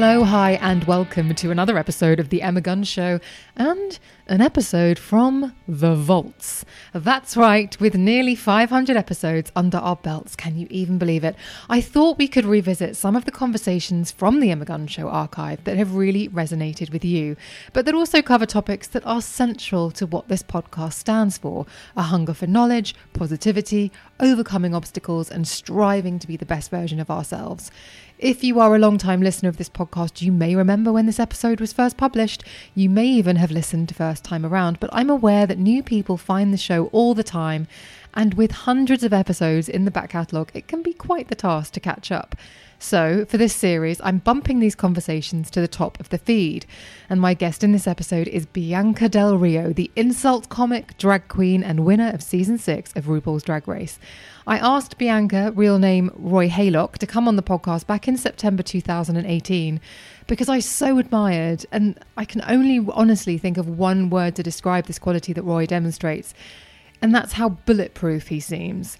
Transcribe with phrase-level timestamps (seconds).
[0.00, 3.18] Hello, hi, and welcome to another episode of The Emma Gunn Show
[3.56, 3.98] and
[4.28, 6.64] an episode from The Vaults.
[6.92, 10.36] That's right, with nearly 500 episodes under our belts.
[10.36, 11.34] Can you even believe it?
[11.68, 15.64] I thought we could revisit some of the conversations from The Emma Gunn Show archive
[15.64, 17.34] that have really resonated with you,
[17.72, 22.02] but that also cover topics that are central to what this podcast stands for a
[22.02, 27.72] hunger for knowledge, positivity, overcoming obstacles, and striving to be the best version of ourselves.
[28.18, 31.20] If you are a long time listener of this podcast, you may remember when this
[31.20, 32.42] episode was first published.
[32.74, 36.52] You may even have listened first time around, but I'm aware that new people find
[36.52, 37.68] the show all the time,
[38.14, 41.74] and with hundreds of episodes in the back catalogue, it can be quite the task
[41.74, 42.34] to catch up.
[42.80, 46.64] So, for this series, I'm bumping these conversations to the top of the feed.
[47.10, 51.64] And my guest in this episode is Bianca Del Rio, the insult comic, drag queen,
[51.64, 53.98] and winner of season six of RuPaul's Drag Race.
[54.46, 58.62] I asked Bianca, real name Roy Haylock, to come on the podcast back in September
[58.62, 59.80] 2018
[60.28, 64.86] because I so admired, and I can only honestly think of one word to describe
[64.86, 66.32] this quality that Roy demonstrates,
[67.02, 68.98] and that's how bulletproof he seems.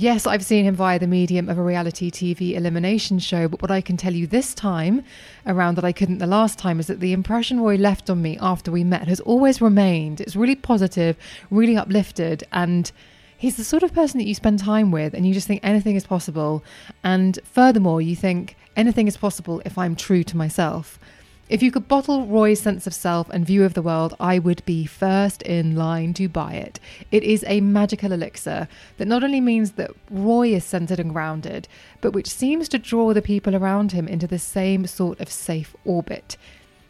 [0.00, 3.72] Yes, I've seen him via the medium of a reality TV elimination show, but what
[3.72, 5.02] I can tell you this time
[5.44, 8.38] around that I couldn't the last time is that the impression Roy left on me
[8.40, 10.20] after we met has always remained.
[10.20, 11.16] It's really positive,
[11.50, 12.92] really uplifted, and
[13.38, 15.96] he's the sort of person that you spend time with and you just think anything
[15.96, 16.62] is possible.
[17.02, 21.00] And furthermore, you think anything is possible if I'm true to myself.
[21.48, 24.62] If you could bottle Roy's sense of self and view of the world, I would
[24.66, 26.78] be first in line to buy it.
[27.10, 31.66] It is a magical elixir that not only means that Roy is centered and grounded,
[32.02, 35.74] but which seems to draw the people around him into the same sort of safe
[35.86, 36.36] orbit.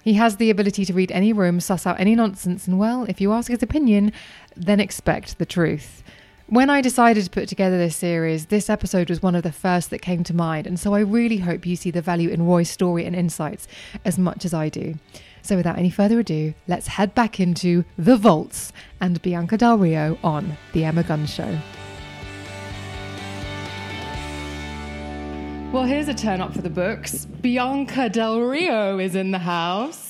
[0.03, 3.21] He has the ability to read any room, suss out any nonsense, and well, if
[3.21, 4.13] you ask his opinion,
[4.57, 6.03] then expect the truth.
[6.51, 9.91] When I decided to put together this series, this episode was one of the first
[9.91, 12.71] that came to mind, and so I really hope you see the value in Roy's
[12.71, 13.69] story and insights
[14.03, 14.95] as much as I do.
[15.43, 20.19] So, without any further ado, let's head back into The Vaults and Bianca Del Rio
[20.25, 21.59] on The Emma Gunn Show.
[25.71, 27.27] Well, here's a turn up for the books.
[27.27, 30.08] Bianca Del Rio is in the house.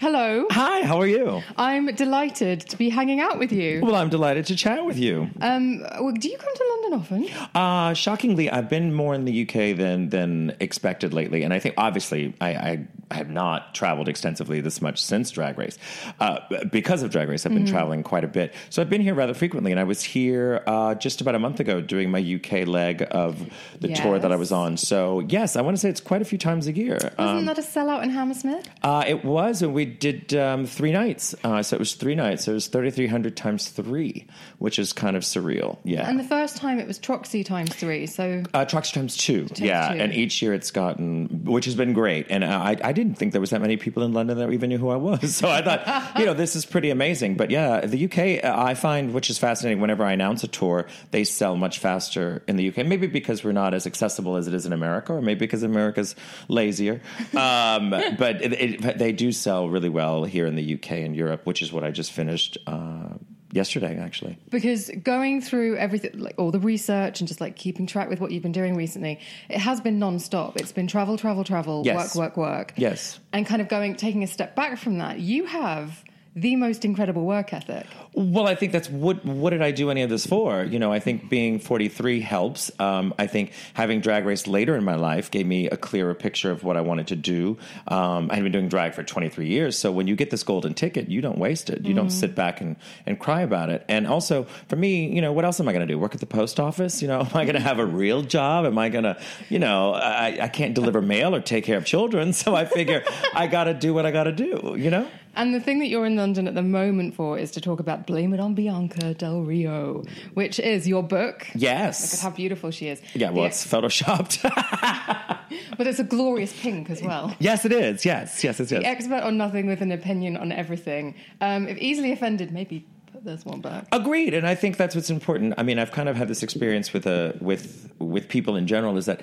[0.00, 0.46] Hello.
[0.50, 1.42] Hi, how are you?
[1.56, 3.80] I'm delighted to be hanging out with you.
[3.82, 5.28] Well, I'm delighted to chat with you.
[5.40, 7.48] Um, well, do you come to London often?
[7.54, 11.74] Uh, shockingly, I've been more in the UK than than expected lately, and I think
[11.76, 15.78] obviously I, I, I have not traveled extensively this much since Drag Race.
[16.20, 16.38] Uh,
[16.70, 17.72] because of Drag Race, I've been Mm-hmm.
[17.74, 19.72] traveling quite a bit, so I've been here rather frequently.
[19.72, 23.44] And I was here uh, just about a month ago doing my UK leg of
[23.80, 24.76] the tour that I was on.
[24.76, 26.98] So yes, I want to say it's quite a few times a year.
[27.18, 28.68] Wasn't that a sellout in Hammersmith?
[28.82, 31.34] Uh, it was, and we did um, three nights.
[31.42, 32.44] Uh, so it was three nights.
[32.44, 34.26] So it was 3,300 times three,
[34.58, 35.78] which is kind of surreal.
[35.84, 36.08] Yeah.
[36.08, 38.06] And the first time it was Troxy times three.
[38.06, 40.00] So Uh, Troxy times two, yeah, two.
[40.00, 42.26] and each year it's gotten, which has been great.
[42.30, 44.78] And I, I didn't think there was that many people in London that even knew
[44.78, 45.36] who I was.
[45.38, 47.36] So I thought, you know, this is pretty amazing.
[47.36, 49.80] But yeah, the UK, uh, I find, which is fascinating.
[49.80, 52.78] Whenever I announce a tour, they sell much faster in the UK.
[52.84, 56.16] Maybe because we're not as accessible as it is in America, or maybe because America's
[56.48, 57.00] lazier.
[57.36, 58.52] Um, but it,
[58.84, 61.84] it, they do sell really well here in the UK and Europe, which is what
[61.84, 62.58] I just finished.
[62.66, 63.10] Uh,
[63.50, 64.36] Yesterday, actually.
[64.50, 68.30] because going through everything, like all the research and just like keeping track with what
[68.30, 70.58] you've been doing recently, it has been non-stop.
[70.58, 72.14] It's been travel, travel, travel, Yes.
[72.14, 72.72] work, work, work.
[72.76, 73.18] Yes.
[73.32, 76.04] And kind of going, taking a step back from that, you have
[76.40, 77.86] the most incredible work ethic.
[78.14, 79.24] Well, I think that's what.
[79.24, 80.64] What did I do any of this for?
[80.64, 82.70] You know, I think being 43 helps.
[82.80, 86.50] Um, I think having drag race later in my life gave me a clearer picture
[86.50, 87.58] of what I wanted to do.
[87.86, 90.74] Um, I had been doing drag for 23 years, so when you get this golden
[90.74, 91.84] ticket, you don't waste it.
[91.84, 92.76] You don't sit back and,
[93.06, 93.84] and cry about it.
[93.88, 95.98] And also, for me, you know, what else am I going to do?
[95.98, 97.02] Work at the post office?
[97.02, 98.66] You know, am I going to have a real job?
[98.66, 101.84] Am I going to, you know, I, I can't deliver mail or take care of
[101.84, 103.04] children, so I figure
[103.34, 104.76] I got to do what I got to do.
[104.78, 105.08] You know.
[105.38, 108.08] And the thing that you're in London at the moment for is to talk about
[108.08, 110.02] Blame It on Bianca Del Rio,
[110.34, 111.46] which is your book.
[111.54, 112.02] Yes.
[112.02, 113.00] Look at how beautiful she is.
[113.14, 114.42] yeah, well, The- it's photoshopped.
[115.78, 117.34] but it's a glorious pink as well.
[117.38, 118.04] yes, it is.
[118.04, 118.80] Yes, yes, yes, yes.
[118.82, 121.14] The expert on nothing with an opinion on everything.
[121.40, 122.84] Um, if easily offended, maybe
[123.24, 123.86] this one back.
[123.92, 125.54] Agreed, and I think that's what's important.
[125.58, 128.96] I mean, I've kind of had this experience with a with with people in general.
[128.96, 129.22] Is that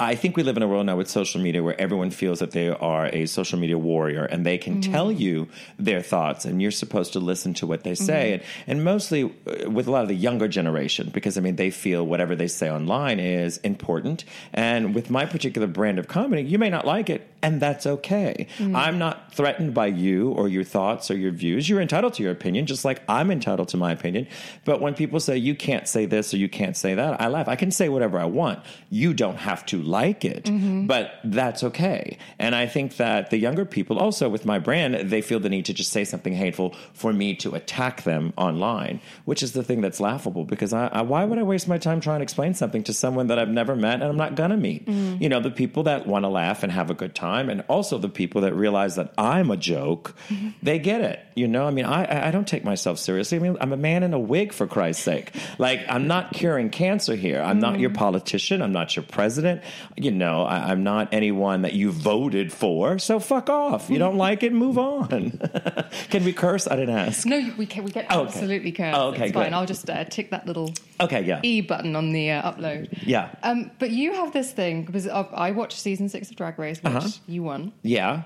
[0.00, 2.52] I think we live in a world now with social media where everyone feels that
[2.52, 4.92] they are a social media warrior and they can mm-hmm.
[4.92, 5.48] tell you
[5.78, 8.40] their thoughts, and you're supposed to listen to what they say.
[8.40, 8.70] Mm-hmm.
[8.70, 11.70] And, and mostly uh, with a lot of the younger generation, because I mean, they
[11.70, 14.24] feel whatever they say online is important.
[14.52, 18.46] And with my particular brand of comedy, you may not like it, and that's okay.
[18.58, 18.74] Mm-hmm.
[18.74, 21.68] I'm not threatened by you or your thoughts or your views.
[21.68, 24.26] You're entitled to your opinion, just like I'm entitled to my opinion.
[24.64, 27.48] But when people say you can't say this or you can't say that, I laugh.
[27.48, 28.60] I can say whatever I want.
[28.90, 30.86] You don't have to like it, mm-hmm.
[30.86, 32.18] but that's okay.
[32.38, 35.66] And I think that the younger people also with my brand, they feel the need
[35.66, 39.80] to just say something hateful for me to attack them online, which is the thing
[39.80, 42.82] that's laughable because I, I, why would I waste my time trying to explain something
[42.84, 44.86] to someone that I've never met and I'm not to meet?
[44.86, 45.22] Mm-hmm.
[45.22, 47.98] You know, the people that want to laugh and have a good time and also
[47.98, 50.50] the people that realize that I'm a joke, mm-hmm.
[50.62, 51.20] they get it.
[51.34, 53.15] You know, I mean, I, I don't take myself seriously.
[53.18, 55.32] I mean, I'm a man in a wig for Christ's sake.
[55.58, 57.40] Like, I'm not curing cancer here.
[57.40, 57.98] I'm not your mm-hmm.
[57.98, 58.62] politician.
[58.62, 59.62] I'm not your president.
[59.96, 62.98] You know, I, am not anyone that you voted for.
[62.98, 63.90] So fuck off.
[63.90, 65.38] You don't like it, move on.
[66.10, 66.66] can we curse?
[66.66, 67.26] I didn't ask.
[67.26, 67.84] No, we can.
[67.84, 68.94] We can oh, absolutely curse.
[68.96, 69.54] Oh, okay, it's fine.
[69.54, 71.40] I'll just uh, tick that little okay, yeah.
[71.42, 72.88] E button on the uh, upload.
[73.02, 73.30] Yeah.
[73.42, 76.92] Um, but you have this thing because I watched season six of Drag Race, which
[76.92, 77.08] uh-huh.
[77.26, 77.72] you won.
[77.82, 78.22] Yeah.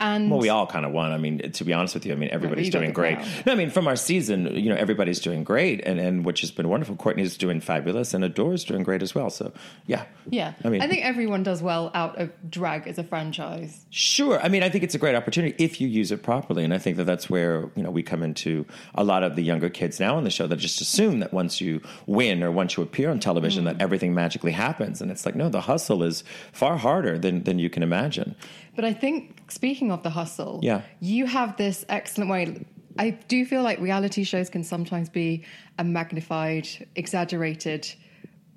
[0.00, 1.12] And well, we all kind of won.
[1.12, 3.18] I mean, to be honest with you, I mean, everybody's doing great.
[3.46, 6.50] No, I mean, from our season, you know, everybody's doing great, and, and which has
[6.50, 6.96] been wonderful.
[6.96, 9.30] Courtney's doing fabulous, and Adore's doing great as well.
[9.30, 9.52] So,
[9.86, 10.54] yeah, yeah.
[10.64, 13.84] I mean, I think everyone does well out of drag as a franchise.
[13.90, 14.40] Sure.
[14.40, 16.78] I mean, I think it's a great opportunity if you use it properly, and I
[16.78, 20.00] think that that's where you know we come into a lot of the younger kids
[20.00, 23.10] now on the show that just assume that once you win or once you appear
[23.10, 23.66] on television, mm.
[23.66, 27.58] that everything magically happens, and it's like no, the hustle is far harder than than
[27.58, 28.34] you can imagine.
[28.74, 30.82] But I think speaking of the hustle, yeah.
[31.00, 32.66] you have this excellent way.
[32.98, 35.44] I do feel like reality shows can sometimes be
[35.78, 37.92] a magnified, exaggerated,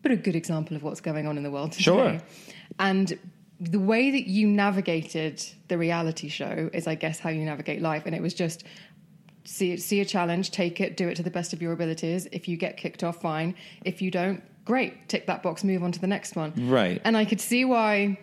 [0.01, 1.83] but a good example of what's going on in the world today.
[1.83, 2.21] Sure.
[2.79, 3.17] And
[3.59, 8.03] the way that you navigated the reality show is, I guess, how you navigate life.
[8.05, 8.63] And it was just
[9.43, 12.27] see see a challenge, take it, do it to the best of your abilities.
[12.31, 13.55] If you get kicked off, fine.
[13.83, 15.09] If you don't, great.
[15.09, 16.53] Tick that box, move on to the next one.
[16.69, 17.01] Right.
[17.03, 18.19] And I could see why.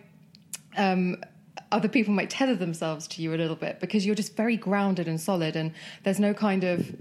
[0.77, 1.17] Um,
[1.71, 5.07] other people might tether themselves to you a little bit because you're just very grounded
[5.07, 5.71] and solid and
[6.03, 6.95] there's no kind of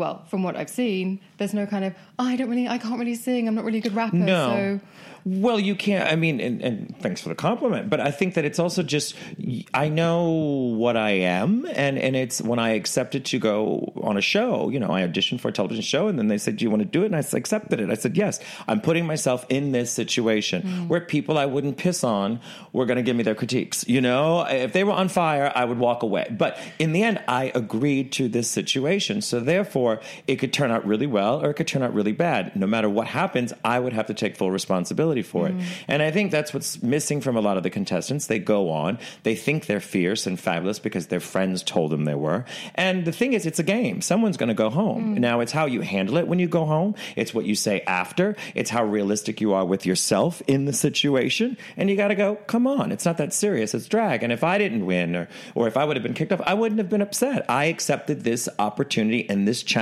[0.00, 2.98] well from what i've seen there's no kind of oh, i don't really i can't
[2.98, 4.80] really sing i'm not really a good rapper no.
[4.80, 4.80] so
[5.24, 6.10] well, you can't.
[6.10, 9.14] I mean, and, and, thanks for the compliment, but I think that it's also just
[9.74, 14.22] I know what I am, and and it's when I accepted to go on a
[14.22, 14.70] show.
[14.70, 16.82] You know, I auditioned for a television show, and then they said, "Do you want
[16.82, 17.90] to do it?" And I accepted it.
[17.90, 20.88] I said, "Yes." I'm putting myself in this situation mm.
[20.88, 22.40] where people I wouldn't piss on
[22.72, 23.86] were going to give me their critiques.
[23.88, 26.28] You know, if they were on fire, I would walk away.
[26.30, 29.89] But in the end, I agreed to this situation, so therefore,
[30.26, 32.54] it could turn out really well or it could turn out really bad.
[32.54, 35.60] No matter what happens, I would have to take full responsibility responsibility for mm.
[35.60, 35.66] it.
[35.88, 38.26] And I think that's what's missing from a lot of the contestants.
[38.26, 42.14] They go on, they think they're fierce and fabulous because their friends told them they
[42.14, 42.44] were.
[42.74, 44.00] And the thing is, it's a game.
[44.00, 45.16] Someone's going to go home.
[45.16, 45.18] Mm.
[45.18, 48.36] Now, it's how you handle it when you go home, it's what you say after,
[48.54, 51.56] it's how realistic you are with yourself in the situation.
[51.76, 53.74] And you got to go, come on, it's not that serious.
[53.74, 54.22] It's drag.
[54.22, 56.54] And if I didn't win or, or if I would have been kicked off, I
[56.54, 57.44] wouldn't have been upset.
[57.48, 59.79] I accepted this opportunity and this challenge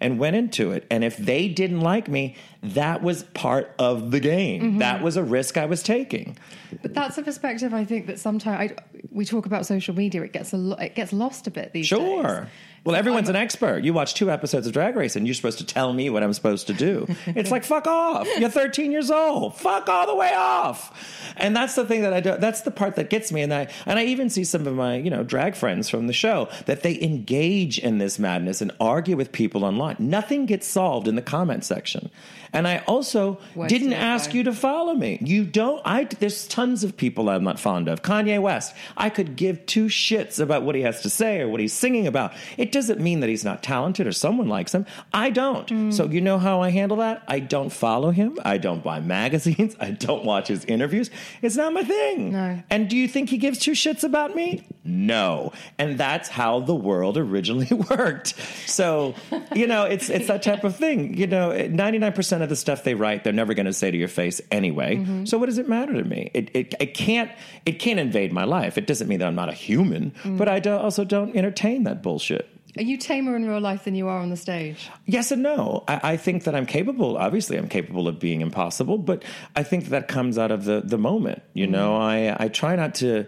[0.00, 0.86] and went into it.
[0.90, 4.62] And if they didn't like me, that was part of the game.
[4.62, 4.78] Mm-hmm.
[4.78, 6.36] That was a risk I was taking.
[6.82, 10.22] But that's a perspective I think that sometimes I, we talk about social media.
[10.22, 11.98] It gets a lo- it gets lost a bit these sure.
[11.98, 12.08] days.
[12.08, 12.48] Sure.
[12.84, 13.84] Well, everyone's an expert.
[13.84, 16.32] You watch two episodes of Drag Race and you're supposed to tell me what I'm
[16.32, 17.06] supposed to do.
[17.26, 18.26] it's like, fuck off.
[18.38, 19.56] You're 13 years old.
[19.56, 21.32] Fuck all the way off.
[21.36, 22.36] And that's the thing that I do.
[22.38, 23.42] That's the part that gets me.
[23.42, 26.12] And I, and I even see some of my, you know, drag friends from the
[26.12, 29.96] show that they engage in this madness and argue with people online.
[29.98, 32.10] Nothing gets solved in the comment section.
[32.52, 35.18] And I also didn't ask you to follow me.
[35.20, 35.80] You don't.
[35.84, 38.02] I there's tons of people I'm not fond of.
[38.02, 38.74] Kanye West.
[38.96, 42.06] I could give two shits about what he has to say or what he's singing
[42.06, 42.32] about.
[42.56, 44.86] It doesn't mean that he's not talented or someone likes him.
[45.12, 45.68] I don't.
[45.68, 45.92] Mm.
[45.92, 47.22] So you know how I handle that?
[47.28, 48.38] I don't follow him.
[48.44, 49.76] I don't buy magazines.
[49.80, 51.10] I don't watch his interviews.
[51.42, 52.32] It's not my thing.
[52.32, 52.62] No.
[52.70, 54.66] And do you think he gives two shits about me?
[54.84, 55.52] No.
[55.78, 58.34] And that's how the world originally worked.
[58.66, 59.14] So,
[59.54, 61.16] you know, it's it's that type of thing.
[61.16, 64.08] You know, 99% of the stuff they write, they're never going to say to your
[64.08, 64.96] face anyway.
[64.96, 65.24] Mm-hmm.
[65.24, 66.30] So what does it matter to me?
[66.34, 67.30] It, it, it can't
[67.66, 68.78] it can't invade my life.
[68.78, 70.38] It doesn't mean that I'm not a human, mm.
[70.38, 72.48] but I do, also don't entertain that bullshit.
[72.76, 74.88] Are you tamer in real life than you are on the stage?
[75.06, 75.84] Yes and no.
[75.88, 77.16] I, I, think that I'm capable.
[77.16, 79.24] Obviously, I'm capable of being impossible, but
[79.56, 81.42] I think that comes out of the the moment.
[81.54, 81.70] You mm.
[81.70, 83.26] know, I I try not to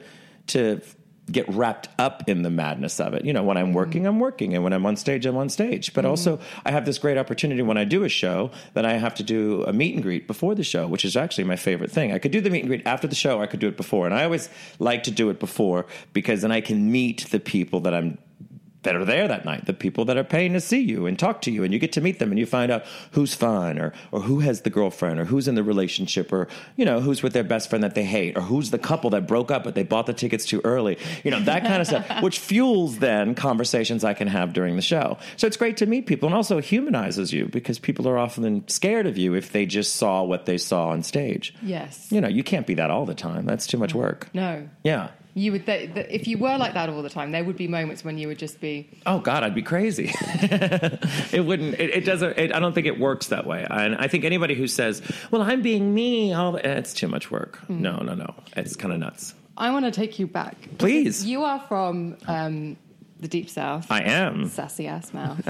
[0.49, 0.81] to
[1.31, 3.25] get wrapped up in the madness of it.
[3.25, 5.93] You know, when I'm working, I'm working, and when I'm on stage, I'm on stage.
[5.95, 6.11] But mm-hmm.
[6.11, 9.23] also, I have this great opportunity when I do a show that I have to
[9.23, 12.13] do a meet and greet before the show, which is actually my favorite thing.
[12.13, 13.77] I could do the meet and greet after the show, or I could do it
[13.77, 17.41] before, and I always like to do it before because then I can meet the
[17.41, 18.19] people that I'm
[18.83, 21.43] that are there that night, the people that are paying to see you and talk
[21.43, 23.93] to you, and you get to meet them and you find out who's fun or
[24.13, 27.33] or who has the girlfriend or who's in the relationship or you know who's with
[27.33, 29.83] their best friend that they hate or who's the couple that broke up but they
[29.83, 34.05] bought the tickets too early, you know that kind of stuff, which fuels then conversations
[34.05, 35.19] I can have during the show.
[35.37, 39.07] So it's great to meet people and also humanizes you because people are often scared
[39.07, 41.55] of you if they just saw what they saw on stage.
[41.63, 42.09] Yes.
[42.11, 43.47] You know, you can't be that all the time.
[43.47, 44.29] That's too much work.
[44.33, 44.69] No.
[44.85, 45.11] Yeah.
[45.40, 47.66] You would, th- th- if you were like that all the time, there would be
[47.66, 48.90] moments when you would just be.
[49.06, 50.12] Oh God, I'd be crazy.
[51.32, 51.80] it wouldn't.
[51.80, 52.38] It, it doesn't.
[52.38, 53.66] It, I don't think it works that way.
[53.70, 57.59] And I think anybody who says, "Well, I'm being me," all it's too much work.
[57.70, 58.35] No, no, no.
[58.54, 59.35] It's kind of nuts.
[59.56, 60.56] I want to take you back.
[60.76, 61.25] Please.
[61.25, 62.76] You are from um,
[63.21, 63.87] the deep south.
[63.91, 64.49] I am.
[64.49, 65.41] Sassy ass mouth.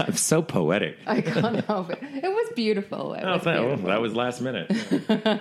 [0.00, 0.98] I'm so poetic.
[1.06, 1.98] I can't help it.
[2.02, 3.14] It was beautiful.
[3.14, 3.88] It Oh, was that, oh, beautiful.
[3.90, 4.70] that was last minute.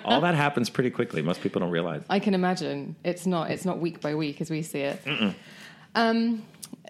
[0.05, 1.21] all that happens pretty quickly.
[1.21, 2.03] Most people don't realize.
[2.09, 3.51] I can imagine it's not.
[3.51, 5.01] It's not week by week as we see it.
[5.95, 6.43] Um,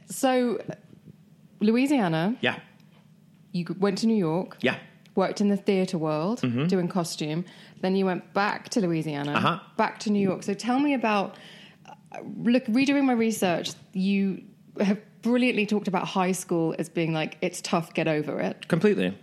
[0.07, 0.61] so,
[1.59, 2.35] Louisiana.
[2.41, 2.59] Yeah,
[3.51, 4.57] You went to New York.
[4.61, 4.75] yeah.
[5.15, 7.45] Worked in the theatre world, doing costume.
[7.79, 9.59] Then you went back to Louisiana, Uh-huh.
[9.77, 10.43] back to New York.
[10.43, 11.35] So tell me about.
[12.37, 14.43] Look, redoing my research, you
[14.79, 18.67] have brilliantly talked about high school as being like it's tough, get over it.
[18.67, 19.17] Completely.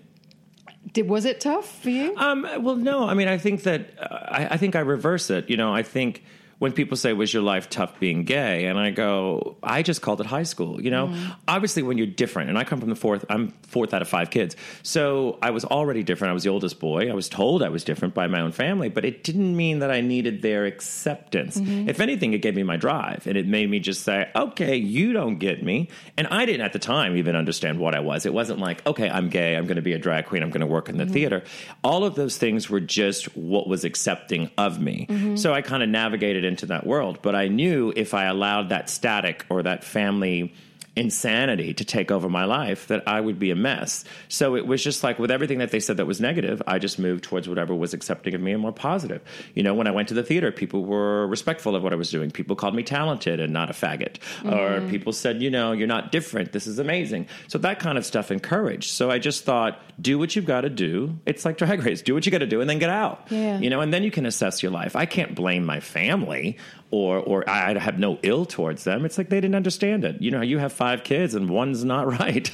[0.92, 2.14] Did was it tough for you?
[2.16, 3.06] Um, well, no.
[3.06, 5.48] I mean, I think that uh, I, I think I reverse it.
[5.48, 6.24] You know, I think
[6.62, 10.20] when people say, "Was your life tough being gay?" and I go, "I just called
[10.20, 11.34] it high school." You know, mm.
[11.48, 13.24] obviously when you're different, and I come from the fourth.
[13.28, 14.54] I'm fourth out of five kids,
[14.84, 16.30] so I was already different.
[16.30, 17.10] I was the oldest boy.
[17.10, 19.90] I was told I was different by my own family, but it didn't mean that
[19.90, 21.58] I needed their acceptance.
[21.58, 21.88] Mm-hmm.
[21.88, 25.12] If anything, it gave me my drive, and it made me just say, "Okay, you
[25.12, 28.24] don't get me," and I didn't at the time even understand what I was.
[28.24, 29.56] It wasn't like, "Okay, I'm gay.
[29.56, 30.44] I'm going to be a drag queen.
[30.44, 31.12] I'm going to work in the mm-hmm.
[31.12, 31.42] theater."
[31.82, 35.08] All of those things were just what was accepting of me.
[35.10, 35.34] Mm-hmm.
[35.34, 38.88] So I kind of navigated into that world, but I knew if I allowed that
[38.88, 40.52] static or that family
[40.94, 44.04] insanity to take over my life that I would be a mess.
[44.28, 46.98] So it was just like with everything that they said that was negative, I just
[46.98, 49.22] moved towards whatever was accepting of me and more positive.
[49.54, 52.10] You know, when I went to the theater, people were respectful of what I was
[52.10, 52.30] doing.
[52.30, 54.16] People called me talented and not a faggot.
[54.44, 54.90] Or mm-hmm.
[54.90, 56.52] people said, you know, you're not different.
[56.52, 57.26] This is amazing.
[57.48, 58.90] So that kind of stuff encouraged.
[58.90, 61.18] So I just thought, do what you've got to do.
[61.24, 62.02] It's like drag race.
[62.02, 63.28] Do what you got to do and then get out.
[63.30, 63.58] Yeah.
[63.58, 64.94] You know, and then you can assess your life.
[64.94, 66.58] I can't blame my family
[66.92, 69.04] or or I have no ill towards them.
[69.04, 70.20] It's like they didn't understand it.
[70.20, 72.50] You know, you have five kids and one's not right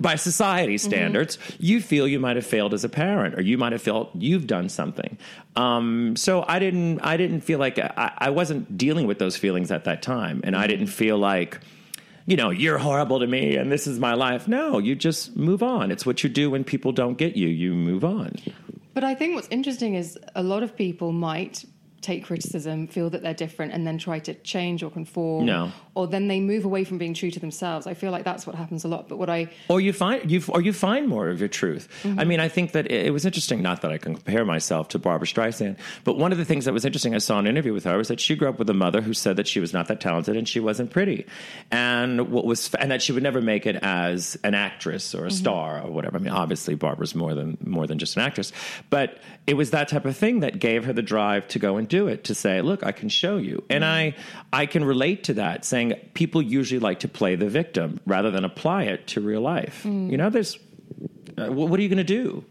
[0.00, 1.38] by society standards.
[1.60, 4.46] You feel you might have failed as a parent, or you might have felt you've
[4.46, 5.18] done something.
[5.54, 7.00] Um, so I didn't.
[7.00, 10.56] I didn't feel like I, I wasn't dealing with those feelings at that time, and
[10.56, 11.60] I didn't feel like.
[12.24, 14.46] You know, you're horrible to me and this is my life.
[14.46, 15.90] No, you just move on.
[15.90, 17.48] It's what you do when people don't get you.
[17.48, 18.36] You move on.
[18.94, 21.64] But I think what's interesting is a lot of people might
[22.02, 25.46] take criticism, feel that they're different, and then try to change or conform.
[25.46, 25.72] No.
[25.94, 27.86] Or then they move away from being true to themselves.
[27.86, 29.08] I feel like that's what happens a lot.
[29.08, 31.88] But what I or you find you or you find more of your truth.
[32.02, 32.20] Mm-hmm.
[32.20, 33.62] I mean, I think that it, it was interesting.
[33.62, 36.72] Not that I can compare myself to Barbra Streisand, but one of the things that
[36.72, 38.68] was interesting, I saw in an interview with her, was that she grew up with
[38.68, 41.26] a mother who said that she was not that talented and she wasn't pretty,
[41.70, 45.28] and what was and that she would never make it as an actress or a
[45.28, 45.36] mm-hmm.
[45.36, 46.16] star or whatever.
[46.16, 48.52] I mean, obviously Barbra's more than more than just an actress,
[48.90, 51.88] but it was that type of thing that gave her the drive to go and
[51.98, 52.24] do it.
[52.24, 54.14] To say, look, I can show you, and I
[54.52, 55.64] I can relate to that.
[55.64, 59.84] Saying people usually like to play the victim rather than apply it to real life.
[59.84, 60.58] You know, there's
[61.38, 62.44] uh, wh- what are you going to do?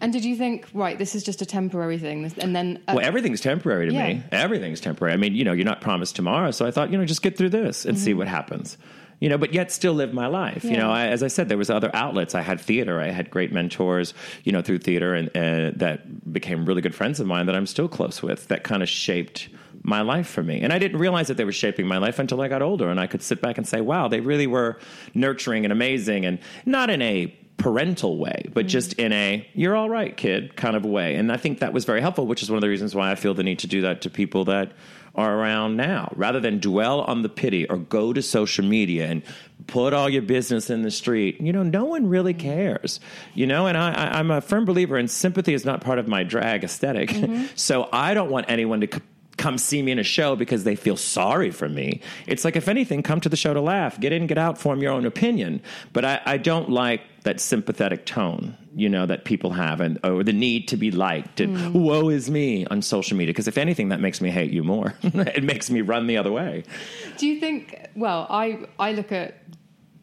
[0.00, 0.96] and did you think right?
[0.98, 4.22] This is just a temporary thing, and then uh, Well, everything's temporary to me.
[4.30, 5.12] Everything's temporary.
[5.14, 7.36] I mean, you know, you're not promised tomorrow, so I thought, you know, just get
[7.38, 8.76] through this and see what happens.
[9.20, 10.62] You know, but yet still live my life.
[10.62, 12.36] You know, I, as I said, there was other outlets.
[12.36, 13.00] I had theater.
[13.00, 14.14] I had great mentors.
[14.44, 17.66] You know, through theater, and uh, that became really good friends of mine that I'm
[17.66, 18.46] still close with.
[18.48, 19.48] That kind of shaped
[19.82, 20.60] my life for me.
[20.60, 23.00] And I didn't realize that they were shaping my life until I got older, and
[23.00, 24.78] I could sit back and say, "Wow, they really were
[25.14, 29.90] nurturing and amazing," and not in a parental way, but just in a "you're all
[29.90, 31.16] right, kid" kind of way.
[31.16, 33.14] And I think that was very helpful, which is one of the reasons why I
[33.16, 34.72] feel the need to do that to people that
[35.18, 39.22] are around now, rather than dwell on the pity or go to social media and
[39.66, 41.40] put all your business in the street.
[41.40, 43.00] You know, no one really cares.
[43.34, 46.22] You know, and I, I'm a firm believer in sympathy is not part of my
[46.22, 47.46] drag esthetic mm-hmm.
[47.56, 49.02] so I don't want anyone to.
[49.38, 52.00] Come see me in a show because they feel sorry for me.
[52.26, 54.80] It's like, if anything, come to the show to laugh, get in, get out, form
[54.82, 55.62] your own opinion.
[55.92, 60.22] But I, I don't like that sympathetic tone, you know, that people have and or
[60.22, 61.72] the need to be liked and Mm.
[61.72, 63.32] woe is me on social media.
[63.32, 64.94] Because if anything, that makes me hate you more.
[65.02, 66.64] it makes me run the other way.
[67.16, 67.86] Do you think?
[67.96, 69.34] Well, I I look at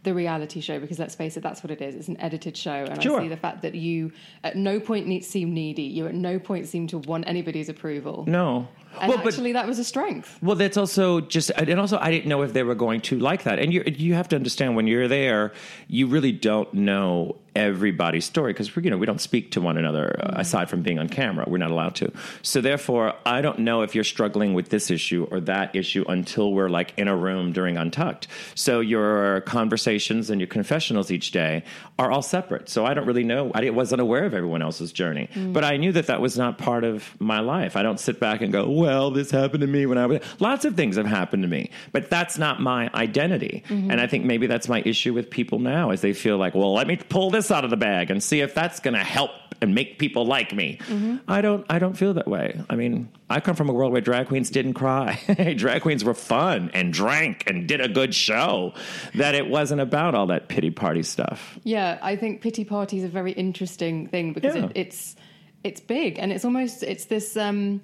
[0.03, 1.95] the reality show because let's face it, that's what it is.
[1.95, 3.19] It's an edited show, and Sure.
[3.19, 4.11] I see the fact that you
[4.43, 5.81] at no point need, seem needy.
[5.83, 8.23] You at no point seem to want anybody's approval.
[8.27, 8.67] No.
[8.99, 10.37] And well, but actually, that was a strength.
[10.41, 13.43] Well, that's also just, and also I didn't know if they were going to like
[13.43, 13.59] that.
[13.59, 15.53] And you you have to understand when you're there,
[15.87, 20.19] you really don't know everybody's story because you know we don't speak to one another
[20.21, 21.45] uh, aside from being on camera.
[21.47, 22.11] We're not allowed to.
[22.41, 26.51] So therefore, I don't know if you're struggling with this issue or that issue until
[26.51, 28.27] we're like in a room during Untucked.
[28.55, 31.63] So your conversations and your confessionals each day
[31.97, 32.67] are all separate.
[32.69, 33.51] So I don't really know.
[33.53, 36.83] I wasn't aware of everyone else's journey, but I knew that that was not part
[36.83, 37.75] of my life.
[37.75, 40.65] I don't sit back and go, "Well, this happened to me when I was." Lots
[40.65, 43.63] of things have happened to me, but that's not my identity.
[43.69, 46.73] And I think maybe that's my issue with people now, is they feel like, "Well,
[46.73, 49.31] let me pull this out of the bag and see if that's going to help
[49.61, 50.79] and make people like me."
[51.27, 51.65] I don't.
[51.69, 52.59] I don't feel that way.
[52.69, 55.19] I mean, I come from a world where drag queens didn't cry.
[55.57, 58.73] drag queens were fun and drank and did a good show.
[59.15, 61.57] That it wasn't about all that pity party stuff.
[61.63, 64.65] Yeah, I think pity party is a very interesting thing because Yeah.
[64.65, 65.15] it, it's
[65.63, 67.81] it's big and it's almost it's this um,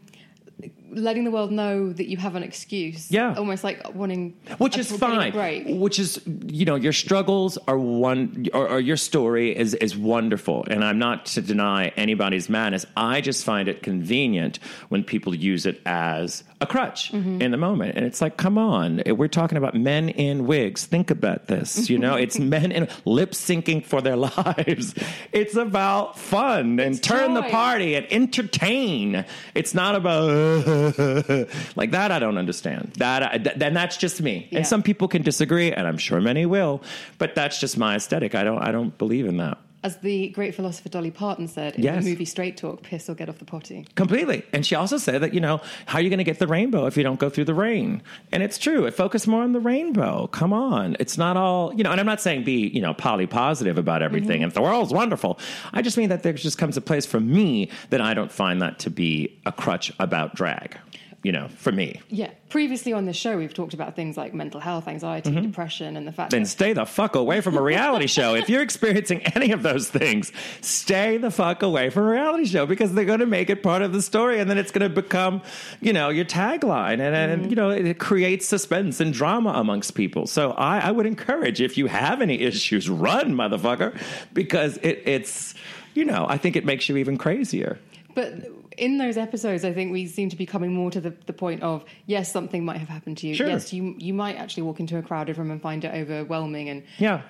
[0.91, 3.09] letting the world know that you have an excuse.
[3.11, 3.33] Yeah.
[3.37, 5.33] almost like wanting which a- is fine.
[5.79, 10.65] which is you know your struggles are one or, or your story is is wonderful.
[10.69, 12.85] And i'm not to deny anybody's madness.
[12.97, 17.41] I just find it convenient when people use it as a crutch Mm-hmm.
[17.41, 17.95] in the moment.
[17.97, 19.01] And it's like come on.
[19.05, 20.85] We're talking about men in wigs.
[20.85, 21.89] Think about this.
[21.89, 24.93] You know it's men in lip syncing for their lives.
[25.31, 29.25] It's about fun and It's turn the party and entertain.
[29.55, 30.80] It's not about
[31.75, 32.93] like that i don't understand.
[32.97, 34.47] That I, th- then that's just me.
[34.51, 34.59] Yeah.
[34.59, 36.81] and some people can disagree and i'm sure many will
[37.17, 38.35] but that's just my aesthetic.
[38.35, 41.83] I don't i don't believe in that As the great philosopher Dolly Parton said in
[41.83, 42.03] Yes.
[42.03, 43.87] the movie Straight Talk, piss or get off the potty.
[43.95, 44.43] completely.
[44.53, 46.85] And she also said that you know how are you going to get the rainbow
[46.85, 48.01] if you don't go through the rain?
[48.31, 48.85] And it's true.
[48.85, 50.27] It focus more on the rainbow.
[50.27, 50.95] Come on.
[50.99, 54.01] It's not all you know and i'm not saying be you know poly positive about
[54.01, 54.43] everything mm-hmm.
[54.45, 55.39] and the world's wonderful.
[55.73, 58.61] I just mean that there just comes a place for me that i don't find
[58.61, 60.77] that to be a crutch about drag
[61.23, 62.31] you know for me Yeah.
[62.49, 65.43] Previously on the show, we've talked about things like mental health, anxiety, mm-hmm.
[65.43, 68.35] depression, and the fact then that stay the fuck away from a reality show.
[68.35, 72.65] If you're experiencing any of those things, stay the fuck away from a reality show
[72.65, 74.93] because they're going to make it part of the story and then it's going to
[74.93, 75.41] become,
[75.79, 77.49] you know, your tagline and, and mm-hmm.
[77.49, 80.27] you know, it creates suspense and drama amongst people.
[80.27, 83.97] So I, I would encourage if you have any issues, run, motherfucker,
[84.33, 85.53] because it, it's,
[85.93, 87.79] you know, I think it makes you even crazier.
[88.13, 88.33] But
[88.77, 91.61] in those episodes, I think we seem to be coming more to the, the point
[91.63, 93.35] of yes, something might have happened to you.
[93.35, 93.47] Sure.
[93.47, 96.69] Yes, you you might actually walk into a crowded room and find it overwhelming.
[96.69, 97.21] And Yeah.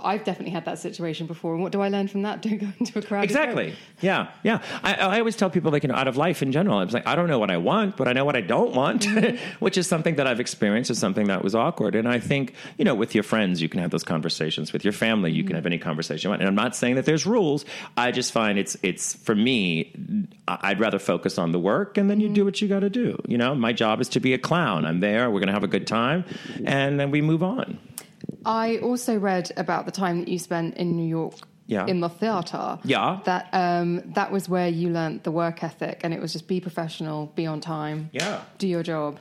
[0.00, 1.54] I've definitely had that situation before.
[1.54, 2.42] And what do I learn from that?
[2.46, 3.22] Don't go into a room.
[3.22, 3.74] Exactly.
[4.00, 4.62] Yeah, yeah.
[4.82, 6.92] I, I always tell people, like, you know, out of life in general, I was
[6.94, 9.36] like, I don't know what I want, but I know what I don't want, Mm-hmm.
[9.64, 11.94] which is something that I've experienced, is something that was awkward.
[11.94, 14.72] And I think, you know, with your friends, you can have those conversations.
[14.72, 15.46] With your family, you Mm-hmm.
[15.48, 16.42] can have any conversation you want.
[16.42, 17.64] And I'm not saying that there's rules.
[17.96, 19.92] I just find it's it's for me.
[20.48, 22.44] I'd rather focus on the work, and then you do Mm-hmm.
[22.46, 23.18] what you got to do.
[23.26, 24.84] You know, my job is to be a clown.
[24.84, 25.30] I'm there.
[25.30, 26.24] We're going to have a good time,
[26.64, 27.78] and then we move on.
[28.46, 31.34] I also read about the time that you spent in New York.
[31.68, 31.84] Yeah.
[31.86, 32.78] In the theatre.
[32.84, 33.18] Yeah.
[33.24, 36.60] That um, that was where you learnt the work ethic, and it was just be
[36.60, 38.42] professional, be on time, Yeah.
[38.58, 39.18] do your job,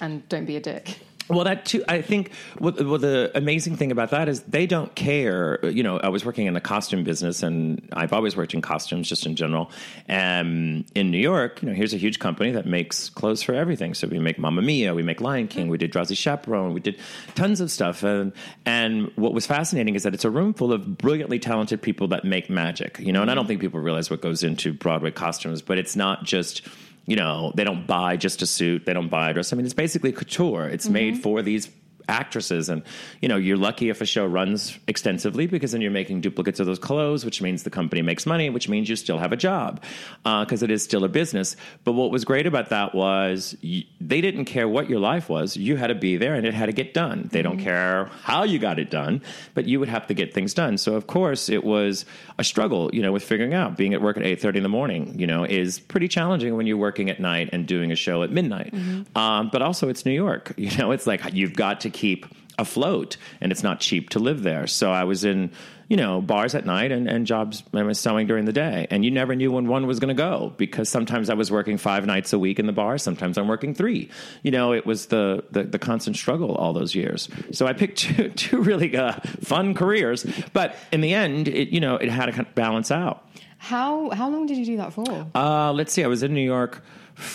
[0.00, 1.00] and don't be a dick.
[1.28, 1.84] Well, that too.
[1.88, 5.64] I think what, what the amazing thing about that is they don't care.
[5.66, 9.08] You know, I was working in the costume business, and I've always worked in costumes,
[9.08, 9.70] just in general.
[10.08, 13.94] Um, in New York, you know, here's a huge company that makes clothes for everything.
[13.94, 16.98] So we make Mamma Mia, we make Lion King, we did Drowsy Chaperone, we did
[17.34, 18.04] tons of stuff.
[18.04, 18.32] And
[18.64, 22.24] and what was fascinating is that it's a room full of brilliantly talented people that
[22.24, 23.00] make magic.
[23.00, 25.96] You know, and I don't think people realize what goes into Broadway costumes, but it's
[25.96, 26.62] not just
[27.06, 29.52] you know, they don't buy just a suit, they don't buy a dress.
[29.52, 30.68] I mean, it's basically couture.
[30.68, 31.22] It's made mm-hmm.
[31.22, 31.68] for these
[32.08, 32.68] actresses.
[32.68, 32.82] And
[33.20, 36.66] you know you're lucky if a show runs extensively because then you're making duplicates of
[36.66, 39.82] those clothes which means the company makes money which means you still have a job
[40.24, 41.56] uh, because it is still a business.
[41.84, 45.56] But what was great about that was they didn't care what your life was.
[45.56, 47.28] You had to be there and it had to get done.
[47.32, 47.64] They don't mm-hmm.
[47.64, 49.22] care how you got it done
[49.54, 50.78] but you would have to get things done.
[50.78, 52.04] So of course it was
[52.38, 53.76] a struggle you know with figuring out.
[53.76, 56.76] Being at work at 8.30 in the morning you know is pretty challenging when you're
[56.76, 58.72] working at night and doing a show at midnight.
[58.72, 59.18] Mm-hmm.
[59.18, 62.26] Um, but also it's new york you know it's like you've got to keep
[62.58, 64.66] afloat, and it's not cheap to live there.
[64.66, 65.50] So I was in
[65.88, 68.86] you know, bars at night and, and jobs I was sewing during the day.
[68.90, 71.78] And you never knew when one was going to go because sometimes I was working
[71.78, 72.98] five nights a week in the bar.
[72.98, 74.10] Sometimes I'm working three.
[74.42, 77.28] You know, it was the, the, the constant struggle all those years.
[77.52, 80.26] So I picked two, two really uh, fun careers.
[80.52, 83.24] But in the end, it, you know, it had to kind of balance out.
[83.58, 85.26] How, how long did you do that for?
[85.34, 86.02] Uh, let's see.
[86.02, 86.82] I was in New York.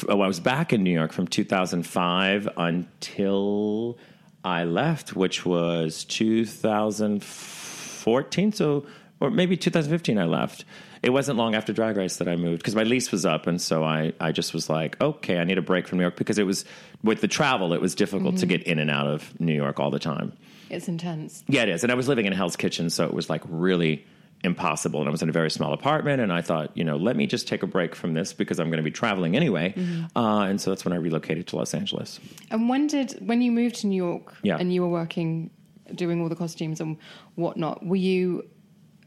[0.08, 3.98] Oh, I was back in New York from 2005 until
[4.44, 8.88] I left, which was 2014, so
[9.20, 10.66] or maybe 2015 I left.
[11.04, 13.62] It wasn't long after Drag Race that I moved because my lease was up, and
[13.62, 16.38] so I, I just was like, okay, I need a break from New York because
[16.38, 16.66] it was
[17.04, 18.42] with the travel, it was difficult mm-hmm.
[18.42, 20.34] to get in and out of New York all the time.
[20.70, 21.44] It's intense.
[21.48, 21.84] Yeah, it is.
[21.84, 24.06] And I was living in Hell's Kitchen, so it was like really
[24.44, 25.00] impossible.
[25.00, 27.28] And I was in a very small apartment, and I thought, you know, let me
[27.28, 29.74] just take a break from this because I'm going to be traveling anyway.
[29.76, 30.18] Mm-hmm.
[30.18, 32.20] Uh, and so that's when I relocated to Los Angeles.
[32.50, 34.36] And when did when you moved to New York?
[34.44, 34.58] Yeah.
[34.58, 35.52] and you were working
[35.96, 36.98] doing all the costumes and
[37.36, 38.48] whatnot, were you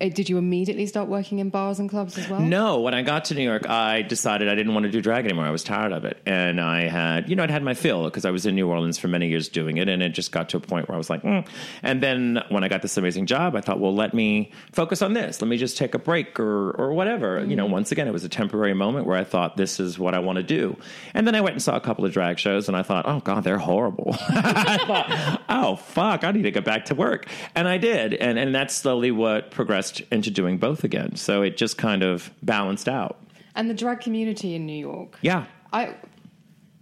[0.01, 2.41] did you immediately start working in bars and clubs as well?
[2.41, 2.81] No.
[2.81, 5.45] When I got to New York, I decided I didn't want to do drag anymore.
[5.45, 6.21] I was tired of it.
[6.27, 8.99] And I had, you know, I'd had my fill because I was in New Orleans
[8.99, 9.89] for many years doing it.
[9.89, 11.47] And it just got to a point where I was like, mm.
[11.83, 15.13] and then when I got this amazing job, I thought, well, let me focus on
[15.13, 15.41] this.
[15.41, 17.39] Let me just take a break or, or whatever.
[17.39, 17.51] Mm-hmm.
[17.51, 17.75] You know, mm-hmm.
[17.75, 20.37] once again, it was a temporary moment where I thought, this is what I want
[20.37, 20.77] to do.
[21.15, 23.21] And then I went and saw a couple of drag shows and I thought, oh,
[23.21, 24.17] God, they're horrible.
[24.29, 27.29] I thought, oh, fuck, I need to get back to work.
[27.55, 28.15] And I did.
[28.15, 31.17] And, and that's slowly what progressed into doing both again.
[31.17, 33.21] So it just kind of balanced out.
[33.55, 35.19] And the drag community in New York.
[35.23, 35.47] Yeah.
[35.73, 35.95] I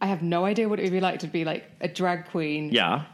[0.01, 2.71] I have no idea what it would be like to be like a drag queen.
[2.71, 3.05] Yeah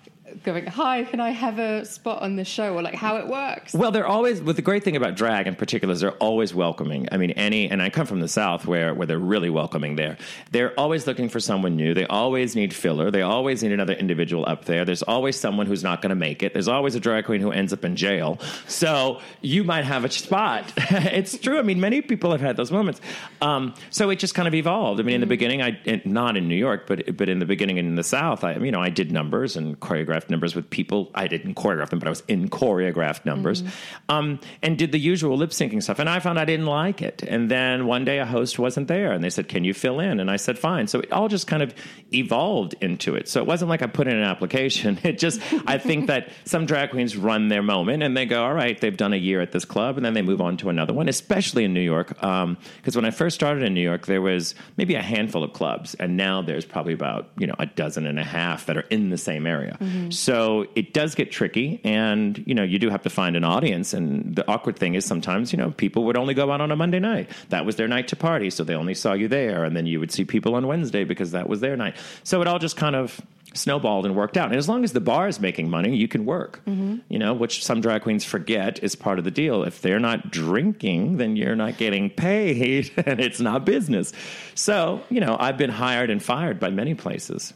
[0.44, 3.74] going, "Hi, can I have a spot on the show?" or like how it works.
[3.74, 4.40] Well, they're always.
[4.40, 7.08] But the great thing about drag in particular is they're always welcoming.
[7.12, 9.96] I mean, any and I come from the South where where they're really welcoming.
[9.96, 10.16] There,
[10.50, 11.94] they're always looking for someone new.
[11.94, 13.10] They always need filler.
[13.10, 14.84] They always need another individual up there.
[14.84, 16.52] There's always someone who's not going to make it.
[16.52, 18.38] There's always a drag queen who ends up in jail.
[18.66, 20.72] So you might have a spot.
[20.76, 21.58] it's true.
[21.58, 23.00] I mean, many people have had those moments.
[23.40, 25.00] Um, so it just kind of evolved.
[25.00, 25.30] I mean, in the mm-hmm.
[25.30, 28.56] beginning, I not in New York, but but in the beginning in the South, I
[28.56, 31.10] you know I did numbers and choreographed choreographed numbers with people.
[31.14, 34.14] I didn't choreograph them, but I was in choreographed numbers, mm-hmm.
[34.14, 35.98] um, and did the usual lip syncing stuff.
[35.98, 37.22] And I found I didn't like it.
[37.22, 40.20] And then one day a host wasn't there, and they said, "Can you fill in?"
[40.20, 41.74] And I said, "Fine." So it all just kind of
[42.12, 43.28] evolved into it.
[43.28, 44.98] So it wasn't like I put in an application.
[45.08, 48.52] It just I think that some drag queens run their moment and they go, "All
[48.52, 50.92] right, they've done a year at this club," and then they move on to another
[50.92, 51.08] one.
[51.08, 52.58] Especially in New York, because um,
[52.92, 56.16] when I first started in New York, there was maybe a handful of clubs, and
[56.16, 59.16] now there's probably about you know a dozen and a half that are in the
[59.16, 59.78] same area.
[59.80, 60.07] Mm-hmm.
[60.10, 63.94] So it does get tricky, and you know you do have to find an audience.
[63.94, 66.76] And the awkward thing is sometimes you know people would only go out on a
[66.76, 67.30] Monday night.
[67.50, 70.00] That was their night to party, so they only saw you there, and then you
[70.00, 71.96] would see people on Wednesday because that was their night.
[72.24, 73.20] So it all just kind of
[73.54, 74.48] snowballed and worked out.
[74.48, 76.60] And as long as the bar is making money, you can work.
[76.66, 76.98] Mm-hmm.
[77.08, 79.62] You know, which some drag queens forget is part of the deal.
[79.62, 84.12] If they're not drinking, then you're not getting paid, and it's not business.
[84.54, 87.54] So you know, I've been hired and fired by many places.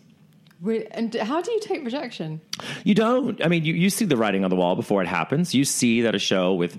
[0.65, 2.41] And how do you take rejection?
[2.85, 3.45] You don't.
[3.45, 5.55] I mean, you, you see the writing on the wall before it happens.
[5.55, 6.79] You see that a show with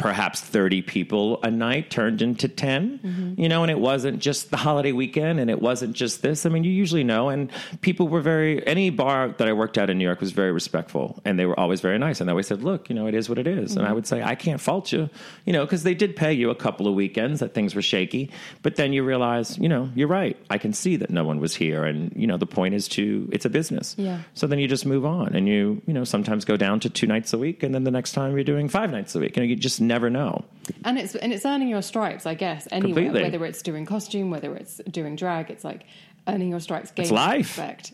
[0.00, 3.38] perhaps 30 people a night turned into 10 mm-hmm.
[3.38, 6.48] you know and it wasn't just the holiday weekend and it wasn't just this i
[6.48, 7.50] mean you usually know and
[7.82, 11.20] people were very any bar that i worked at in new york was very respectful
[11.26, 13.28] and they were always very nice and they always said look you know it is
[13.28, 13.72] what it is.
[13.72, 13.78] Mm-hmm.
[13.78, 13.96] and i mm-hmm.
[13.96, 15.10] would say i can't fault you
[15.44, 18.30] you know because they did pay you a couple of weekends that things were shaky
[18.62, 21.54] but then you realize you know you're right i can see that no one was
[21.54, 24.66] here and you know the point is to it's a business yeah so then you
[24.66, 27.62] just move on and you you know sometimes go down to two nights a week
[27.62, 29.89] and then the next time you're doing five nights a week you know you just
[29.90, 30.44] never know.
[30.84, 32.66] And it's and it's earning your stripes, I guess.
[32.70, 33.22] Anywhere, Completely.
[33.22, 35.82] whether it's doing costume, whether it's doing drag, it's like
[36.26, 36.92] earning your stripes.
[36.96, 37.58] It's life.
[37.58, 37.92] Respect.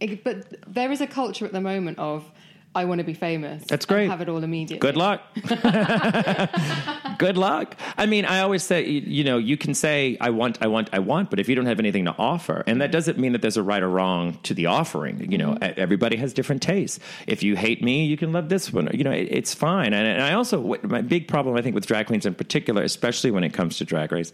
[0.00, 2.24] It, but there is a culture at the moment of
[2.74, 3.64] I want to be famous.
[3.66, 4.08] That's great.
[4.08, 4.78] have it all immediately.
[4.78, 5.22] Good luck.
[7.18, 7.76] Good luck.
[7.98, 10.98] I mean, I always say, you know, you can say, I want, I want, I
[10.98, 13.58] want, but if you don't have anything to offer, and that doesn't mean that there's
[13.58, 15.30] a right or wrong to the offering.
[15.30, 15.80] You know, mm-hmm.
[15.80, 16.98] everybody has different tastes.
[17.26, 18.88] If you hate me, you can love this one.
[18.94, 19.92] You know, it, it's fine.
[19.92, 23.30] And, and, I also, my big problem, I think, with drag queens in particular, especially
[23.30, 24.32] when it comes to drag race,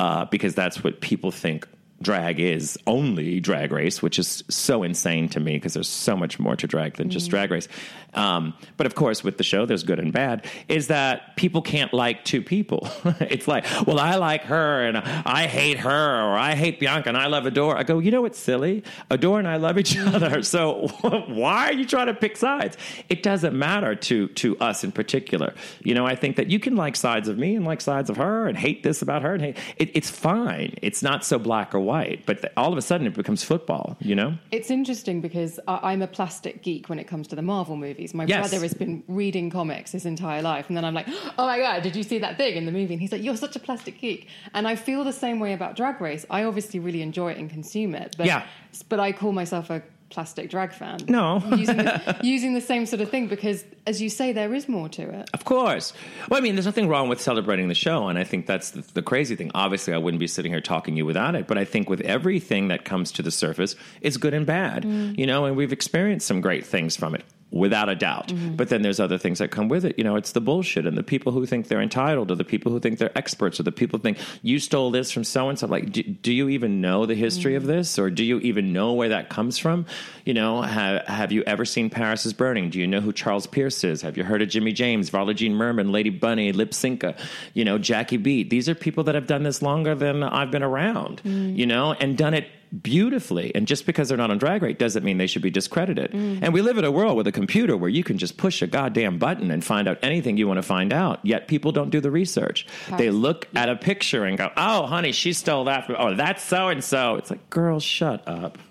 [0.00, 1.68] uh, because that's what people think
[2.02, 6.38] drag is only drag race, which is so insane to me because there's so much
[6.38, 7.30] more to drag than just mm.
[7.30, 7.68] drag race.
[8.14, 10.46] Um, but of course, with the show, there's good and bad.
[10.68, 12.88] Is that people can't like two people?
[13.20, 17.18] it's like, well, I like her and I hate her, or I hate Bianca and
[17.18, 17.76] I love Adore.
[17.76, 18.82] I go, you know what's silly?
[19.10, 20.42] Adore and I love each other.
[20.42, 20.88] So
[21.28, 22.76] why are you trying to pick sides?
[23.08, 25.54] It doesn't matter to to us in particular.
[25.82, 28.16] You know, I think that you can like sides of me and like sides of
[28.16, 29.56] her and hate this about her and hate.
[29.76, 30.74] It, it's fine.
[30.80, 33.96] It's not so black or white, but th- all of a sudden it becomes football.
[34.00, 34.34] You know?
[34.50, 38.12] It's interesting because I- I'm a plastic geek when it comes to the Marvel movies.
[38.12, 38.40] My Yes.
[38.50, 41.06] brother has been reading comics his entire life, and then I'm like,
[41.38, 43.36] "Oh my god, did you see that thing in the movie?" And he's like, "You're
[43.36, 46.26] such a plastic geek." And I feel the same way about Drag Race.
[46.30, 48.42] I obviously really enjoy it and consume it, but Yeah.
[48.90, 51.00] but I call myself a plastic drag fan.
[51.08, 51.42] No.
[51.56, 54.88] using the, using the same sort of thing because, as you say, there is more
[54.90, 55.30] to it.
[55.32, 55.92] Of course.
[56.28, 58.82] Well, I mean, there's nothing wrong with celebrating the show, and I think that's the,
[58.94, 59.50] the crazy thing.
[59.54, 62.00] Obviously, I wouldn't be sitting here talking to you without it, but I think with
[62.02, 65.16] everything that comes to the surface, it's good and bad, mm.
[65.18, 67.24] you know, and we've experienced some great things from it.
[67.52, 68.28] Without a doubt.
[68.28, 68.56] Mm-hmm.
[68.56, 69.96] But then there's other things that come with it.
[69.96, 72.72] You know, it's the bullshit and the people who think they're entitled or the people
[72.72, 75.56] who think they're experts or the people who think you stole this from so and
[75.56, 75.68] so.
[75.68, 77.72] Like, do, do you even know the history of mm-hmm.
[77.72, 79.86] this or do you even know where that comes from?
[80.24, 82.68] You know, have, have you ever seen Paris is Burning?
[82.68, 84.02] Do you know who Charles Pierce is?
[84.02, 87.16] Have you heard of Jimmy James, Varla Jean Merman, Lady Bunny, Lypsinka,
[87.54, 88.50] you know, Jackie Beat?
[88.50, 91.54] These are people that have done this longer than I've been around, mm-hmm.
[91.54, 92.48] you know, and done it
[92.82, 93.54] beautifully.
[93.54, 96.12] And just because they're not on Drag Race doesn't mean they should be discredited.
[96.14, 98.66] And we live in a world with a computer where you can just push a
[98.66, 101.20] goddamn button and find out anything you want to find out.
[101.24, 102.66] Yet people don't do the research.
[102.98, 105.96] They look at a picture and go, "Oh, honey, she stole that from.
[105.98, 108.58] Oh, that's so and so." It's like, girl, shut up.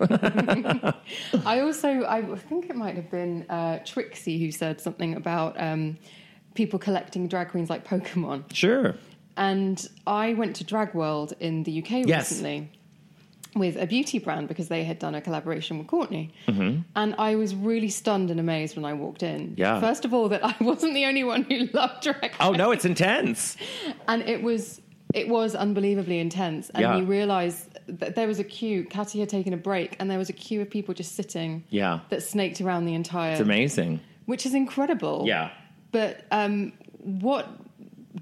[1.44, 5.98] I also, I think it might have been uh, Trixie who said something about um,
[6.54, 8.44] people collecting drag queens like Pokemon.
[8.54, 8.96] sure.
[9.38, 12.30] And I went to Drag World in the UK Yes.
[12.30, 12.70] recently
[13.56, 16.32] with a beauty brand because they had done a collaboration with Courtney.
[16.46, 19.40] And I was really stunned and amazed when I walked in.
[19.50, 19.60] Mm-hmm.
[19.60, 19.80] Yeah.
[19.80, 22.32] First of all, that I wasn't the only one who loved drag.
[22.40, 23.56] Oh no, it's intense.
[24.08, 24.80] And it was
[25.14, 26.68] it was unbelievably intense.
[26.70, 26.96] And Yeah.
[26.98, 28.84] you realise that there was a queue.
[28.84, 31.64] Katy had taken a break, and there was a queue of people just sitting.
[31.70, 32.00] Yeah.
[32.10, 33.32] That snaked around the entire.
[33.32, 34.00] It's amazing.
[34.26, 35.22] Which is incredible.
[35.26, 35.50] Yeah.
[35.92, 37.48] But um, what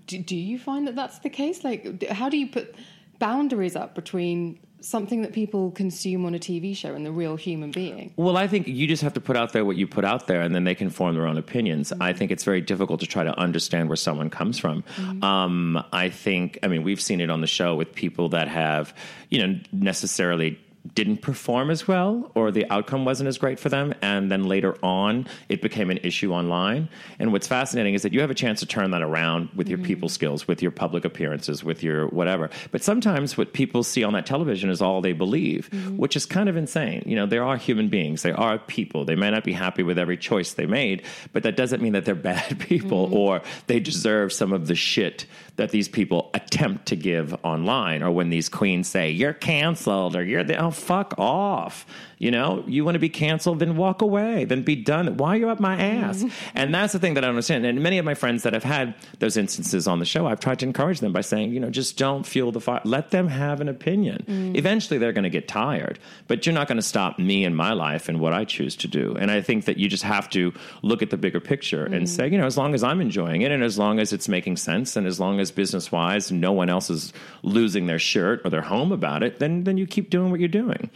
[0.06, 1.64] do, do you find that that's the case?
[1.64, 2.74] Like, how do you put
[3.18, 7.70] boundaries up between something that people consume on a TV show and the real human
[7.70, 8.12] being?
[8.16, 10.40] Well, I think you just have to put out there what you put out there,
[10.40, 11.92] and then they can form their own opinions.
[12.00, 14.84] I think it's very difficult to try to understand where someone comes from.
[15.22, 18.94] Um, I think, I mean, we've seen it on the show with people that have,
[19.30, 20.58] you know, necessarily
[20.92, 24.76] didn't perform as well or the outcome wasn't as great for them and then later
[24.82, 26.88] on it became an issue online.
[27.18, 29.78] And what's fascinating is that you have a chance to turn that around with your
[29.78, 29.86] mm-hmm.
[29.86, 32.50] people skills with your public appearances with your whatever.
[32.70, 35.96] But sometimes what people see on that television is all they believe mm-hmm.
[35.96, 37.02] which is kind of insane.
[37.06, 38.22] You know there are human beings.
[38.22, 39.06] They are people.
[39.06, 42.04] They may not be happy with every choice they made but that doesn't mean that
[42.04, 43.16] they're bad people mm-hmm.
[43.16, 45.24] or they deserve some of the shit
[45.56, 50.24] that these people attempt to give online or when these queens say you're canceled or
[50.24, 51.86] you're the oh fuck off
[52.24, 55.36] you know you want to be canceled then walk away then be done why are
[55.36, 56.18] you up my ass?
[56.18, 56.28] Mm-hmm.
[56.54, 58.64] And that's the thing that i don't understand and many of my friends that have
[58.64, 61.70] had those instances on the show i've tried to encourage them by saying you know
[61.70, 64.24] just don't fuel the fire let them have an opinion.
[64.26, 64.56] Mm.
[64.56, 67.72] Eventually they're going to get tired but you're not going to stop me in my
[67.72, 69.14] life and what i choose to do.
[69.18, 72.04] And i think that you just have to look at the bigger picture and mm-hmm.
[72.06, 74.56] say you know as long as i'm enjoying it and as long as it's making
[74.56, 78.50] sense and as long as business wise no one else is losing their shirt or
[78.50, 80.90] their home about it then then you keep doing what you're doing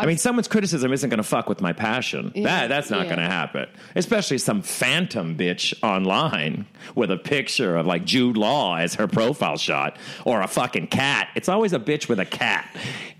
[0.00, 2.32] I mean, someone's criticism isn't going to fuck with my passion.
[2.34, 3.14] Yeah, that that's not yeah.
[3.14, 3.68] going to happen.
[3.94, 9.56] Especially some phantom bitch online with a picture of like Jude Law as her profile
[9.56, 11.28] shot, or a fucking cat.
[11.34, 12.68] It's always a bitch with a cat.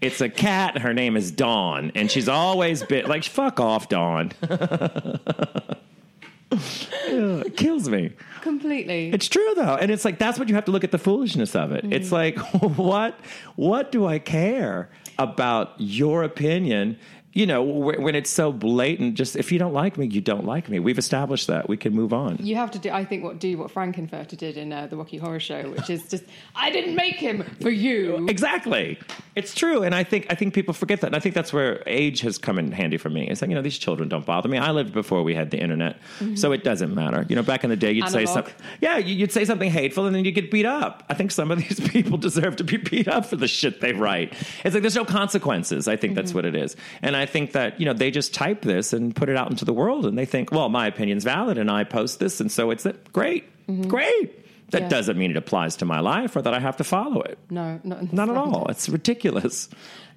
[0.00, 0.78] It's a cat.
[0.78, 4.32] Her name is Dawn, and she's always been like, "Fuck off, Dawn."
[6.52, 8.12] It kills me.
[8.42, 9.10] Completely.
[9.12, 11.54] It's true though, and it's like that's what you have to look at the foolishness
[11.54, 11.84] of it.
[11.92, 12.12] It's mm.
[12.12, 12.38] like
[12.76, 13.18] what
[13.56, 14.90] what do I care
[15.20, 16.98] about your opinion?
[17.32, 20.68] You know, when it's so blatant, just if you don't like me, you don't like
[20.68, 20.80] me.
[20.80, 21.68] We've established that.
[21.68, 22.38] We can move on.
[22.40, 25.16] you have to do, I think, what do what Frank-N-Furter did in uh, the Rocky
[25.16, 26.24] Horror Show, which is just,
[26.56, 28.26] I didn't make him for you.
[28.28, 28.98] Exactly.
[29.36, 31.08] It's true, and I think I think people forget that.
[31.08, 33.28] And I think that's where age has come in handy for me.
[33.28, 34.58] It's like you know these children don't bother me.
[34.58, 35.98] I lived before we had the internet,
[36.34, 37.24] so it doesn't matter.
[37.28, 38.54] You know, back in the day, you'd say something.
[38.80, 41.04] Yeah, you- you'd say something hateful, and then you get beat up.
[41.08, 43.92] I think some of these people deserve to be beat up for the shit they
[43.92, 44.32] write.
[44.64, 45.86] It's like there's no consequences.
[45.86, 48.62] I think that's what it is, and I think that you know they just type
[48.62, 51.56] this and put it out into the world, and they think, well, my opinion's valid,
[51.56, 53.12] and I post this, and so it's it.
[53.12, 53.44] Great,
[53.88, 54.34] great.
[54.70, 54.88] That Yeah.
[54.88, 57.38] doesn't mean it applies to my life or that I have to follow it.
[57.50, 58.66] No, not, Not at all.
[58.68, 59.68] It's ridiculous.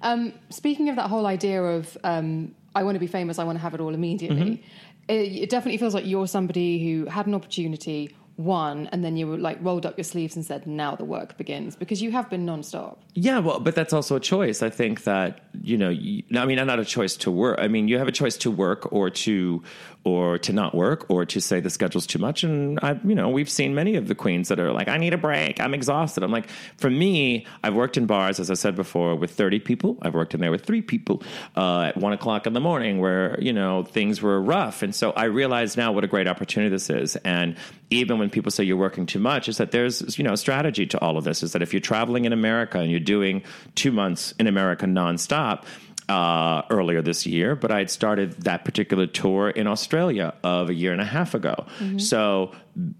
[0.02, 3.56] Um, speaking of that whole idea of um, I want to be famous, I want
[3.58, 4.36] to have it all immediately.
[4.36, 4.62] Mm-hmm.
[5.08, 9.26] It, it definitely feels like you're somebody who had an opportunity, one and then you
[9.26, 12.28] were like rolled up your sleeves and said now the work begins because you have
[12.28, 14.62] been nonstop Yeah, well, but that's also a choice.
[14.62, 17.58] I think that you know, you, I mean, I'm not a choice to work.
[17.60, 19.62] I mean, you have a choice to work or to
[20.04, 22.44] or to not work or to say the schedule's too much.
[22.44, 25.14] And I, you know, we've seen many of the queens that are like, I need
[25.14, 25.60] a break.
[25.60, 26.22] I'm exhausted.
[26.22, 29.96] I'm like, for me, I've worked in bars, as I said before, with 30 people.
[30.02, 31.22] I've worked in there with three people
[31.56, 34.82] uh, at one o'clock in the morning, where you know things were rough.
[34.82, 37.16] And so I realize now what a great opportunity this is.
[37.16, 37.56] And
[37.90, 40.86] even when people say you're working too much, is that there's you know a strategy
[40.86, 41.42] to all of this.
[41.42, 43.42] Is that if you're traveling in America and you're doing
[43.74, 45.64] two months in America nonstop
[46.08, 50.74] uh, earlier this year, but I had started that particular tour in Australia of a
[50.74, 51.66] year and a half ago.
[51.96, 52.52] So,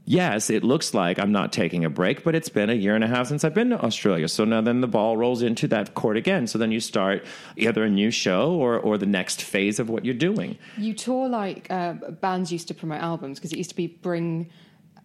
[0.07, 3.05] yes, it looks like I'm not taking a break, but it's been a year and
[3.05, 4.29] a half since I've been to Australia.
[4.29, 6.47] So now then the ball rolls into that court again.
[6.47, 7.25] So then you start
[7.57, 10.57] either a new show or, or the next phase of what you're doing.
[10.79, 14.49] you tour like uh, bands used to promote albums because it used to be bring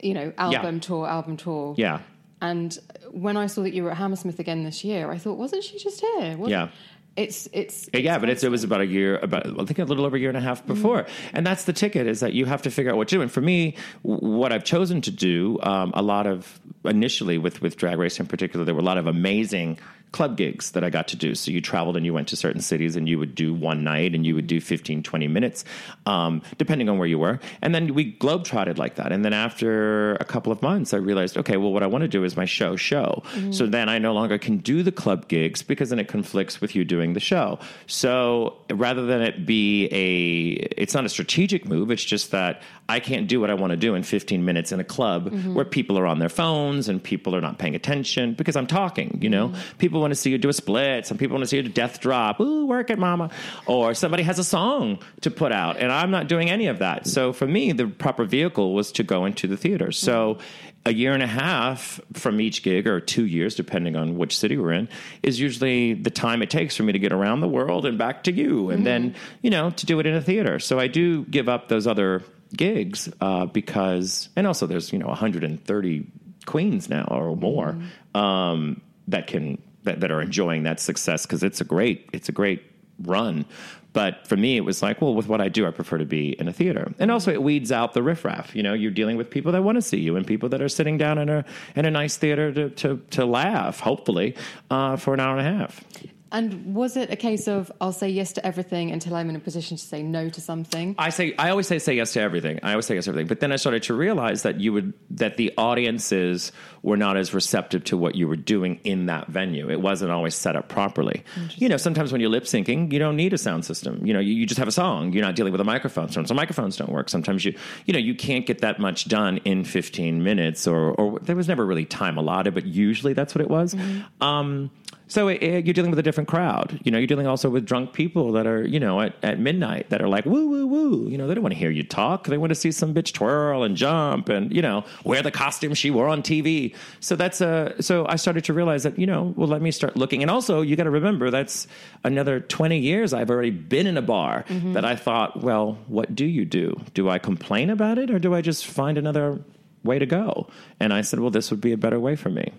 [0.01, 0.81] you know album Yeah.
[0.81, 1.99] tour album tour Yeah.
[2.41, 2.77] and
[3.11, 5.77] when i saw that you were at hammersmith again this year i thought wasn't she
[5.79, 6.67] just here Wasn't- Yeah.
[7.15, 10.05] it's it's Yeah, but it's, it was about a year, about I think a little
[10.05, 12.61] over a year and a half before, and that's the ticket is that you have
[12.61, 13.21] to figure out what to do.
[13.21, 17.75] And for me, what I've chosen to do, um, a lot of initially with with
[17.75, 19.79] Drag Race in particular, there were a lot of amazing
[20.11, 21.35] club gigs that I got to do.
[21.35, 24.15] So you traveled and you went to certain cities and you would do one night
[24.15, 24.65] and you would do mm-hmm.
[24.65, 25.65] 15, 20 minutes,
[26.05, 27.39] um, depending on where you were.
[27.61, 29.11] And then we globetrotted like that.
[29.11, 32.07] And then after a couple of months, I realized, okay, well, what I want to
[32.07, 33.21] do is my show show.
[33.33, 33.51] Mm-hmm.
[33.51, 36.75] So then I no longer can do the club gigs because then it conflicts with
[36.75, 37.59] you doing the show.
[37.85, 41.91] So rather than it be a, it's not a strategic move.
[41.91, 44.79] It's just that I can't do what I want to do in 15 minutes in
[44.79, 45.53] a club mm-hmm.
[45.53, 49.19] where people are on their phones and people are not paying attention because I'm talking,
[49.21, 51.05] you know, people want to see you do a split.
[51.05, 52.39] Some people want to see you do death drop.
[52.39, 53.29] Ooh, work it, mama.
[53.65, 57.07] Or somebody has a song to put out and I'm not doing any of that.
[57.07, 59.91] So for me, the proper vehicle was to go into the theater.
[59.91, 60.39] So
[60.85, 64.57] a year and a half from each gig or two years, depending on which city
[64.57, 64.89] we're in,
[65.23, 68.23] is usually the time it takes for me to get around the world and back
[68.23, 68.69] to you.
[68.69, 70.59] And then, you know, to do it in a theater.
[70.59, 72.23] So I do give up those other
[72.55, 76.07] gigs uh, because, and also there's, you know, 130
[76.45, 77.77] queens now or more
[78.15, 82.31] um, that can, that, that are enjoying that success because it's a great, it's a
[82.31, 82.63] great
[83.03, 83.45] run.
[83.91, 86.39] But for me, it was like, well, with what I do, I prefer to be
[86.39, 86.93] in a theater.
[86.99, 88.55] And also, it weeds out the riffraff.
[88.55, 90.69] You know, you're dealing with people that want to see you and people that are
[90.69, 91.43] sitting down in a
[91.75, 94.35] in a nice theater to to, to laugh, hopefully,
[94.69, 95.83] uh, for an hour and a half.
[96.31, 99.39] And was it a case of i'll say yes to everything until i'm in a
[99.39, 102.59] position to say no to something I say I always say say yes to everything.
[102.63, 103.27] I always say yes to everything.
[103.27, 106.51] But then I started to realize that you would that the audiences
[106.83, 109.69] were not as receptive to what you were doing in that venue.
[109.69, 111.23] It wasn't always set up properly.
[111.55, 114.05] You know, sometimes when you're lip syncing, you don't need a sound system.
[114.05, 115.11] You know, you, you just have a song.
[115.13, 116.09] You're not dealing with a microphone.
[116.09, 117.09] Sometimes the microphones don't work.
[117.09, 121.19] Sometimes you you know you can't get that much done in 15 minutes, or or
[121.19, 123.75] there was never really time allotted, but usually that's what it was.
[124.21, 124.71] Um,
[125.09, 126.79] so it, it- you're dealing with a different crowd.
[126.83, 129.89] You know, you're dealing also with drunk people that are, you know, at, at midnight
[129.89, 131.09] that are like, woo, woo, woo.
[131.09, 132.27] You know, they don't want to hear you talk.
[132.27, 135.73] They want to see some bitch twirl and jump and, you know, wear the costume
[135.73, 136.75] she wore on TV.
[137.01, 139.97] So that's a, so I started to realize that, you know, well, let me start
[139.97, 140.21] looking.
[140.21, 141.67] And also, you got to remember that's
[142.03, 144.73] another 20 years I've already been in a bar mm-hmm.
[144.73, 146.79] that I thought, well, what do you do?
[146.93, 149.39] Do I complain about it or do I just find another
[149.83, 150.47] way to go?
[150.79, 152.51] And I said, well, this would be a better way for me.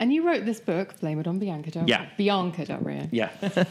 [0.00, 2.06] and you wrote this book blame it on bianca Del Yeah.
[2.16, 3.08] bianca Del Rio.
[3.12, 3.30] Yeah.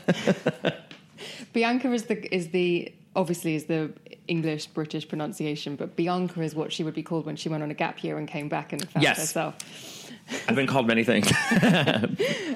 [1.54, 3.91] Bianca is the is the obviously is the
[4.28, 7.72] English British pronunciation, but Bianca is what she would be called when she went on
[7.72, 9.18] a gap year and came back and found Yes.
[9.18, 9.56] herself.
[10.48, 11.32] I've been called many things.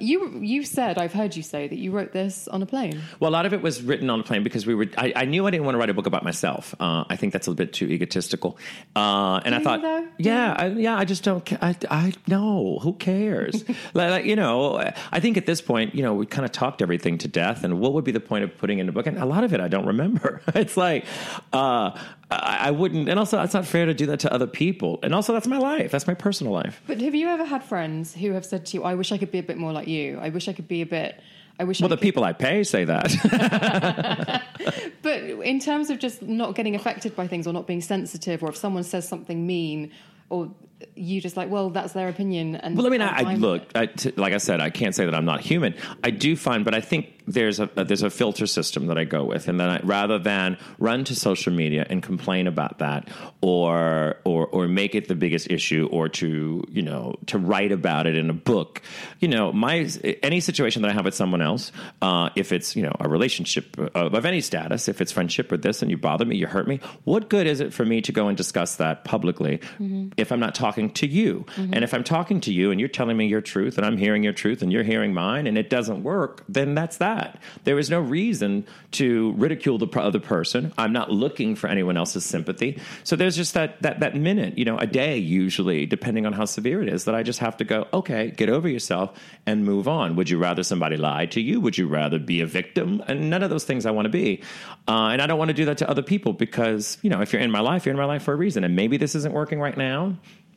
[0.00, 3.00] You you said I've heard you say that you wrote this on a plane.
[3.18, 4.86] Well, a lot of it was written on a plane because we were.
[4.98, 6.74] I, I knew I didn't want to write a book about myself.
[6.78, 8.58] Uh, I think that's a bit too egotistical.
[8.94, 10.06] Uh, and I thought, though?
[10.18, 11.50] yeah, I, yeah, I just don't.
[11.62, 13.64] I, I no, who cares?
[13.94, 14.76] like, like, you know,
[15.10, 17.64] I think at this point, you know, we kind of talked everything to death.
[17.64, 19.06] And what would be the point of putting in a book?
[19.06, 20.42] And a lot of it I don't remember.
[20.48, 21.04] it's like
[21.52, 21.90] uh,
[22.30, 23.08] I, I wouldn't.
[23.08, 24.98] And also, it's not fair to do that to other people.
[25.02, 25.90] And also, that's my life.
[25.90, 26.80] That's my personal life.
[26.86, 29.30] But have you ever had friends who have said to you, "I wish I could
[29.30, 30.18] be a bit more like you.
[30.20, 31.20] I wish I could be a bit."
[31.58, 31.80] I wish.
[31.80, 32.02] Well, I the could.
[32.02, 34.42] people I pay say that.
[35.04, 38.48] But in terms of just not getting affected by things or not being sensitive, or
[38.48, 39.92] if someone says something mean,
[40.30, 40.50] or
[40.94, 42.56] you just like, well, that's their opinion.
[42.56, 44.16] And Well, I mean, I, I look, it.
[44.18, 45.74] Like I said, I can't say that I'm not human.
[46.02, 49.24] I do find, but I think there's a there's a filter system that I go
[49.24, 53.08] with, and then I, rather than run to social media and complain about that,
[53.40, 58.06] or or or make it the biggest issue, or to you know to write about
[58.06, 58.82] it in a book,
[59.20, 59.88] you know, my
[60.22, 63.78] any situation that I have with someone else, uh, if it's you know a relationship
[63.78, 66.68] of, of any status, if it's friendship or this, and you bother me, you hurt
[66.68, 70.08] me, what good is it for me to go and discuss that publicly mm-hmm.
[70.16, 71.44] if I'm not talking to you?
[71.56, 71.74] Mm-hmm.
[71.74, 74.22] And if I'm talking to you and you're telling me your truth, and I'm hearing
[74.22, 77.40] your truth, and you're hearing mine, and it doesn't work, then that's that.
[77.64, 80.72] There is no reason to ridicule the other person.
[80.76, 82.80] I'm not looking for anyone else's sympathy.
[83.04, 86.44] So there's just that that that minute, you know, a day usually, depending on how
[86.44, 89.88] severe it is, that I just have to go, okay, get over yourself and move
[89.88, 90.16] on.
[90.16, 91.60] Would you rather somebody lie to you?
[91.60, 93.02] Would you rather be a victim?
[93.06, 94.42] And none of those things I want to be.
[94.86, 97.32] Uh, and I don't want to do that to other people because, you know, if
[97.32, 98.64] you're in my life, you're in my life for a reason.
[98.64, 100.16] And maybe this isn't working right now,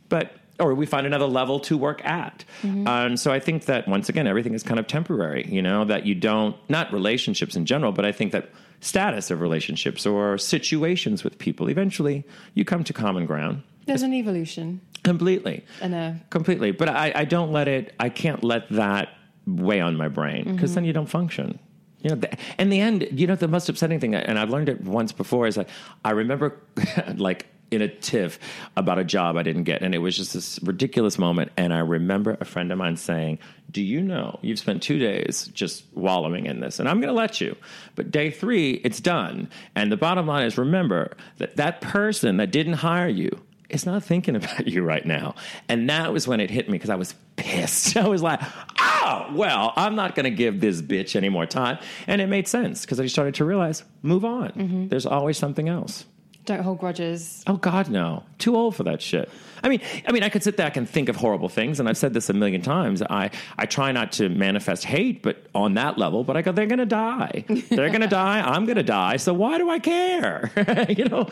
[0.10, 2.44] but or we find another level to work at.
[2.64, 2.88] Mm-hmm.
[2.88, 6.06] And so I think that once again, everything is kind of temporary, you know, that
[6.06, 8.50] you don't, not relationships in general, but I think that
[8.80, 13.64] status of relationships or situations with people, eventually you come to common ground.
[13.86, 14.82] There's an evolution.
[15.04, 15.64] Completely.
[15.82, 16.72] And a- completely.
[16.72, 19.10] But I, I don't let it, I can't let that
[19.46, 20.76] weigh on my brain because mm-hmm.
[20.76, 21.60] then you don't function.
[22.02, 24.70] You know, the, in the end, you know, the most upsetting thing, and I've learned
[24.70, 25.70] it once before, is that
[26.06, 26.60] I remember
[27.16, 28.40] like in a tiff
[28.76, 29.82] about a job I didn't get.
[29.82, 31.52] And it was just this ridiculous moment.
[31.58, 33.40] And I remember a friend of mine saying,
[33.70, 36.80] Do you know you've spent two days just wallowing in this?
[36.80, 37.56] And I'm going to let you.
[37.96, 39.50] But day three, it's done.
[39.76, 43.30] And the bottom line is remember that that person that didn't hire you
[43.70, 45.36] is not thinking about you right now.
[45.68, 47.98] And that was when it hit me because I was pissed.
[47.98, 48.42] I was like,
[48.80, 51.80] oh, well, I'm not going to give this bitch any more time.
[52.08, 54.52] And it made sense because I started to realize move on.
[54.52, 54.88] Mm-hmm.
[54.88, 56.06] There's always something else.
[56.48, 57.44] Don't hold grudges.
[57.46, 58.24] Oh God, no!
[58.38, 59.30] Too old for that shit.
[59.64, 61.98] I mean, I mean, I could sit back and think of horrible things, and I've
[61.98, 63.02] said this a million times.
[63.02, 66.24] I, I try not to manifest hate, but on that level.
[66.24, 67.44] But I go, they're going to die.
[67.48, 68.40] They're going to die.
[68.42, 69.18] I'm going to die.
[69.18, 70.52] So why do I care?
[70.90, 71.30] you know,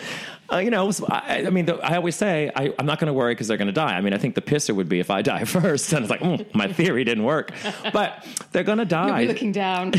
[0.52, 0.92] uh, you know.
[1.08, 3.58] I, I mean, the, I always say I, am not going to worry because they're
[3.58, 3.96] going to die.
[3.96, 6.22] I mean, I think the pisser would be if I die first, and it's like,
[6.22, 7.52] mm, my theory didn't work.
[7.94, 9.26] But they're going to die.
[9.26, 9.94] Looking down,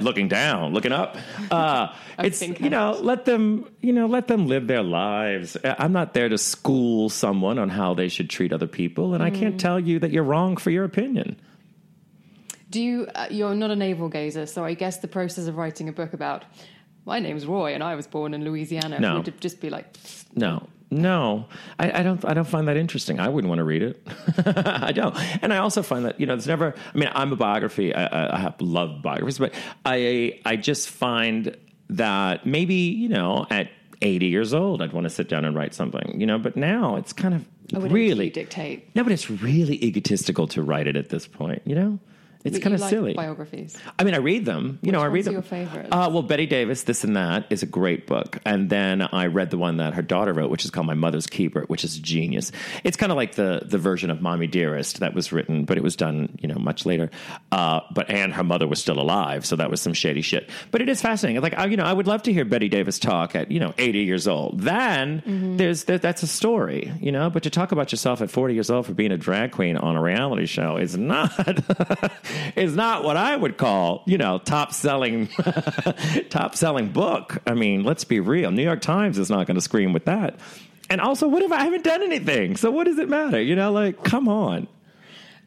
[0.00, 1.16] looking down, looking up.
[1.50, 5.56] Uh, it's you know, let them, you know, let them live their lives.
[5.64, 9.26] I'm not there to school someone on how they should treat other people, and mm.
[9.26, 9.58] I can't mm.
[9.58, 11.40] tell you that you're wrong for your opinion.
[12.70, 13.08] Do you?
[13.14, 16.12] Uh, you're not a navel gazer, so I guess the process of writing a book
[16.12, 16.44] about
[17.04, 19.16] my name's Roy and I was born in Louisiana no.
[19.16, 19.96] would just be like
[20.34, 20.68] no.
[20.90, 22.24] No, I, I, don't.
[22.24, 23.20] I don't find that interesting.
[23.20, 24.06] I wouldn't want to read it.
[24.46, 25.14] I don't.
[25.42, 26.74] And I also find that you know, there's never.
[26.94, 27.94] I mean, I'm a biography.
[27.94, 29.52] I, I have love biographies, but
[29.84, 31.54] I I just find
[31.90, 33.68] that maybe you know at
[34.02, 36.96] 80 years old, I'd want to sit down and write something, you know, but now
[36.96, 37.46] it's kind of
[37.92, 38.94] really dictate.
[38.94, 41.98] No, but it's really egotistical to write it at this point, you know?
[42.44, 43.14] It's kind of like silly.
[43.14, 43.76] Biographies.
[43.98, 44.78] I mean, I read them.
[44.82, 45.32] You Which know, I read them.
[45.32, 45.88] Your favorite?
[45.90, 49.50] Uh, well, Bette Davis, this and that is a great book, and then I read
[49.50, 52.52] the one that her daughter wrote, which is called My Mother's Keeper, which is genius.
[52.84, 55.82] It's kind of like the the version of Mommy Dearest that was written, but it
[55.82, 57.10] was done, you know, much later.
[57.50, 60.48] Uh, but and her mother was still alive, so that was some shady shit.
[60.70, 61.42] But it is fascinating.
[61.42, 63.74] Like, I, you know, I would love to hear Bette Davis talk at you know
[63.78, 64.60] 80 years old.
[64.60, 65.56] Then mm-hmm.
[65.56, 67.30] there's there, that's a story, you know.
[67.30, 69.96] But to talk about yourself at 40 years old for being a drag queen on
[69.96, 71.32] a reality show is not
[72.56, 75.28] is not what I would call, you know, top selling,
[76.30, 77.38] top selling book.
[77.46, 78.50] I mean, let's be real.
[78.50, 80.38] New York Times is not going to scream with that.
[80.90, 82.56] And also, what if I haven't done anything?
[82.56, 83.40] So what does it matter?
[83.40, 84.68] You know, like, come on.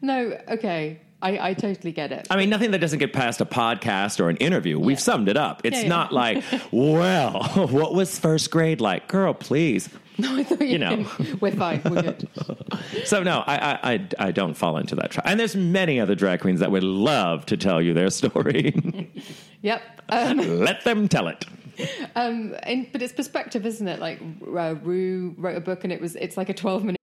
[0.00, 1.00] No, okay.
[1.22, 2.26] I, I, totally get it.
[2.30, 4.78] I mean, nothing that doesn't get past a podcast or an interview.
[4.78, 5.60] We've summed it up.
[5.64, 5.88] It's yeah, yeah.
[5.88, 9.06] not like, well, what was first grade like?
[9.06, 9.88] Girl, please.
[10.18, 11.06] No, I thought you, you know
[11.40, 11.80] we're fine.
[11.84, 12.28] We're good.
[13.04, 15.24] so no, I, I I don't fall into that trap.
[15.26, 19.10] And there's many other drag queens that would love to tell you their story.
[19.62, 19.82] yep.
[20.10, 21.46] Um, Let them tell it.
[22.14, 24.00] Um, and, but it's perspective, isn't it?
[24.00, 26.98] Like uh, Ru wrote a book, and it was it's like a 12 minute.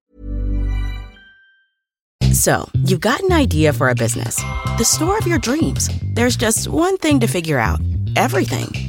[2.32, 4.36] So you've got an idea for a business,
[4.78, 5.90] the store of your dreams.
[6.14, 7.80] There's just one thing to figure out:
[8.16, 8.89] everything.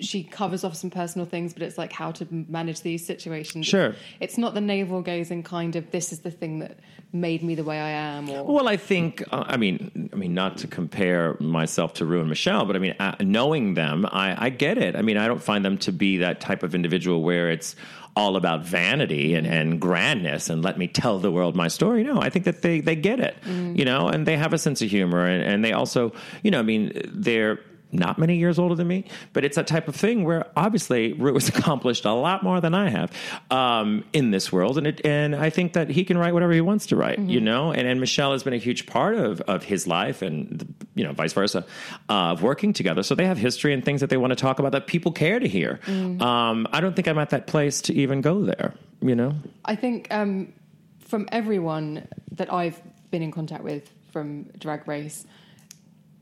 [0.00, 3.66] she covers off some personal things, but it's like how to manage these situations.
[3.66, 3.94] Sure.
[4.20, 6.78] It's not the navel gazing kind of this is the thing that
[7.12, 8.28] made me the way I am.
[8.28, 12.20] Or Well, I think uh, I mean I mean not to compare myself to Ru
[12.20, 14.96] and Michelle, but I mean uh, knowing them, I, I get it.
[14.96, 17.76] I mean I don't find them to be that type of individual where it's
[18.16, 22.02] all about vanity and, and grandness and let me tell the world my story.
[22.02, 24.82] No, I think that they they get it, you know, and they have a sense
[24.82, 26.12] of humor and, and they also,
[26.42, 27.60] you know, I mean they're
[27.92, 31.34] not many years older than me, but it's that type of thing where obviously Ru
[31.34, 33.12] has accomplished a lot more than I have
[33.50, 36.60] um, in this world, and it, and I think that he can write whatever he
[36.60, 37.72] wants to write, you know.
[37.72, 41.12] And, and Michelle has been a huge part of of his life, and you know,
[41.12, 41.64] vice versa,
[42.08, 43.02] uh, of working together.
[43.02, 45.38] So they have history and things that they want to talk about that people care
[45.38, 45.80] to hear.
[45.86, 49.34] Um, I don't think I'm at that place to even go there, you know.
[49.64, 50.52] I think um,
[51.00, 52.80] from everyone that I've
[53.10, 55.26] been in contact with from Drag Race,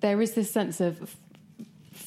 [0.01, 1.17] there is this sense of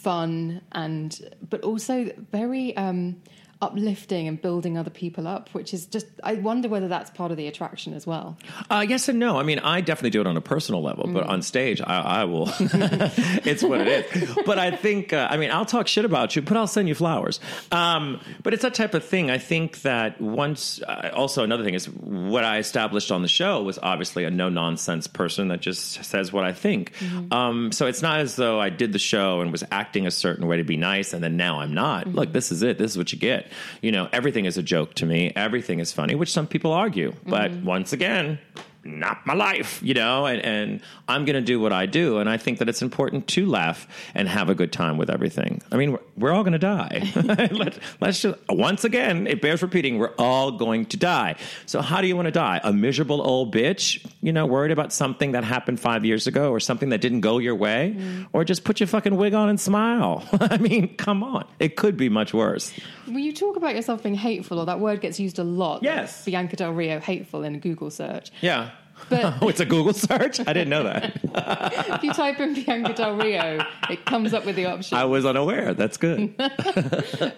[0.08, 3.22] fun and, but also very um,
[3.62, 7.38] uplifting and building other people up, which is just, I wonder whether that's part of
[7.38, 8.38] the attraction as well.
[8.70, 9.38] Uh, yes and no.
[9.40, 12.24] I mean, I definitely do it on a personal level, but on stage, I, I
[12.26, 12.50] will.
[12.60, 14.38] it's what it is.
[14.46, 16.96] But I think, uh, I mean, I'll talk shit about you, but I'll send you
[16.96, 17.40] flowers.
[17.72, 19.32] Um, but it's that type of thing.
[19.32, 23.64] I think that once, uh, also another thing is what I established on the show
[23.64, 26.94] was obviously a no nonsense person that just says what I think.
[27.32, 30.48] Um, so it's not as though I did the show and was acting a certain
[30.48, 32.08] way to be nice, and then now I'm not.
[32.08, 32.78] Look, this is it.
[32.78, 33.47] This is what you get.
[33.82, 35.32] You know, everything is a joke to me.
[35.36, 37.14] Everything is funny, which some people argue.
[37.26, 37.66] But mm-hmm.
[37.66, 38.40] once again,
[38.84, 42.20] not my life, you know, and, and I'm going to do what I do.
[42.20, 45.62] And I think that it's important to laugh and have a good time with everything.
[45.72, 47.12] I mean, we're, we're all going to die.
[47.52, 51.36] Let, let's just, once again, it bears repeating, we're all going to die.
[51.66, 52.62] So how do you want to die?
[52.64, 56.60] A miserable old bitch, you know, worried about something that happened five years ago or
[56.60, 57.96] something that didn't go your way?
[57.98, 58.28] Mm.
[58.34, 60.28] Or just put your fucking wig on and smile?
[60.40, 61.46] I mean, come on.
[61.60, 62.72] It could be much worse.
[63.06, 65.84] When you talk about yourself being hateful, or that word gets used a lot.
[65.84, 66.26] Yes.
[66.26, 68.32] Bianca Del Rio, hateful in a Google search.
[68.42, 68.72] Yeah.
[69.10, 70.40] But Oh, it's a Google search?
[70.40, 71.16] I didn't know that.
[71.96, 74.98] if you type in Bianca Del Rio, it comes up with the option.
[74.98, 75.74] I was unaware.
[75.74, 76.36] That's good.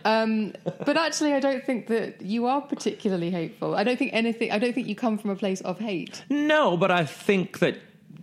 [0.85, 3.75] But actually, I don't think that you are particularly hateful.
[3.75, 4.51] I don't think anything.
[4.51, 6.23] I don't think you come from a place of hate.
[6.29, 7.77] No, but I think that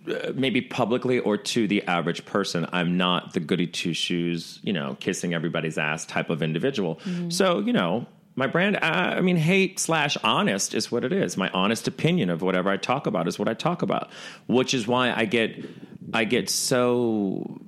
[0.08, 4.72] uh, maybe publicly or to the average person, I'm not the goody two shoes, you
[4.72, 6.98] know, kissing everybody's ass type of individual.
[7.28, 8.06] So, you know,
[8.36, 11.38] my brand, uh, I mean, hate slash honest is what it is.
[11.38, 14.10] My honest opinion of whatever I talk about is what I talk about,
[14.46, 15.64] which is why I get,
[16.12, 17.58] I get so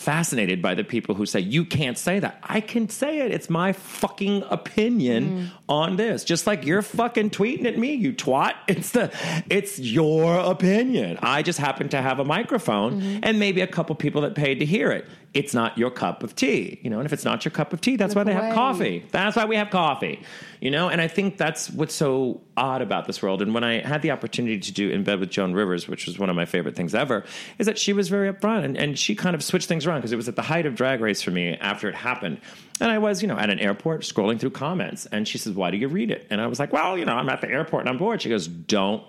[0.00, 2.38] fascinated by the people who say you can't say that.
[2.42, 3.32] I can say it.
[3.32, 5.50] It's my fucking opinion mm.
[5.68, 6.24] on this.
[6.24, 8.54] Just like you're fucking tweeting at me, you twat.
[8.70, 9.12] It's the
[9.50, 11.18] it's your opinion.
[11.20, 13.18] I just happen to have a microphone mm-hmm.
[13.24, 15.06] and maybe a couple people that paid to hear it.
[15.34, 16.98] It's not your cup of tea, you know.
[16.98, 18.46] And if it's not your cup of tea, that's Look why they away.
[18.46, 19.04] have coffee.
[19.10, 20.22] That's why we have coffee,
[20.60, 20.88] you know.
[20.88, 23.42] And I think that's what's so odd about this world.
[23.42, 26.18] And when I had the opportunity to do in bed with Joan Rivers, which was
[26.18, 27.24] one of my favorite things ever,
[27.58, 30.12] is that she was very upfront and, and she kind of switched things around because
[30.12, 32.40] it was at the height of Drag Race for me after it happened.
[32.80, 35.70] And I was, you know, at an airport scrolling through comments, and she says, "Why
[35.70, 37.82] do you read it?" And I was like, "Well, you know, I'm at the airport
[37.82, 39.02] and I'm bored." She goes, "Don't."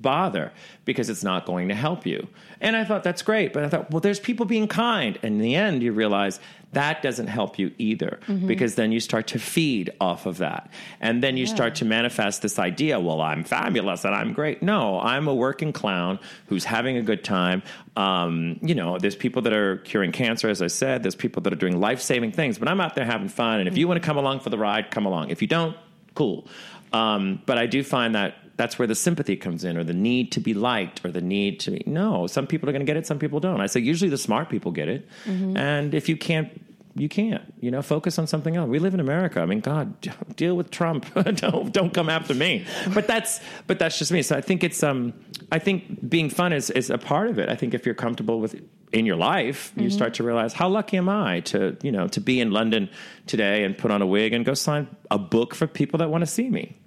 [0.00, 0.52] bother
[0.84, 2.26] because it's not going to help you.
[2.60, 5.18] And I thought that's great, but I thought, well, there's people being kind.
[5.22, 6.40] And in the end, you realize
[6.72, 10.70] that doesn't help you either because then you start to feed off of that.
[11.00, 14.62] And then you start to manifest this idea, well, I'm fabulous and I'm great.
[14.62, 17.62] No, I'm a working clown who's having a good time.
[17.96, 21.52] Um, you know, there's people that are curing cancer, as I said, there's people that
[21.52, 23.60] are doing life saving things, but I'm out there having fun.
[23.60, 25.30] And if you want to come along for the ride, come along.
[25.30, 25.76] If you don't,
[26.14, 26.46] cool.
[26.92, 30.32] Um, but I do find that that's where the sympathy comes in, or the need
[30.32, 31.78] to be liked, or the need to.
[31.88, 33.60] No, some people are going to get it, some people don't.
[33.60, 35.08] I say usually the smart people get it,
[35.56, 36.48] and if you can't,
[36.94, 37.42] you can't.
[37.60, 38.68] You know, focus on something else.
[38.68, 39.40] We live in America.
[39.40, 39.94] I mean, God,
[40.36, 41.06] deal with Trump.
[41.36, 42.64] don't don't come after me.
[42.94, 44.22] But that's but that's just me.
[44.22, 45.12] So I think it's um
[45.52, 47.48] I think being fun is is a part of it.
[47.48, 48.60] I think if you're comfortable with
[48.92, 52.20] in your life, you start to realize how lucky am I to you know to
[52.20, 52.88] be in London
[53.26, 56.22] today and put on a wig and go sign a book for people that want
[56.22, 56.78] to see me.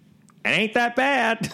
[0.46, 1.52] It ain't that bad.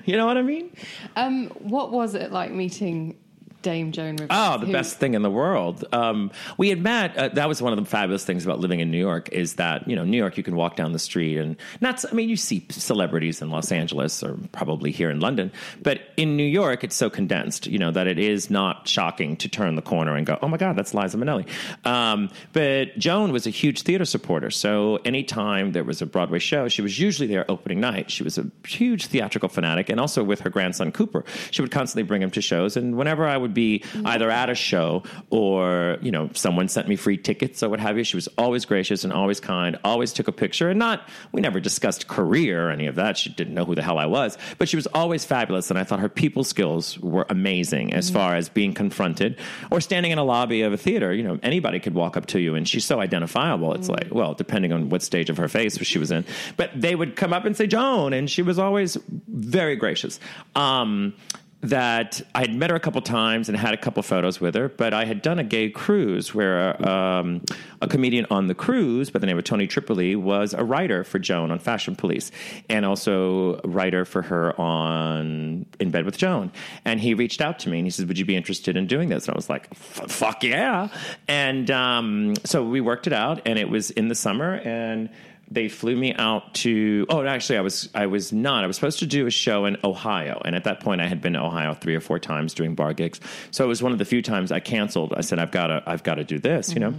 [0.06, 0.74] you know what I mean?
[1.16, 3.18] Um, what was it like meeting
[3.62, 4.28] Dame Joan Rivers?
[4.30, 5.84] Oh, the who- best thing in the world.
[5.92, 7.16] Um, we had met.
[7.16, 9.88] Uh, that was one of the fabulous things about living in New York is that
[9.88, 12.04] you know New York you can walk down the street and not.
[12.10, 15.52] I mean, you see celebrities in Los Angeles or probably here in London,
[15.82, 17.66] but in New York it's so condensed.
[17.66, 20.56] You know that it is not shocking to turn the corner and go, oh my
[20.56, 21.46] god, that's Liza Minnelli.
[21.86, 26.68] Um, but Joan was a huge theater supporter, so anytime there was a Broadway show,
[26.68, 28.10] she was usually there opening night.
[28.10, 32.02] She was a huge theatrical fanatic, and also with her grandson Cooper, she would constantly
[32.02, 32.76] bring him to shows.
[32.76, 34.06] And whenever I would be mm-hmm.
[34.06, 37.96] either at a show or, you know, someone sent me free tickets or what have
[37.98, 38.04] you.
[38.04, 41.60] She was always gracious and always kind, always took a picture and not, we never
[41.60, 43.16] discussed career or any of that.
[43.16, 45.70] She didn't know who the hell I was, but she was always fabulous.
[45.70, 48.16] And I thought her people skills were amazing as mm-hmm.
[48.16, 49.38] far as being confronted
[49.70, 51.12] or standing in a lobby of a theater.
[51.12, 53.74] You know, anybody could walk up to you and she's so identifiable.
[53.74, 54.08] It's mm-hmm.
[54.08, 56.24] like, well, depending on what stage of her face she was in,
[56.56, 58.96] but they would come up and say, Joan, and she was always
[59.28, 60.20] very gracious.
[60.54, 61.14] Um,
[61.62, 64.68] that I had met her a couple times and had a couple photos with her,
[64.68, 67.40] but I had done a gay cruise where um,
[67.80, 71.20] a comedian on the cruise by the name of Tony Tripoli was a writer for
[71.20, 72.32] Joan on Fashion Police
[72.68, 76.50] and also a writer for her on In Bed with Joan.
[76.84, 79.08] And he reached out to me and he said, Would you be interested in doing
[79.08, 79.26] this?
[79.26, 80.88] And I was like, Fuck yeah.
[81.28, 85.10] And um, so we worked it out and it was in the summer and
[85.52, 88.64] they flew me out to oh actually i was i was not.
[88.64, 90.40] I was supposed to do a show in ohio.
[90.44, 92.94] And at that point i had been to ohio three or four times doing bar
[92.94, 93.20] gigs.
[93.50, 95.14] So it was one of the few times i canceled.
[95.16, 96.94] I said i've got to i've got to do this you know?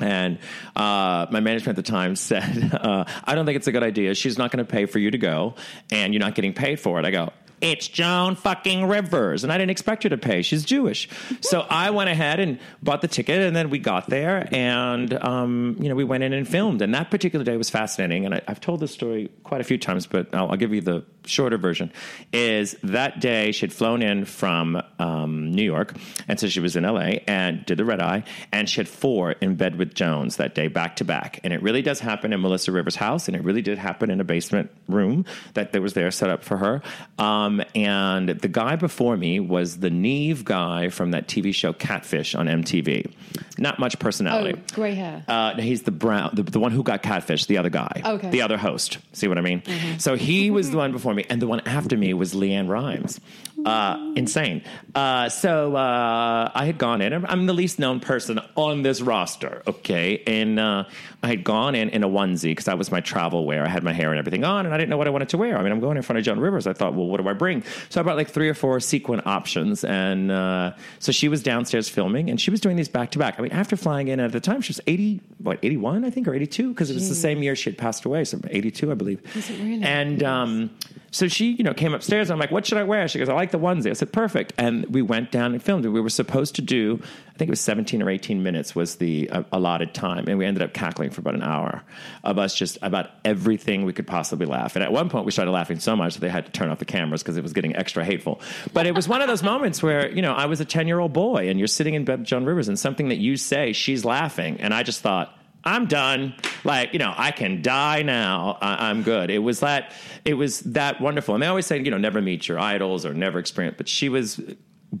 [0.00, 0.38] And
[0.74, 4.14] uh, my management at the time said, uh, I don't think it's a good idea.
[4.16, 5.54] She's not going to pay for you to go,
[5.92, 7.04] and you're not getting paid for it.
[7.04, 7.32] I go,
[7.64, 9.42] it's Joan fucking Rivers.
[9.42, 10.42] And I didn't expect her to pay.
[10.42, 11.08] She's Jewish.
[11.40, 15.76] So I went ahead and bought the ticket, and then we got there, and, um,
[15.80, 16.82] you know, we went in and filmed.
[16.82, 18.26] And that particular day was fascinating.
[18.26, 20.82] And I, I've told this story quite a few times, but I'll, I'll give you
[20.82, 21.90] the shorter version.
[22.32, 25.96] Is that day she had flown in from um, New York,
[26.28, 29.32] and so she was in LA and did the red eye, and she had four
[29.32, 31.40] in bed with Joans that day, back to back.
[31.44, 34.20] And it really does happen in Melissa Rivers' house, and it really did happen in
[34.20, 36.82] a basement room that there was there set up for her.
[37.18, 42.34] Um, and the guy before me was the Nev guy from that TV show Catfish
[42.34, 43.10] on MTV.
[43.58, 44.60] Not much Oh, personality.
[44.72, 45.22] grey hair.
[45.28, 48.30] Uh, he's the brown, the, the one who got catfish, the other guy, Okay.
[48.30, 48.98] the other host.
[49.12, 49.62] See what I mean?
[49.98, 53.20] So he was the one before me, and the one after me was LeAnn Rimes.
[53.64, 54.62] Uh, insane.
[54.94, 57.12] Uh, so uh, I had gone in.
[57.12, 60.22] I'm, I'm the least known person on this roster, okay?
[60.26, 60.84] And uh,
[61.22, 63.64] I had gone in in a onesie because that was my travel wear.
[63.64, 65.38] I had my hair and everything on, and I didn't know what I wanted to
[65.38, 65.56] wear.
[65.56, 66.66] I mean, I'm going in front of Joan Rivers.
[66.66, 67.64] I thought, well, what do I bring?
[67.88, 71.88] So I brought like three or four sequin options, and uh, so she was downstairs
[71.88, 73.36] filming, and she was doing these back to back.
[73.38, 76.28] I mean, after flying in at the time, she was 80, what, 81, I think,
[76.28, 78.94] or 82, because it was the same year she had passed away, so 82, I
[78.94, 79.22] believe.
[79.34, 79.82] Is it really?
[79.82, 80.70] And um,
[81.14, 82.28] so she, you know, came upstairs.
[82.28, 84.12] And I'm like, "What should I wear?" She goes, "I like the onesie." I said,
[84.12, 85.84] "Perfect." And we went down and filmed.
[85.86, 85.90] it.
[85.90, 87.00] we were supposed to do,
[87.34, 90.46] I think it was 17 or 18 minutes was the uh, allotted time, and we
[90.46, 91.82] ended up cackling for about an hour
[92.22, 94.76] of us just about everything we could possibly laugh.
[94.76, 96.78] And at one point, we started laughing so much that they had to turn off
[96.78, 98.40] the cameras because it was getting extra hateful.
[98.72, 101.00] But it was one of those moments where you know I was a 10 year
[101.00, 103.72] old boy, and you're sitting in bed with Joan Rivers, and something that you say,
[103.72, 105.36] she's laughing, and I just thought.
[105.64, 106.34] I'm done.
[106.62, 108.58] Like, you know, I can die now.
[108.60, 109.30] I, I'm good.
[109.30, 109.92] It was that,
[110.24, 111.34] it was that wonderful.
[111.34, 114.08] And they always say, you know, never meet your idols or never experience, but she
[114.08, 114.40] was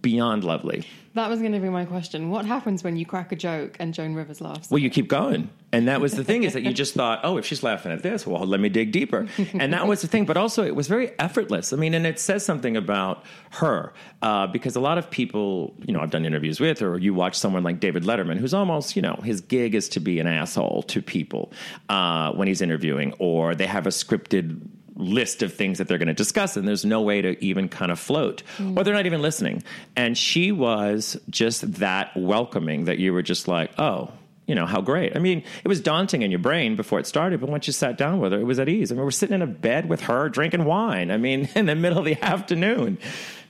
[0.00, 0.84] beyond lovely.
[1.14, 2.30] That was going to be my question.
[2.30, 4.68] What happens when you crack a joke and Joan Rivers laughs?
[4.68, 5.48] Well, you keep going.
[5.70, 8.02] And that was the thing is that you just thought, oh, if she's laughing at
[8.02, 9.28] this, well, let me dig deeper.
[9.54, 10.24] And that was the thing.
[10.24, 11.72] But also, it was very effortless.
[11.72, 13.92] I mean, and it says something about her
[14.22, 17.38] uh, because a lot of people, you know, I've done interviews with, or you watch
[17.38, 20.82] someone like David Letterman, who's almost, you know, his gig is to be an asshole
[20.84, 21.52] to people
[21.88, 24.60] uh, when he's interviewing, or they have a scripted
[24.96, 27.90] list of things that they're going to discuss and there's no way to even kind
[27.90, 28.42] of float.
[28.56, 28.78] Hmm.
[28.78, 29.62] Or they're not even listening.
[29.96, 34.10] And she was just that welcoming that you were just like oh
[34.46, 35.16] you know how great.
[35.16, 37.96] I mean it was daunting in your brain before it started but once you sat
[37.96, 38.92] down with her it was at ease.
[38.92, 41.74] I mean we're sitting in a bed with her drinking wine i mean in the
[41.74, 42.98] middle of the afternoon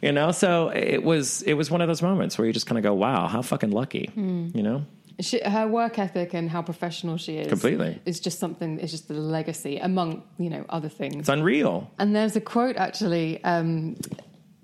[0.01, 0.33] you know?
[0.33, 2.95] So it was it was one of those moments where you just kind of go
[2.95, 4.49] wow how fucking lucky hmm.
[4.55, 4.85] you know
[5.21, 8.01] She, her work ethic and how professional she is Completely.
[8.05, 8.81] is just something.
[8.81, 11.17] It's just a legacy among you know other things.
[11.21, 13.97] it's unreal and there's a quote actually um,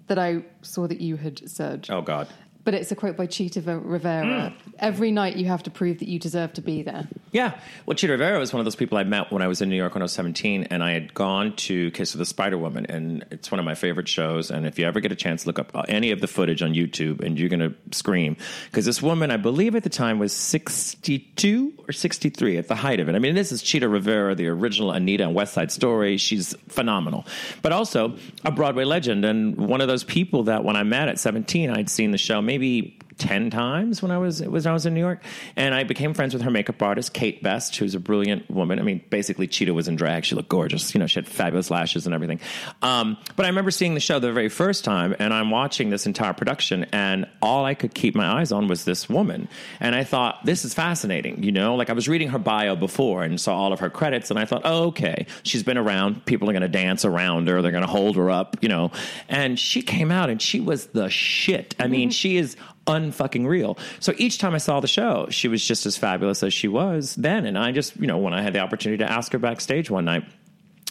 [0.09, 2.27] that I saw that you had said, oh god
[2.71, 4.51] but it's a quote by Chita Rivera.
[4.51, 4.71] Hmm.
[4.79, 7.09] Every night you have to prove that you deserve to be there.
[7.33, 7.59] Yeah.
[7.85, 9.77] Well, Chita Rivera was one of those people I met when I was in New
[9.77, 12.87] York when I was 17, and I had gone to Kiss of the Spider Woman,
[12.89, 14.53] and it's one of my favorite shows.
[14.53, 16.73] And if you ever get a chance, look up uh, any of the footage on
[16.73, 18.37] YouTube, and you're going to scream.
[18.67, 23.01] Because this woman, I believe at the time, was 62 or 63 at the height
[23.01, 23.17] of it.
[23.17, 26.19] I mean, this is Chita Rivera, the original Anita and West Side Story.
[26.19, 27.27] She's phenomenal.
[27.63, 31.19] But also a Broadway legend, and one of those people that when I met at
[31.19, 34.87] 17, I'd seen the show maybe maybe ten times when I was when I was
[34.87, 35.23] in New York,
[35.55, 38.81] and I became friends with her makeup artist Kate Best, who's a brilliant woman.
[38.81, 40.25] I mean, basically, Chita was in drag.
[40.25, 40.95] She looked gorgeous.
[40.95, 42.41] You know, she had fabulous lashes and everything.
[42.83, 46.07] Um, but I remember seeing the show the very first time, and I'm watching this
[46.07, 49.49] entire production, and all I could keep my eyes on was this woman,
[49.79, 51.43] and I thought this is fascinating.
[51.43, 54.31] You know, like I was reading her bio before and saw all of her credits,
[54.31, 56.25] and I thought, oh, okay, she's been around.
[56.25, 57.61] People are going to dance around her.
[57.61, 58.57] They're going to hold her up.
[58.63, 58.93] You know,
[59.29, 61.75] and she came out and she was the shit.
[61.79, 62.57] I mean, she is
[62.87, 63.79] unfucking real.
[64.01, 67.15] So each time I saw the show, she was just as fabulous as she was
[67.15, 67.47] then.
[67.47, 70.05] And I just, you know, when I had the opportunity to ask her backstage one
[70.05, 70.25] night,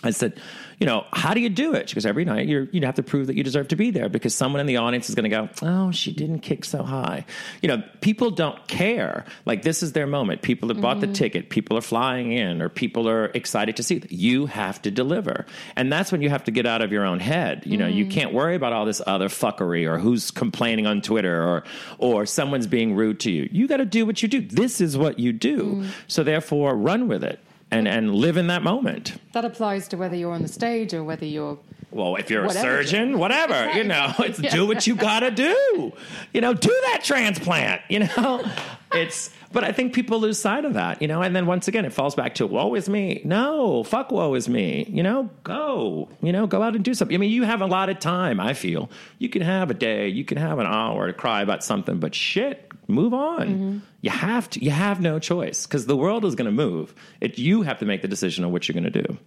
[0.01, 0.39] I said,
[0.79, 1.89] you know, how do you do it?
[1.89, 4.07] She goes, every night you're, you have to prove that you deserve to be there
[4.07, 7.25] because someone in the audience is going to go, oh, she didn't kick so high.
[7.61, 9.25] You know, people don't care.
[9.45, 10.41] Like this is their moment.
[10.41, 11.13] People have bought the mm-hmm.
[11.13, 11.49] ticket.
[11.49, 14.01] People are flying in or people are excited to see.
[14.09, 15.45] You have to deliver.
[15.75, 17.63] And that's when you have to get out of your own head.
[17.65, 18.13] You know, you mm-hmm.
[18.13, 21.63] can't worry about all this other fuckery or who's complaining on Twitter or,
[21.97, 23.49] or someone's being rude to you.
[23.51, 24.39] You got to do what you do.
[24.39, 25.57] This is what you do.
[25.57, 25.89] Mm-hmm.
[26.07, 27.39] So therefore run with it.
[27.71, 29.21] And, and live in that moment.
[29.33, 31.59] That applies to whether you're on the stage or whether you're.
[31.91, 32.79] Well, if you're Whatever.
[32.79, 35.93] a surgeon, whatever, you know, it's do what you gotta do.
[36.33, 38.43] You know, do that transplant, you know?
[38.91, 41.85] It's but I think people lose sight of that, you know, and then once again
[41.85, 43.21] it falls back to woe is me.
[43.25, 44.85] No, fuck woe is me.
[44.89, 46.09] You know, go.
[46.21, 47.15] You know, go out and do something.
[47.15, 48.89] I mean, you have a lot of time, I feel.
[49.17, 52.13] You can have a day, you can have an hour to cry about something, but
[52.13, 53.81] shit, move on.
[54.01, 56.93] You have to you have no choice because the world is gonna move.
[57.19, 59.17] It you have to make the decision on what you're gonna do.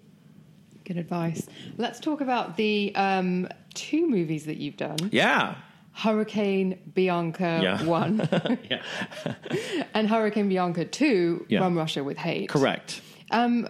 [0.85, 1.47] Good advice.
[1.79, 5.55] Let's talk about the um, two movies that you've done Yeah.
[5.93, 7.83] Hurricane Bianca Yeah.
[7.85, 8.83] 1 Yeah.
[9.95, 11.61] and Hurricane Bianca 2 Yeah.
[11.61, 12.49] From Russia with Hate.
[12.49, 13.01] Correct.
[13.31, 13.67] Um,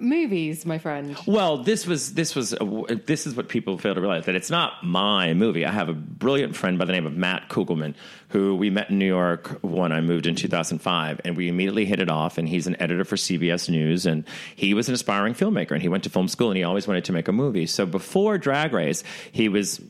[0.00, 1.16] movies, my friend.
[1.24, 4.50] Well, this was this was a, this is what people fail to realize that it's
[4.50, 5.64] not my movie.
[5.64, 7.94] I have a brilliant friend by the name of Matt Kugelman
[8.30, 12.00] who we met in New York when I moved in 2005, and we immediately hit
[12.00, 12.38] it off.
[12.38, 14.24] And he's an editor for CBS News, and
[14.56, 17.04] he was an aspiring filmmaker, and he went to film school, and he always wanted
[17.04, 17.66] to make a movie.
[17.66, 19.80] So before Drag Race, he was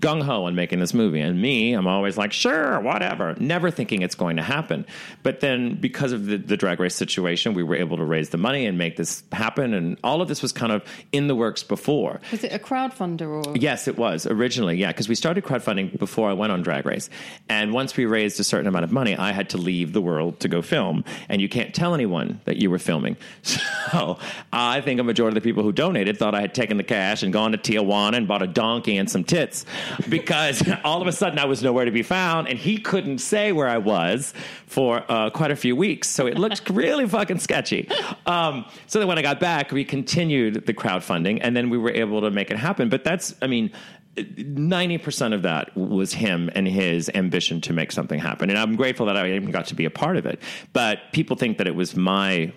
[0.00, 1.20] gung ho on making this movie.
[1.20, 4.86] And me, I'm always like, sure, whatever, never thinking it's going to happen.
[5.22, 8.38] But then because of the, the drag race situation, we were able to raise the
[8.38, 9.74] money and make this happen.
[9.74, 10.82] And all of this was kind of
[11.12, 12.20] in the works before.
[12.30, 13.56] Was it a crowdfunder or?
[13.56, 14.76] Yes, it was originally.
[14.76, 17.10] Yeah, because we started crowdfunding before I went on Drag Race,
[17.48, 20.40] and once we raised a certain amount of money, I had to leave the world
[20.40, 23.16] to go film, and you can't tell anyone that you were filming.
[23.92, 24.18] So
[24.52, 27.22] I think a majority of the people who donated thought I had taken the cash
[27.22, 29.64] and gone to Tijuana and bought a donkey and some tits,
[30.08, 33.52] because all of a sudden I was nowhere to be found, and he couldn't say
[33.52, 34.34] where I was
[34.66, 36.08] for uh, quite a few weeks.
[36.08, 37.88] So it looked really fucking sketchy.
[38.26, 41.90] Um, so then when I got back, we continued the crowdfunding, and then we were
[41.90, 42.88] able to make it happen.
[42.88, 43.70] But that's, I mean.
[44.16, 48.48] 90% of that was him and his ambition to make something happen.
[48.48, 50.40] And I'm grateful that I even got to be a part of it.
[50.72, 52.50] But people think that it was my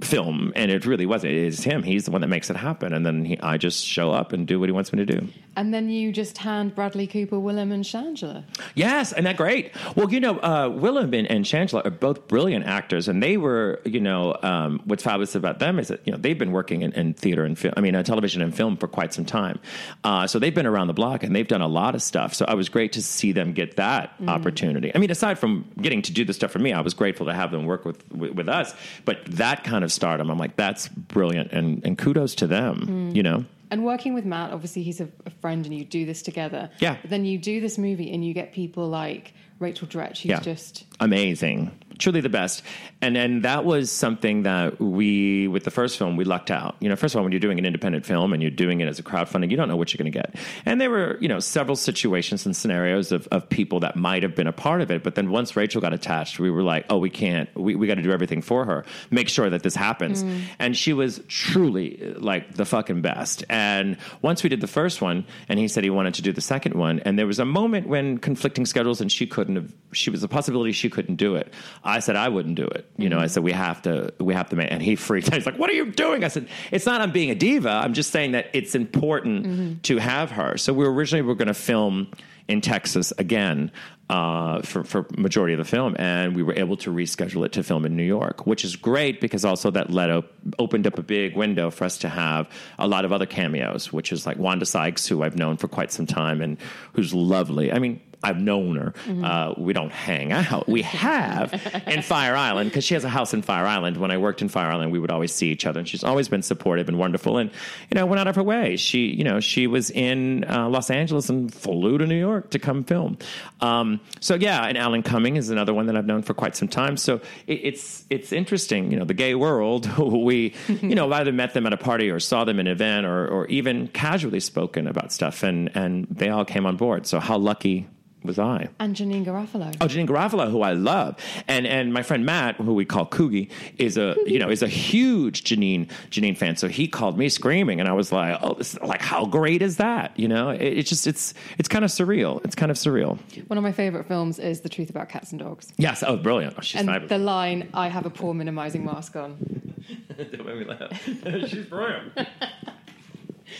[0.00, 1.32] film, and it really wasn't.
[1.32, 1.82] It is him.
[1.82, 2.92] He's the one that makes it happen.
[2.92, 5.28] And then he, I just show up and do what he wants me to do.
[5.54, 8.44] And then you just hand Bradley Cooper, Willam, and Shangela.
[8.74, 9.72] Yes, and that great.
[9.94, 13.80] Well, you know, uh, Willam and, and Shangela are both brilliant actors, and they were,
[13.84, 16.92] you know, um, what's fabulous about them is that you know they've been working in,
[16.92, 19.60] in theater and film, I mean, uh, television and film for quite some time.
[20.04, 22.32] Uh, so they've been around the block and they've done a lot of stuff.
[22.32, 24.90] So I was great to see them get that opportunity.
[24.94, 27.34] I mean, aside from getting to do the stuff for me, I was grateful to
[27.34, 28.74] have them work with with, with us.
[29.04, 32.86] But that kind of stardom, I'm like, that's brilliant, and and kudos to them.
[33.12, 33.16] Mm.
[33.16, 33.44] You know.
[33.70, 36.68] And working with Matt, obviously he's a, a friend, and you do this together.
[36.78, 36.98] Yeah.
[37.00, 40.40] But then you do this movie, and you get people like Rachel Dratch, who's Yeah.
[40.40, 42.62] just amazing truly the best.
[43.00, 46.76] And and that was something that we with the first film we lucked out.
[46.80, 48.88] You know first of all when you're doing an independent film and you're doing it
[48.88, 50.34] as a crowdfunding you don't know what you're going to get.
[50.66, 54.34] And there were you know several situations and scenarios of, of people that might have
[54.34, 56.98] been a part of it but then once rachel got attached we were like oh
[56.98, 58.84] we can't we, we got to do everything for her.
[59.10, 60.24] Make sure that this happens.
[60.24, 60.42] Mm.
[60.58, 63.44] And she was truly like the fucking best.
[63.48, 66.40] And once we did the first one and he said he wanted to do the
[66.40, 70.10] second one and there was a moment when conflicting schedules and she couldn't have she
[70.10, 71.52] was a possibility she couldn't do it
[71.84, 72.90] i said i wouldn't do it.
[72.96, 75.34] You know i said we have to we have to make and he freaked out.
[75.34, 76.24] He's like what are you doing?
[76.24, 77.70] I said it's not i'm being a diva.
[77.70, 80.56] I'm just saying that it's important to have her.
[80.56, 82.08] So we originally were going to film
[82.48, 83.70] in texas again
[84.10, 87.62] uh, for, for majority of the film, and we were able to reschedule it to
[87.62, 91.02] film in New York, which is great because also that let op- opened up a
[91.02, 92.46] big window for us to have
[92.78, 95.92] a lot of other cameos, which is like Wanda Sykes, who I've known for quite
[95.92, 96.58] some time and
[96.92, 97.72] who's lovely.
[97.72, 98.94] I mean, I've known her.
[99.24, 100.68] Uh, we don't hang out.
[100.68, 101.52] We have
[101.86, 103.96] in Fire Island because she has a house in Fire Island.
[103.96, 106.28] When I worked in Fire Island, we would always see each other, and she's always
[106.28, 107.38] been supportive and wonderful.
[107.38, 107.50] And
[107.90, 108.76] you know, went out of her way.
[108.76, 112.58] She, you know, she was in uh, Los Angeles and flew to New York to
[112.58, 113.18] come film.
[113.60, 116.68] Um, so yeah, and Alan Cumming is another one that I've known for quite some
[116.68, 116.96] time.
[116.96, 118.90] So it, it's it's interesting.
[118.90, 119.88] You know, the gay world.
[119.98, 123.06] we, you know, either met them at a party or saw them in an event
[123.06, 127.06] or or even casually spoken about stuff, and and they all came on board.
[127.06, 127.88] So how lucky
[128.24, 128.68] was I?
[128.78, 129.74] And Janeane Garofalo.
[129.80, 131.16] Oh, Janeane Garofalo, who I love,
[131.48, 134.68] and and my friend Matt, who we call Coogie, is a you know is a
[134.68, 136.56] huge Janeane Janeane fan.
[136.56, 139.76] So he called me screaming, and I was like, oh, this, like how great is
[139.78, 140.18] that?
[140.18, 142.44] You know, it, it's just it's it's kind of surreal.
[142.44, 143.18] It's kind of surreal.
[143.48, 145.72] One of my favorite films is The Truth About Cats and Dogs.
[145.76, 146.54] Yes, oh, brilliant.
[146.58, 147.08] Oh, she's and fabulous.
[147.08, 149.36] the line, I have a pore minimizing mask on.
[150.16, 151.02] Don't make me laugh.
[151.48, 152.12] She's brilliant.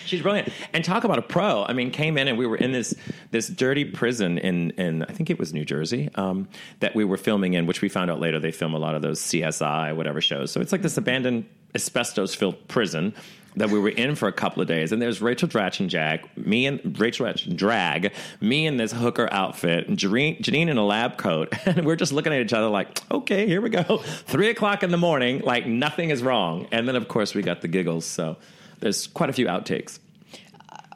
[0.07, 0.49] She's brilliant.
[0.73, 1.65] And talk about a pro.
[1.65, 2.95] I mean, came in and we were in this
[3.31, 6.49] this dirty prison in in I think it was New Jersey um,
[6.81, 9.03] that we were filming in, which we found out later they film a lot of
[9.03, 10.51] those CSI whatever shows.
[10.51, 13.15] So it's like this abandoned asbestos filled prison
[13.57, 14.93] that we were in for a couple of days.
[14.93, 19.89] And there's Rachel Dratch and Jack, me and Rachel Drag, me in this hooker outfit,
[19.89, 21.53] and Janeane in a lab coat.
[21.73, 23.99] And we're just looking at each other like, okay, here we go.
[24.27, 26.67] Three o'clock in the morning, like nothing is wrong.
[26.71, 28.05] And then, of course, we got the giggles.
[28.05, 28.37] So
[28.83, 29.99] there's quite a few outtakes.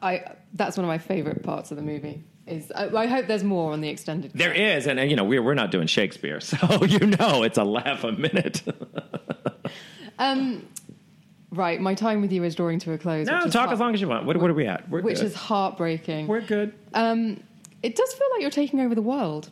[0.01, 0.23] I
[0.53, 2.23] that's one of my favorite parts of the movie.
[2.45, 4.31] Is I, I hope there's more on the extended.
[4.33, 7.57] There is, and, and you know we're we're not doing Shakespeare, so you know it's
[7.57, 8.61] a laugh a minute.
[10.19, 10.65] um,
[11.49, 13.25] Right, my time with you is drawing to a close.
[13.25, 14.25] no, talk heart- as long as you want.
[14.25, 14.87] What, what are we at?
[14.89, 15.27] We're Which good.
[15.27, 16.27] is heartbreaking.
[16.27, 16.73] we're good.
[16.93, 17.41] Um,
[17.83, 19.51] it does feel like you're taking over the world.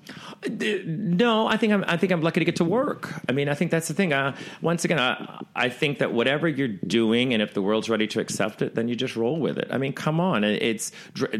[0.49, 1.85] No, I think I'm.
[1.87, 3.13] I think I'm lucky to get to work.
[3.29, 4.13] I mean, I think that's the thing.
[4.13, 8.07] Uh, once again, I, I think that whatever you're doing, and if the world's ready
[8.07, 9.67] to accept it, then you just roll with it.
[9.69, 10.43] I mean, come on.
[10.43, 10.91] It's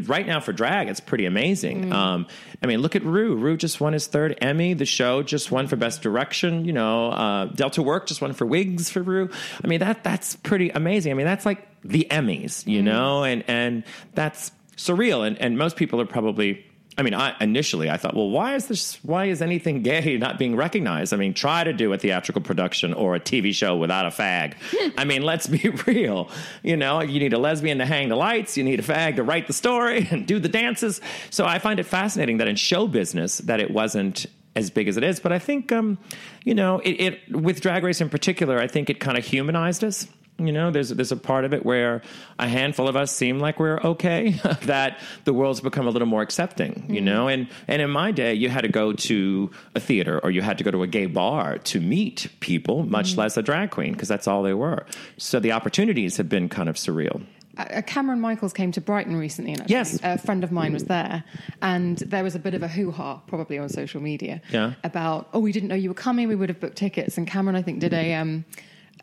[0.06, 0.88] right now for drag.
[0.88, 1.92] It's pretty amazing.
[1.92, 2.26] Um,
[2.62, 3.34] I mean, look at Ru.
[3.34, 4.74] Ru just won his third Emmy.
[4.74, 6.64] The show just won for best direction.
[6.64, 9.28] You know, uh, Delta Work just won for wigs for Ru.
[9.62, 11.10] I mean, that that's pretty amazing.
[11.10, 12.64] I mean, that's like the Emmys.
[12.64, 13.82] You know, and and
[14.14, 15.26] that's surreal.
[15.26, 16.64] And and most people are probably.
[16.98, 19.02] I mean, I, initially I thought, well, why is this?
[19.04, 21.12] Why is anything gay not being recognized?
[21.12, 24.54] I mean, try to do a theatrical production or a TV show without a fag.
[24.98, 26.30] I mean, let's be real.
[26.62, 29.22] You know, you need a lesbian to hang the lights, you need a fag to
[29.22, 31.00] write the story and do the dances.
[31.30, 34.96] So I find it fascinating that in show business that it wasn't as big as
[34.96, 35.20] it is.
[35.20, 35.98] But I think, um,
[36.44, 39.84] you know, it, it with Drag Race in particular, I think it kind of humanized
[39.84, 40.08] us.
[40.38, 42.02] You know, there's there's a part of it where
[42.38, 44.30] a handful of us seem like we're okay.
[44.64, 46.84] that the world's become a little more accepting.
[46.88, 50.30] You know, and and in my day, you had to go to a theater or
[50.30, 53.70] you had to go to a gay bar to meet people, much less a drag
[53.70, 54.84] queen, because that's all they were.
[55.16, 57.22] So the opportunities have been kind of surreal.
[57.58, 59.98] Uh, Kameron Michaels came to Brighton recently, and actually Yes.
[60.02, 61.24] a friend of mine was there,
[61.62, 64.74] and there was a bit of a hoo ha, probably on social media, Yeah.
[64.84, 67.56] about oh, we didn't know you were coming, we would have booked tickets, and Kameron,
[67.56, 68.44] I think, did a um,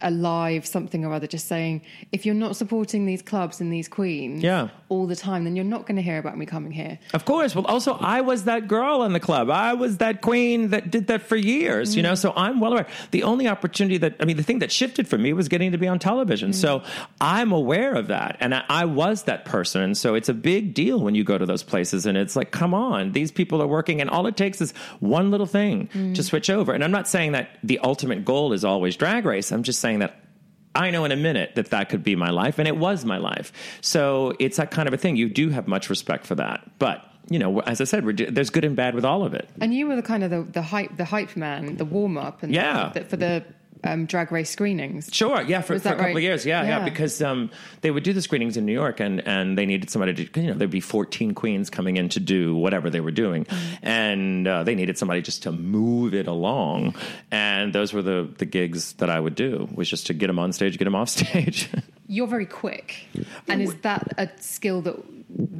[0.03, 1.81] a live something or other, just saying
[2.11, 4.69] if you're not supporting these clubs and these queens, Yeah.
[4.93, 6.99] All the time, then you're not going to hear about me coming here.
[7.13, 7.55] Of course.
[7.55, 9.49] Well, also, I was that girl in the club.
[9.49, 12.17] I was that queen that did that for years, you know, mm.
[12.17, 12.87] so I'm well aware.
[13.11, 15.79] The only opportunity that, I mean, the thing that shifted for me was getting to
[15.79, 16.51] be on television.
[16.51, 16.55] Mm.
[16.55, 16.83] So
[17.19, 18.37] I'm aware of that.
[18.39, 19.81] And I, I was that person.
[19.81, 22.51] And so it's a big deal when you go to those places and it's like,
[22.51, 23.99] come on, these people are working.
[23.99, 26.13] And all it takes is one little thing mm.
[26.13, 26.73] to switch over.
[26.73, 29.51] And I'm not saying that the ultimate goal is always drag race.
[29.51, 30.22] I'm just saying that
[30.75, 33.17] I know in a minute that that could be my life, and it was my
[33.17, 33.51] life.
[33.81, 35.15] So it's that kind of a thing.
[35.15, 38.49] You do have much respect for that, but you know, as I said, we're, there's
[38.49, 39.49] good and bad with all of it.
[39.61, 42.43] And you were the kind of the, the hype, the hype man, the warm up,
[42.43, 42.91] and Yeah.
[42.93, 43.45] the, for the
[43.83, 45.09] um, drag race screenings.
[45.11, 46.15] Sure, yeah, for, for a couple right?
[46.15, 46.83] of years, yeah, yeah, Yeah.
[46.85, 47.49] because um,
[47.81, 50.47] they would do the screenings in New York, and and they needed somebody to, you
[50.47, 53.85] know, there'd be 14 queens coming in to do whatever they were doing, Mm-hmm.
[53.85, 56.95] and uh, they needed somebody just to move it along,
[57.31, 60.39] and those were the the gigs that I would do was just to get them
[60.39, 61.69] on stage, get them off stage.
[62.07, 63.07] You're very quick,
[63.47, 64.95] and is that a skill that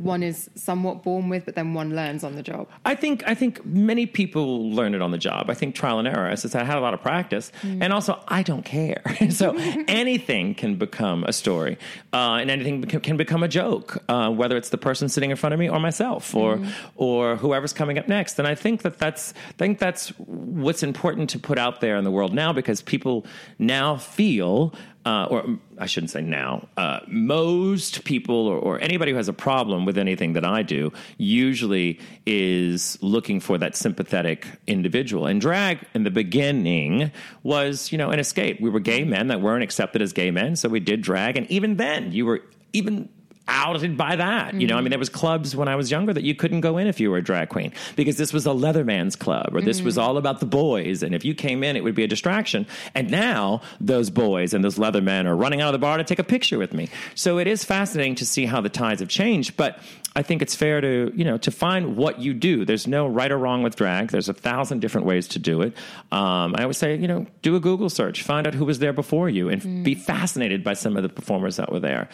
[0.04, 2.68] one is somewhat born with, but then one learns on the job?
[2.86, 5.50] I think I think many people learn it on the job.
[5.50, 6.28] I think trial and error.
[6.28, 9.02] As I said, I had a lot of practice, and also I don't care.
[9.30, 9.56] so
[9.88, 11.78] anything can become a story,
[12.12, 15.54] uh, and anything can become a joke, uh, whether it's the person sitting in front
[15.54, 16.60] of me or myself or
[16.96, 18.38] or whoever's coming up next.
[18.40, 22.04] And I think that that's I think that's what's important to put out there in
[22.04, 23.26] the world now because people
[23.60, 24.74] now feel
[25.06, 29.34] uh, or I shouldn't say now, uh, most people or, or anybody who has a
[29.34, 35.26] problem with anything that I do usually is looking for that sympathetic individual.
[35.26, 37.12] And drag in the beginning
[37.44, 38.62] was, you know, an escape.
[38.62, 41.38] We were gay men that weren't accepted as gay men, so we did drag.
[41.38, 42.42] And even then, you were
[42.72, 43.10] even
[43.48, 44.54] outed by that.
[44.54, 46.78] You know, I mean, there was clubs when I was younger that you couldn't go
[46.78, 49.82] in if you were a drag queen because this was a Leatherman's club or this
[49.82, 51.04] was all about the boys.
[51.04, 52.66] And if you came in, it would be a distraction.
[52.96, 56.20] And now those boys and those Leathermen are running out of the bar to take
[56.20, 56.90] a picture with me.
[57.16, 59.58] So it is fascinating to see how the tides have changed.
[59.58, 59.80] But
[60.16, 62.66] I think it's fair to you know to find what you do.
[62.66, 64.10] There's no right or wrong with drag.
[64.10, 65.76] There's a thousand different ways to do it.
[66.12, 68.94] Um, I always say you know do a Google search, find out who was there
[68.94, 72.10] before you, and be fascinated by some of the performers that were there.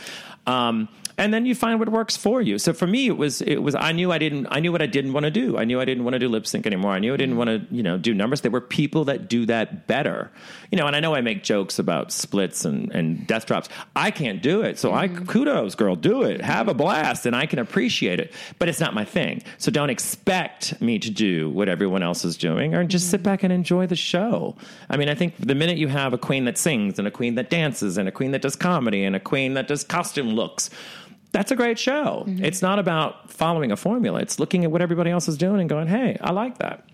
[0.47, 0.87] Um,
[1.19, 2.57] and then you find what works for you.
[2.57, 4.85] So for me, it was it was I knew I didn't I knew what I
[4.85, 5.57] didn't want to do.
[5.57, 6.93] I knew I didn't want to do lip sync anymore.
[6.93, 8.39] I knew I didn't want to you know do numbers.
[8.39, 10.31] There were people that do that better,
[10.71, 10.87] you know.
[10.87, 13.67] And I know I make jokes about splits and and death drops.
[13.97, 15.25] I can't do it, so I mm-hmm.
[15.25, 18.33] kudos, girl, do it, have a blast, and I can appreciate it.
[18.57, 19.43] But it's not my thing.
[19.57, 23.25] So don't expect me to do what everyone else is doing, or just sit mm-hmm.
[23.25, 24.55] back and enjoy the show.
[24.89, 27.35] I mean, I think the minute you have a queen that sings and a queen
[27.35, 30.69] that dances and a queen that does comedy and a queen that does costume looks
[31.31, 32.23] that's a great show.
[32.27, 34.19] It's not about following a formula.
[34.19, 36.85] It's looking at what everybody else is doing and going, "Hey, I like that."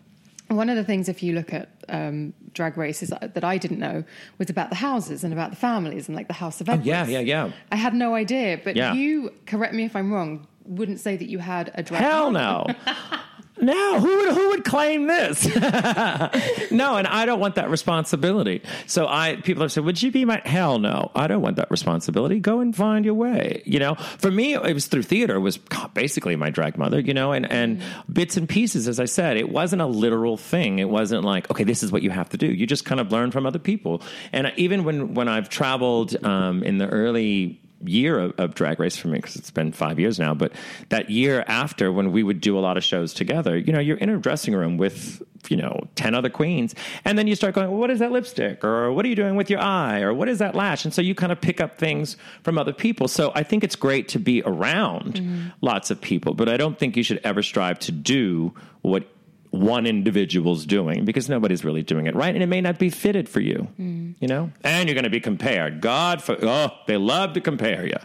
[0.48, 4.04] One of the things, if you look at um, drag races that I didn't know,
[4.38, 6.88] was about the houses and about the families and like the House of Edwards.
[6.88, 7.52] Oh, yeah, yeah, yeah.
[7.72, 8.94] I had no idea, but Yeah.
[8.94, 10.46] you correct me if I'm wrong.
[10.66, 12.02] Wouldn't say that you had a drag.
[12.04, 12.68] Hell no.
[13.62, 15.46] No, who would who would claim this?
[15.56, 18.62] no, and I don't want that responsibility.
[18.86, 21.12] So I people have said, "Would you be my hell no?
[21.16, 22.40] I don't want that responsibility.
[22.40, 25.36] Go and find your way." You know, for me, it was through theater.
[25.36, 25.58] It was
[25.94, 27.00] basically my drag mother.
[27.00, 27.82] You know, and and
[28.12, 28.90] bits and pieces.
[28.90, 30.80] As I said, it wasn't a literal thing.
[30.80, 32.48] It wasn't like, okay, this is what you have to do.
[32.48, 34.02] You just kind of learn from other people.
[34.34, 38.96] And even when when I've traveled um, in the early year of, of drag race
[38.96, 40.52] for me because it's been five years now but
[40.90, 43.98] that year after when we would do a lot of shows together you know you're
[43.98, 46.74] in a dressing room with you know 10 other queens
[47.04, 48.64] and then you start going well, what is that lipstick?
[48.64, 50.02] Or what are you doing with your eye?
[50.02, 50.86] Or what is that lash?
[50.86, 53.08] And so you kind of pick up things from other people.
[53.08, 55.48] So i think it's great to be around mm-hmm.
[55.62, 59.08] lots of people but i don't think you should ever strive to do what
[59.56, 63.28] one individual's doing because nobody's really doing it right and it may not be fitted
[63.30, 67.34] for you you know and you're going to be compared god for oh they love
[67.34, 67.98] to compare you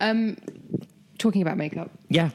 [0.00, 0.36] Um,
[1.18, 1.90] Talking about makeup.
[2.08, 2.30] yeah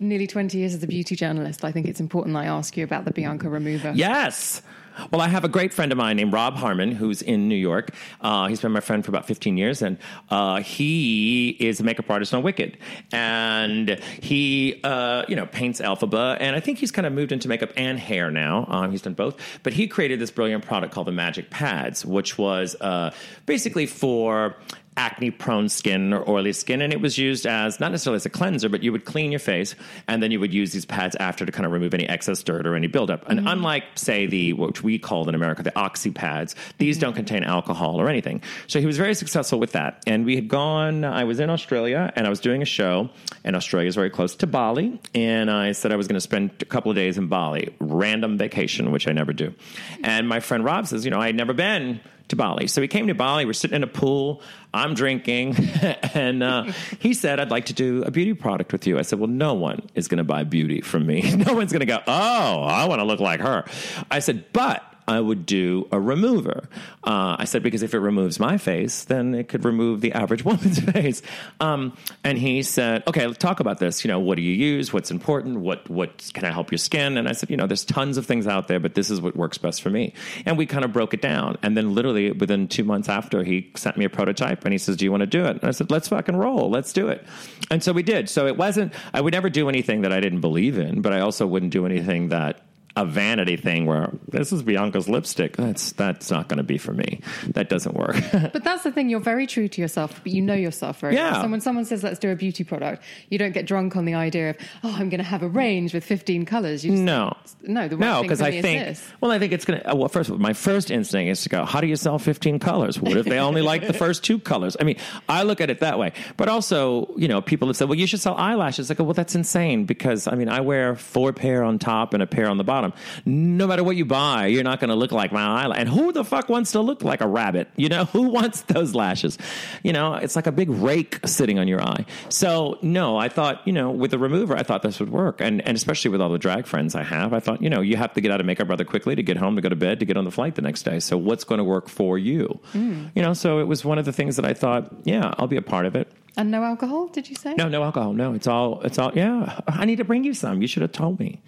[0.00, 3.04] Nearly 20 years as a beauty journalist, I think it's important I ask you about
[3.04, 3.92] the Bianca remover.
[3.96, 4.62] Yes.
[5.10, 7.94] Well, I have a great friend of mine named Rob Harmon, who's in New York.
[8.20, 9.98] Uh, he's been my friend for about 15 years, and
[10.30, 12.76] uh, he is a makeup artist on Wicked.
[13.12, 17.48] And he, uh, you know, paints Elphaba, and I think he's kind of moved into
[17.48, 18.66] makeup and hair now.
[18.68, 19.36] Um, he's done both.
[19.62, 23.12] But he created this brilliant product called the Magic Pads, which was uh,
[23.46, 24.56] basically for
[24.98, 28.30] acne prone skin or oily skin and it was used as not necessarily as a
[28.30, 29.76] cleanser but you would clean your face
[30.08, 32.66] and then you would use these pads after to kind of remove any excess dirt
[32.66, 33.48] or any buildup and mm-hmm.
[33.48, 37.02] unlike say the what we called in america the oxy pads these mm-hmm.
[37.02, 40.48] don't contain alcohol or anything so he was very successful with that and we had
[40.48, 43.08] gone i was in australia and i was doing a show
[43.44, 46.50] and australia is very close to bali and i said i was going to spend
[46.60, 49.54] a couple of days in bali random vacation which i never do
[50.02, 52.66] and my friend rob says you know i had never been to Bali.
[52.66, 53.44] So we came to Bali.
[53.44, 54.42] We're sitting in a pool.
[54.78, 55.56] I'm drinking.
[56.14, 58.98] and uh, he said, I'd like to do a beauty product with you.
[58.98, 61.34] I said, Well, no one is going to buy beauty from me.
[61.46, 63.64] no one's going to go, Oh, I want to look like her.
[64.10, 66.68] I said, But I would do a remover.
[67.02, 70.44] Uh, I said, because if it removes my face, then it could remove the average
[70.44, 71.22] woman's face.
[71.60, 74.04] Um, and he said, okay, let's talk about this.
[74.04, 74.92] You know, what do you use?
[74.92, 75.60] What's important?
[75.60, 77.16] What, what can I help your skin?
[77.16, 79.34] And I said, you know, there's tons of things out there, but this is what
[79.34, 80.12] works best for me.
[80.44, 81.56] And we kind of broke it down.
[81.62, 84.96] And then literally within two months after, he sent me a prototype and he says,
[84.96, 85.56] do you want to do it?
[85.56, 86.68] And I said, let's fucking roll.
[86.68, 87.26] Let's do it.
[87.70, 88.28] And so we did.
[88.28, 91.20] So it wasn't, I would never do anything that I didn't believe in, but I
[91.20, 92.67] also wouldn't do anything that
[93.00, 95.56] a vanity thing where this is Bianca's lipstick.
[95.56, 97.20] That's that's not going to be for me.
[97.48, 98.16] That doesn't work.
[98.52, 101.32] But that's the thing, you're very true to yourself, but you know yourself very Yeah.
[101.32, 101.42] well.
[101.42, 104.14] So when someone says, let's do a beauty product, you don't get drunk on the
[104.14, 106.84] idea of, oh, I'm going to have a range with 15 colors.
[106.84, 107.36] You just no.
[107.62, 108.84] No, the no, because I think.
[108.84, 109.06] this.
[109.20, 109.94] Well, I think it's going to.
[109.94, 111.64] Well, first of all, my first instinct is to go.
[111.64, 113.00] How do you sell fifteen colors?
[113.00, 114.76] What if they only like the first two colors?
[114.80, 114.96] I mean,
[115.28, 116.12] I look at it that way.
[116.36, 119.14] But also, you know, people have said, "Well, you should sell eyelashes." I go, "Well,
[119.14, 122.56] that's insane because I mean, I wear four pair on top and a pair on
[122.58, 122.87] the bottom.
[123.24, 125.78] No matter what you buy, you're not going to look like my eyelash.
[125.78, 127.68] And who the fuck wants to look like a rabbit?
[127.76, 129.38] You know, who wants those lashes?
[129.82, 132.04] You know, it's like a big rake sitting on your eye.
[132.28, 135.60] So no, I thought, you know, with the remover, I thought this would work, and
[135.62, 138.12] and especially with all the drag friends I have, I thought, you know, you have
[138.14, 140.06] to get out of makeup rather quickly to get home, to go to bed, to
[140.06, 141.00] get on the flight the next day.
[141.00, 142.60] So what's going to work for you?
[142.72, 143.10] Mm.
[143.14, 145.56] You know, so it was one of the things that I thought, yeah, I'll be
[145.56, 146.10] a part of it.
[146.36, 147.54] And no alcohol, did you say?
[147.54, 148.12] No, no alcohol.
[148.12, 149.12] No, it's all, it's all.
[149.14, 150.62] Yeah, I need to bring you some.
[150.62, 151.42] You should have told me.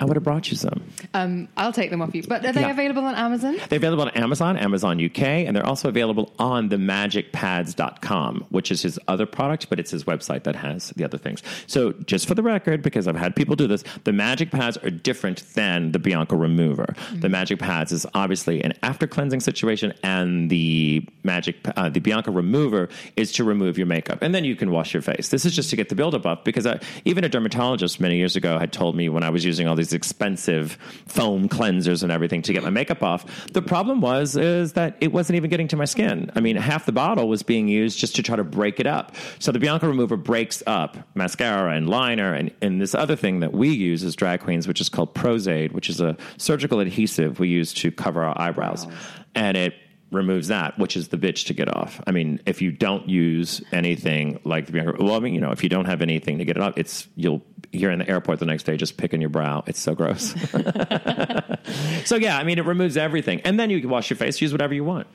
[0.00, 0.82] I would have brought you some.
[1.14, 2.22] Um, I'll take them off you.
[2.22, 2.70] But are they Yeah.
[2.70, 3.56] available on Amazon?
[3.68, 8.82] They're available on Amazon, Amazon UK, and they're also available on the magicpads.com, which is
[8.82, 11.42] his other product, but it's his website that has the other things.
[11.66, 14.90] So, just for the record, because I've had people do this, the Magic Pads are
[14.90, 16.94] different than the Bianca Remover.
[17.14, 22.30] The Magic Pads is obviously an after cleansing situation, and the Magic, uh, the Bianca
[22.30, 25.28] Remover is to remove your makeup, and then you can wash your face.
[25.28, 28.36] This is just to get the buildup up because I, even a dermatologist many years
[28.36, 32.42] ago had told me when I was using all these expensive foam cleansers and everything
[32.42, 33.46] to get my makeup off.
[33.52, 36.30] The problem was is that it wasn't even getting to my skin.
[36.34, 39.14] I mean, half the bottle was being used just to try to break it up.
[39.38, 43.52] So the Bianca Remover breaks up mascara and liner and, and this other thing that
[43.52, 47.48] we use as drag queens, which is called Pros-Aide, which is a surgical adhesive we
[47.48, 48.86] use to cover our eyebrows.
[49.34, 49.74] And it
[50.10, 52.00] removes that, which is the bitch to get off.
[52.06, 55.52] I mean, if you don't use anything like the Bianca, well, I mean, you know,
[55.52, 57.42] if you don't have anything to get it off, it's you'll
[57.72, 59.62] you're in the airport the next day just picking your brow.
[59.66, 60.34] It's so gross.
[62.04, 64.52] so yeah, I mean, it removes everything, and then you can wash your face, use
[64.52, 65.06] whatever you want.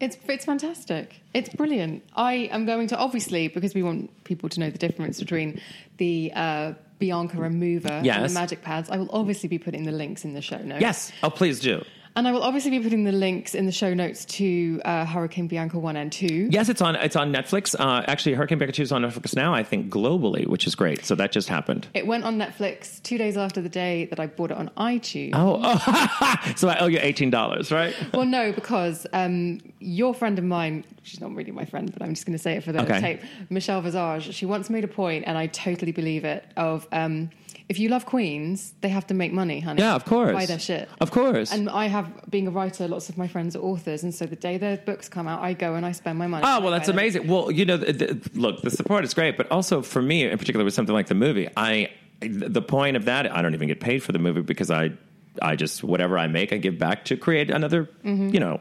[0.00, 1.20] It's it's fantastic.
[1.32, 2.02] It's brilliant.
[2.14, 5.60] I am going to obviously because we want people to know the difference between
[5.98, 8.90] the uh, Bianca remover and the magic pads.
[8.90, 10.80] I will obviously be putting the links in the show notes.
[10.80, 11.12] Yes.
[11.22, 11.84] Oh, please do.
[12.14, 15.46] And I will obviously be putting the links in the show notes to uh, Hurricane
[15.48, 16.48] Bianca one and two.
[16.50, 16.96] Yes, it's on.
[16.96, 17.74] It's on Netflix.
[17.78, 19.54] Uh, actually, Hurricane Bianca Two is on Netflix now.
[19.54, 21.04] I think globally, which is great.
[21.04, 21.86] So that just happened.
[21.94, 25.30] It went on Netflix two days after the day that I bought it on iTunes.
[25.34, 26.52] Oh, oh.
[26.56, 27.94] so I owe you eighteen dollars, right?
[28.12, 32.14] Well, no, because um, your friend of mine, she's not really my friend, but I'm
[32.14, 33.00] just going to say it for the Okay.
[33.00, 37.30] tape, Michelle Visage, she once made a point, and I totally believe it, of um,
[37.68, 39.80] if you love Queens, they have to make money, honey.
[39.80, 40.32] Yeah, of course.
[40.32, 40.88] Buy their shit.
[41.00, 41.52] Of course.
[41.52, 44.36] And I have, being a writer, lots of my friends are authors, and so the
[44.36, 46.44] day their books come out, I go and I spend my money.
[46.46, 46.96] Oh well, that's them.
[46.96, 47.26] amazing.
[47.26, 50.38] Well, you know, the, the, look, the support is great, but also for me, in
[50.38, 51.90] particular, with something like the movie, I
[52.20, 54.92] the point of that, I don't even get paid for the movie because I
[55.40, 58.28] I just whatever I make, I give back to create another, mm-hmm.
[58.30, 58.60] you know.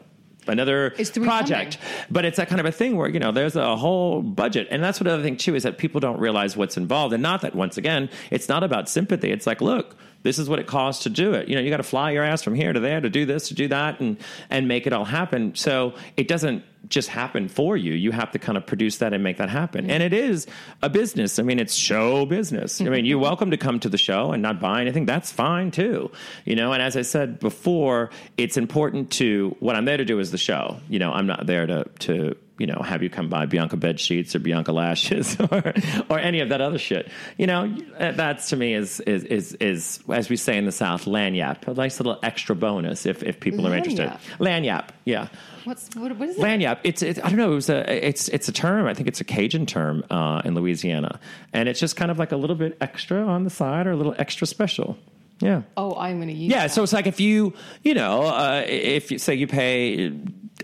[0.51, 1.77] Another project,
[2.09, 4.83] but it's that kind of a thing where you know there's a whole budget, and
[4.83, 7.55] that's what other thing too is that people don't realize what's involved, and not that
[7.55, 9.31] once again it's not about sympathy.
[9.31, 11.47] It's like, look, this is what it costs to do it.
[11.47, 13.47] You know, you got to fly your ass from here to there to do this,
[13.47, 14.17] to do that, and
[14.49, 15.55] and make it all happen.
[15.55, 17.93] So it doesn't just happen for you.
[17.93, 19.83] You have to kind of produce that and make that happen.
[19.83, 19.91] Mm-hmm.
[19.91, 20.47] And it is
[20.81, 21.39] a business.
[21.39, 22.81] I mean, it's show business.
[22.81, 23.23] I mean, you're mm-hmm.
[23.23, 25.05] welcome to come to the show and not buy anything.
[25.05, 26.11] That's fine too.
[26.45, 30.19] You know, and as I said before, it's important to what I'm there to do
[30.19, 30.79] is the show.
[30.89, 33.99] You know, I'm not there to to you know, have you come by Bianca bed
[33.99, 35.73] sheets or Bianca lashes or
[36.09, 37.09] or any of that other shit.
[37.35, 40.71] You know, uh, that's to me is is is is as we say in the
[40.71, 44.11] South, lagniappe, a nice little extra bonus if if people are interested.
[44.37, 44.37] Lagniappe?
[44.37, 45.29] Lagniappe, yeah.
[45.65, 46.41] What's, what, what is it?
[46.41, 46.79] Lagniappe.
[46.83, 47.51] It's, it's I don't know.
[47.51, 48.87] It was a it's it's a term.
[48.87, 51.19] I think it's a Cajun term uh, in Louisiana,
[51.53, 53.95] and it's just kind of like a little bit extra on the side or a
[53.95, 54.97] little extra special.
[55.39, 55.63] Yeah.
[55.75, 56.71] Oh, I'm going to use Yeah, that.
[56.71, 57.53] so it's like if you,
[57.83, 60.13] you know, uh, if you say you pay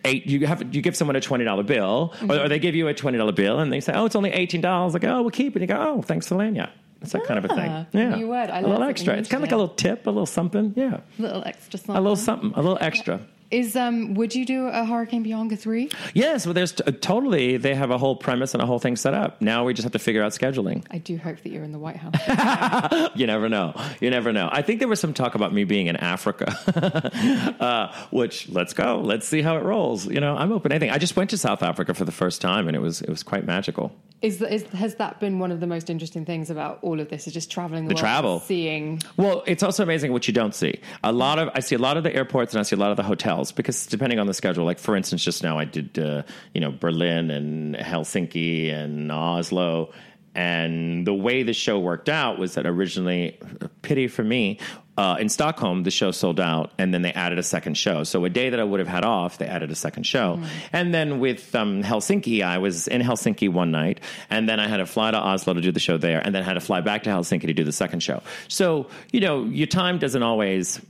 [0.05, 2.87] eight, you have you give someone a twenty dollar bill, or, or they give you
[2.87, 5.31] a twenty dollar bill, and they say, "Oh, it's only eighteen dollars." Like, "Oh, we'll
[5.31, 6.69] keep it." You go, "Oh, thanks to Lagniappe."
[7.01, 8.01] It's that kind of a Ah, thing.
[8.01, 8.49] Yeah, new word.
[8.49, 9.15] I a little extra.
[9.17, 10.73] It's kind of like a little tip, a little something.
[10.75, 11.95] Yeah, A little extra something.
[11.95, 13.19] a little something, a little extra.
[13.49, 15.89] Is um, would you do a Hurricane Bianca three?
[16.13, 17.57] Yes, well, there's t- totally.
[17.57, 19.41] They have a whole premise and a whole thing set up.
[19.41, 20.83] Now we just have to figure out scheduling.
[20.91, 23.11] I do hope that you're in the White House.
[23.15, 23.73] You never know.
[24.01, 24.49] You never know.
[24.51, 26.47] I think there was some talk about me being in Africa,
[27.59, 29.01] uh, which let's go.
[29.03, 30.05] Let's see how it rolls.
[30.07, 30.91] You know, I'm open to anything.
[30.91, 33.23] I just went to South Africa for the first time, and it was it was
[33.23, 33.91] quite magical.
[34.21, 37.27] Is, is has that been one of the most interesting things about all of this?
[37.27, 38.39] Is just traveling the, The world, travel.
[38.41, 38.99] seeing.
[39.15, 40.79] Well, it's also amazing what you don't see.
[41.03, 42.89] A lot of I see a lot of the airports and I see a lot
[42.91, 44.65] of the hotels because depending on the schedule.
[44.65, 46.23] Like for instance, just now I did uh,
[46.53, 49.91] you know Berlin and Helsinki and Oslo.
[50.35, 53.39] And the way the show worked out was that originally,
[53.81, 54.59] pity for me,
[54.95, 58.03] uh, in Stockholm, the show sold out, and then they added a second show.
[58.03, 60.39] So a day that I would have had off, they added a second show.
[60.73, 64.77] And then with um, Helsinki, I was in Helsinki one night, and then I had
[64.77, 66.81] to fly to Oslo to do the show there, and then I had to fly
[66.81, 68.21] back to Helsinki to do the second show.
[68.47, 70.81] So you know, your time doesn't always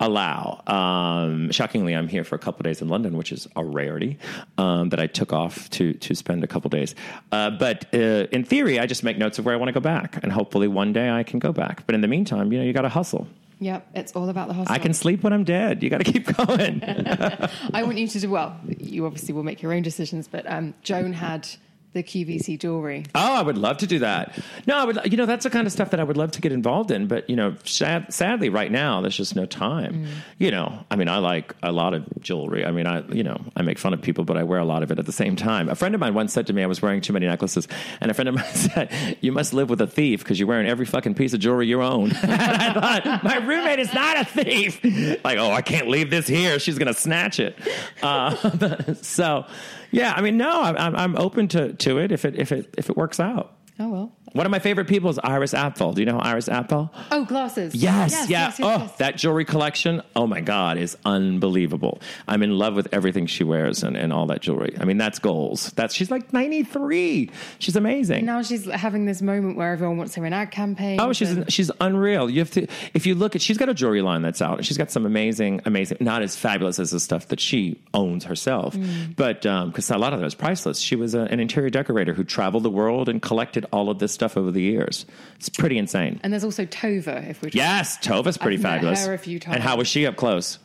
[0.00, 0.62] allow.
[0.66, 4.18] Um, shockingly, I'm here for a couple days in London, which is a rarity
[4.58, 6.94] um, that I took off to to spend a couple days.
[7.32, 9.80] Uh, but uh, in theory, I just make notes of where I want to go
[9.80, 11.86] back, and hopefully one day I can go back.
[11.86, 13.26] But in the meantime, you know, you got to hustle.
[13.58, 14.72] Yep, it's all about the hustle.
[14.72, 15.82] I can sleep when I'm dead.
[15.82, 16.82] You got to keep going.
[17.72, 18.54] I want you to do well.
[18.78, 21.48] You obviously will make your own decisions, but um, Joan had
[21.96, 23.04] the QVC jewelry.
[23.14, 24.38] Oh, I would love to do that.
[24.66, 25.10] No, I would.
[25.10, 27.06] You know, that's the kind of stuff that I would love to get involved in.
[27.06, 30.04] But you know, sad, sadly, right now there's just no time.
[30.04, 30.06] Mm.
[30.38, 32.66] You know, I mean, I like a lot of jewelry.
[32.66, 34.82] I mean, I you know, I make fun of people, but I wear a lot
[34.82, 35.70] of it at the same time.
[35.70, 37.66] A friend of mine once said to me, I was wearing too many necklaces,
[38.00, 40.68] and a friend of mine said, "You must live with a thief because you're wearing
[40.68, 44.24] every fucking piece of jewelry you own." and I thought, my roommate is not a
[44.24, 44.84] thief.
[45.24, 46.58] Like, oh, I can't leave this here.
[46.58, 47.56] She's gonna snatch it.
[48.02, 49.46] Uh, so,
[49.90, 52.88] yeah, I mean, no, I'm, I'm- open to to it if it if it if
[52.90, 53.55] it works out.
[53.78, 54.12] Oh well.
[54.32, 55.94] One of my favorite people is Iris Apfel.
[55.94, 56.90] Do you know Iris Apfel?
[57.10, 57.74] Oh, glasses.
[57.74, 58.46] Yes, yes, yeah.
[58.48, 58.92] yes, yes, oh, yes.
[58.96, 60.02] that jewelry collection.
[60.14, 62.00] Oh my God, is unbelievable.
[62.28, 64.76] I'm in love with everything she wears and, and all that jewelry.
[64.78, 65.70] I mean, that's goals.
[65.76, 67.30] That's she's like 93.
[67.58, 68.24] She's amazing.
[68.26, 71.00] Now she's having this moment where everyone wants her in ad campaigns.
[71.02, 72.28] Oh, she's and- she's unreal.
[72.28, 74.64] You have to if you look at she's got a jewelry line that's out.
[74.64, 78.74] She's got some amazing, amazing, not as fabulous as the stuff that she owns herself,
[78.76, 79.16] Mm.
[79.16, 80.78] but because a lot of that is priceless.
[80.78, 84.12] She was a, an interior decorator who traveled the world and collected all of this
[84.12, 85.06] stuff over the years.
[85.36, 86.20] It's pretty insane.
[86.22, 87.28] and there's also Tova.
[87.28, 89.06] If we're Yes, Tova's pretty I've met fabulous.
[89.06, 89.56] her a few times.
[89.56, 90.58] And how was she up close?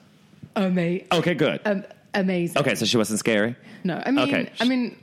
[0.56, 1.08] amazing.
[1.12, 1.62] Okay, good.
[1.66, 1.84] Um,
[2.14, 2.58] amazing.
[2.58, 3.56] okay, so she wasn't scary.
[3.84, 4.52] No, I mean, Okay.
[4.60, 4.98] I mean,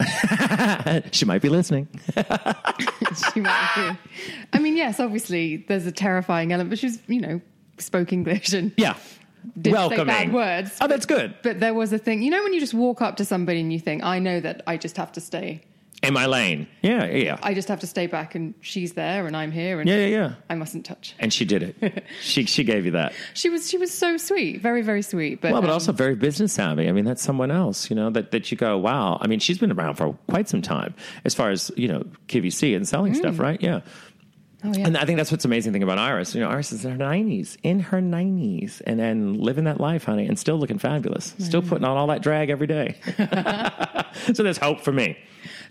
[1.13, 1.89] She might be listening.
[3.33, 4.13] she might be.
[4.53, 7.41] I mean, yes, obviously, there's a terrifying element, but she's, you know,
[7.79, 8.95] spoke English and Yeah.
[9.61, 10.15] did Welcoming.
[10.15, 10.77] say bad words.
[10.81, 11.35] Oh, that's good.
[11.43, 13.73] But there was a thing, you know, when you just walk up to somebody and
[13.73, 15.63] you think, I know that I just have to stay.
[16.01, 16.69] In my lane.
[16.81, 17.39] Yeah, yeah, yeah.
[17.43, 20.07] I just have to stay back, and she's there, and I'm here, and Yeah, yeah,
[20.07, 20.35] yeah.
[20.49, 21.15] I mustn't touch.
[21.19, 22.05] And she did it.
[22.23, 23.13] she she gave you that.
[23.35, 25.41] She was she was so sweet, very very sweet.
[25.41, 26.89] But Well, but um, also very business savvy.
[26.89, 29.19] I mean, that's someone else, you know, that, that you go, wow.
[29.21, 30.95] I mean, she's been around for quite some time
[31.25, 33.61] as far as, you know, QVC and selling stuff, right?
[33.61, 33.81] Yeah.
[34.65, 34.87] Oh, yeah.
[34.87, 36.35] And I think that's what's amazing thing about Iris.
[36.35, 40.05] You know, Iris is in her 90s, in her 90s, and then living that life,
[40.05, 41.35] honey, and still looking fabulous.
[41.39, 42.97] Still putting on all that drag every day.
[44.35, 45.17] so there's hope for me.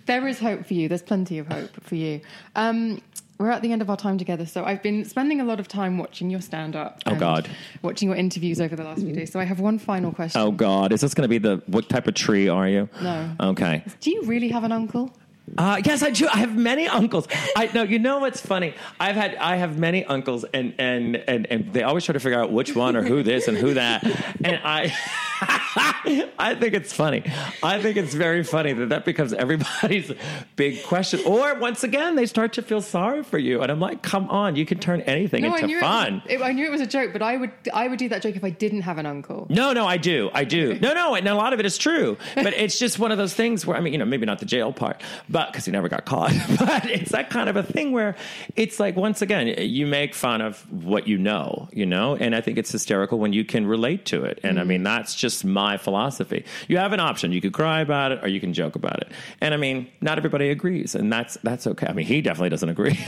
[0.05, 0.87] There is hope for you.
[0.87, 2.21] There's plenty of hope for you.
[2.55, 3.01] Um,
[3.39, 5.67] we're at the end of our time together, so I've been spending a lot of
[5.67, 7.03] time watching your stand up.
[7.05, 7.47] Oh, God.
[7.83, 9.31] Watching your interviews over the last few days.
[9.31, 10.41] So I have one final question.
[10.41, 10.91] Oh, God.
[10.91, 12.89] Is this going to be the, what type of tree are you?
[13.01, 13.35] No.
[13.39, 13.83] Okay.
[13.99, 15.13] Do you really have an uncle?
[15.57, 16.27] Uh, yes, I do.
[16.27, 17.27] I have many uncles.
[17.55, 17.83] I know.
[17.83, 18.73] You know what's funny?
[18.99, 22.39] I've had I have many uncles, and and and and they always try to figure
[22.39, 24.03] out which one or who this and who that.
[24.43, 24.93] And I,
[26.37, 27.23] I think it's funny.
[27.63, 30.11] I think it's very funny that that becomes everybody's
[30.55, 31.21] big question.
[31.25, 34.55] Or once again, they start to feel sorry for you, and I'm like, come on,
[34.55, 36.21] you can turn anything I into knew fun.
[36.27, 38.21] It was, I knew it was a joke, but I would I would do that
[38.21, 39.47] joke if I didn't have an uncle.
[39.49, 40.29] No, no, I do.
[40.33, 40.77] I do.
[40.79, 42.17] No, no, and a lot of it is true.
[42.35, 44.45] But it's just one of those things where, I mean, you know, maybe not the
[44.45, 46.33] jail part, but because he never got caught.
[46.57, 48.15] But it's that kind of a thing where
[48.55, 52.15] it's like, once again, you make fun of what you know, you know?
[52.15, 54.39] And I think it's hysterical when you can relate to it.
[54.43, 56.45] And I mean, that's just my philosophy.
[56.67, 57.31] You have an option.
[57.31, 59.11] You could cry about it or you can joke about it.
[59.39, 60.95] And I mean, not everybody agrees.
[60.95, 61.87] And that's, that's okay.
[61.87, 62.99] I mean, he definitely doesn't agree.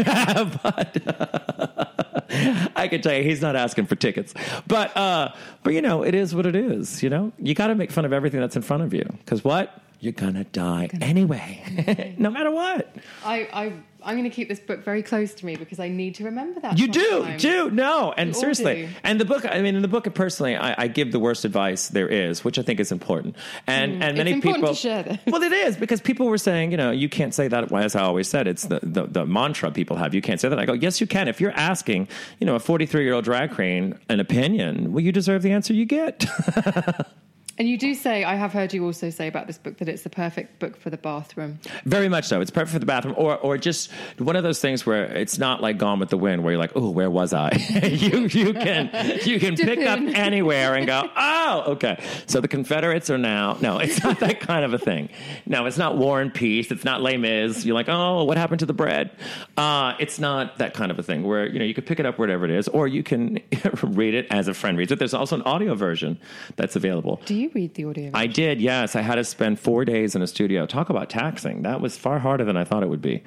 [0.63, 1.95] but.
[2.75, 4.33] I can tell you, he's not asking for tickets.
[4.67, 5.33] But, uh,
[5.63, 7.01] but you know, it is what it is.
[7.01, 9.43] You know, you got to make fun of everything that's in front of you because
[9.43, 9.81] what?
[9.99, 12.95] You're gonna die anyway, no matter what.
[13.25, 16.15] I, I I'm going to keep this book very close to me because I need
[16.15, 16.79] to remember that.
[16.79, 17.37] You do, sometime.
[17.37, 18.89] do no, and We seriously, do.
[19.03, 19.43] and the book.
[19.45, 22.57] I mean, in the book, personally, I, I give the worst advice there is, which
[22.57, 23.35] I think is important.
[23.67, 24.35] And and many Mm.
[24.35, 25.19] important people to share that.
[25.27, 27.69] Well, it is because people were saying, you know, you can't say that.
[27.73, 30.13] As I always said, it's the, the the mantra people have.
[30.15, 30.57] You can't say that.
[30.57, 31.27] I go, yes, you can.
[31.27, 32.07] If you're asking,
[32.39, 35.73] you know, a 43 year old drag queen an opinion, well, you deserve the answer
[35.73, 36.25] you get.
[37.59, 40.03] And you do say, I have heard you also say about this book that it's
[40.03, 41.59] the perfect book for the bathroom.
[41.83, 42.39] Very much so.
[42.39, 45.61] It's perfect for the bathroom, or or just one of those things where it's not
[45.61, 47.51] like Gone with the Wind, where you're like, oh, where was I?
[47.83, 48.89] you you can
[49.25, 52.01] you can pick up anywhere and go, oh, okay.
[52.27, 55.09] So the Confederates are now no, it's not that kind of a thing.
[55.45, 56.71] No, it's not War and Peace.
[56.71, 57.65] It's not Les Mis.
[57.65, 59.11] You're like, oh, what happened to the bread?
[59.57, 62.05] Uh, it's not that kind of a thing where you know you can pick it
[62.05, 63.41] up wherever it is, or you can
[63.83, 64.99] read it as a friend reads it.
[64.99, 66.17] There's also an audio version
[66.55, 67.21] that's available.
[67.25, 68.11] Do you read the audio?
[68.13, 68.95] I did, yes.
[68.95, 70.65] I had to spend four days in a studio.
[70.65, 71.63] Talk about taxing.
[71.63, 73.23] That was far harder than I thought it would be.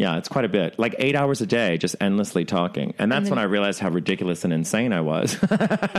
[0.00, 0.78] Yeah, it's quite a bit.
[0.78, 2.94] Like eight hours a day, just endlessly talking.
[2.98, 5.36] And that's when I realized how ridiculous and insane I was.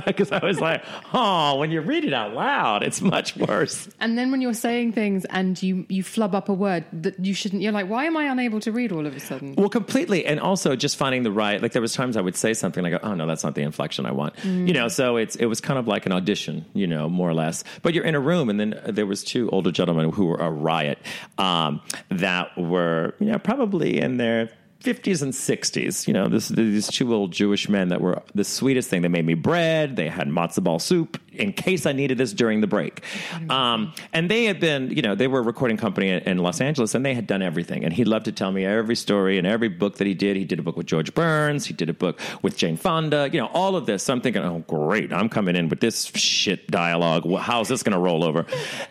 [0.06, 0.84] Because I was like,
[1.14, 3.88] oh, when you read it out loud, it's much worse.
[3.99, 7.34] and then when you're saying things and you, you flub up a word that you
[7.34, 9.53] shouldn't, you're like, why am I unable to read all of a sudden?
[9.56, 10.26] Well, completely.
[10.26, 12.99] And also just finding the right, like there was times I would say something like,
[13.03, 14.34] oh no, that's not the inflection I want.
[14.44, 17.36] You know, so it's, it was kind of like an audition, you know, more or
[17.36, 17.64] less.
[17.84, 20.49] But you're in a room and then there was two older gentlemen who were a
[20.49, 20.98] riot,
[21.38, 24.51] um, that were, you know, probably in their
[24.84, 26.07] 50s and 60s.
[26.07, 29.01] You know, this, these two little Jewish men that were the sweetest thing.
[29.01, 29.95] They made me bread.
[29.95, 33.03] They had matzo ball soup in case I needed this during the break.
[33.49, 36.95] Um, and they had been, you know, they were a recording company in, Los Angeles
[36.95, 37.83] and they had done everything.
[37.83, 40.35] And he loved to tell me every story and every book that he did.
[40.35, 41.65] He did a book with George Burns.
[41.65, 44.03] He did a book with Jane Fonda, you know, all of this.
[44.03, 45.13] So I'm thinking, oh, great.
[45.13, 47.31] I'm coming in with this shit dialogue.
[47.39, 48.45] How's this going to roll over?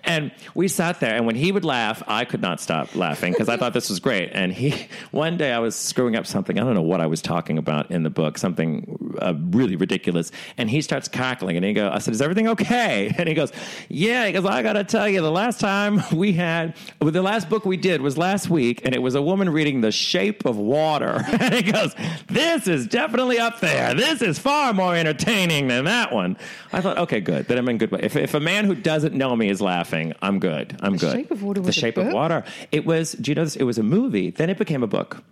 [0.04, 3.48] And we sat there and when he would laugh, I could not stop laughing because
[3.48, 4.30] I thought this was great.
[4.32, 6.58] And he, one day I was screwing up something.
[6.58, 10.30] I don't know what I was talking about in the book, something uh, really ridiculous.
[10.56, 13.14] And he starts cackling and he goes, I said, is everything okay?
[13.20, 13.52] And he goes,
[13.88, 14.26] yeah.
[14.26, 17.50] He goes, I got to tell you, the last time we had, well, the last
[17.50, 20.56] book we did was last week and it was a woman reading The Shape of
[20.56, 21.22] Water.
[21.40, 21.94] and he goes,
[22.28, 23.92] this is definitely up there.
[23.94, 26.38] This is far more entertaining than that one.
[26.72, 27.46] I thought, okay, good.
[27.46, 28.00] Then I'm in good way.
[28.02, 30.78] If, if a man who doesn't know me is laughing, I'm good.
[30.80, 31.12] I'm good.
[31.12, 32.12] Shape of Water The was a Shape of?
[32.12, 32.44] Water.
[32.72, 33.56] It was, do you know this?
[33.56, 34.30] It was a movie.
[34.30, 35.22] Then it became a book.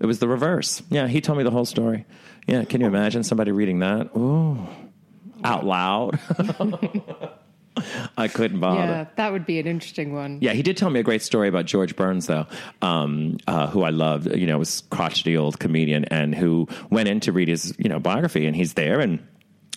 [0.00, 0.82] It was the reverse.
[0.90, 2.06] Yeah, he told me the whole story.
[2.46, 4.10] Yeah, can you imagine somebody reading that?
[4.16, 4.66] Ooh,
[5.44, 6.18] out loud.
[8.16, 8.80] I couldn't bother.
[8.80, 10.38] Yeah, that would be an interesting one.
[10.40, 12.46] Yeah, he did tell me a great story about George Burns, though,
[12.82, 14.34] um, uh, who I loved.
[14.34, 17.98] You know, was crotchety old comedian, and who went in to read his you know
[17.98, 19.26] biography, and he's there and.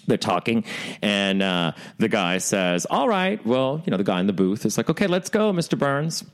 [0.06, 0.66] They're talking,
[1.02, 4.66] and uh, the guy says, "All right, well, you know, the guy in the booth
[4.66, 5.80] is like, okay, let's go, Mr.
[5.80, 6.26] Burns."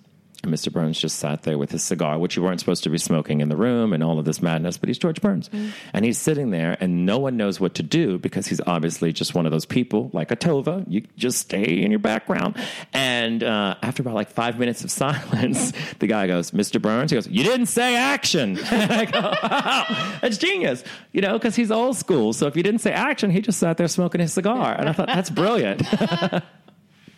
[0.43, 0.71] And Mr.
[0.71, 3.49] Burns just sat there with his cigar, which you weren't supposed to be smoking in
[3.49, 4.77] the room, and all of this madness.
[4.77, 5.49] But he's George Burns,
[5.93, 9.35] and he's sitting there, and no one knows what to do because he's obviously just
[9.35, 10.85] one of those people, like a Tova.
[10.87, 12.55] You just stay in your background.
[12.93, 16.81] And uh, after about like five minutes of silence, the guy goes, "Mr.
[16.81, 21.33] Burns," he goes, "You didn't say action." and I go, "Wow, that's genius," you know,
[21.33, 22.33] because he's old school.
[22.33, 24.93] So if you didn't say action, he just sat there smoking his cigar, and I
[24.93, 25.83] thought that's brilliant.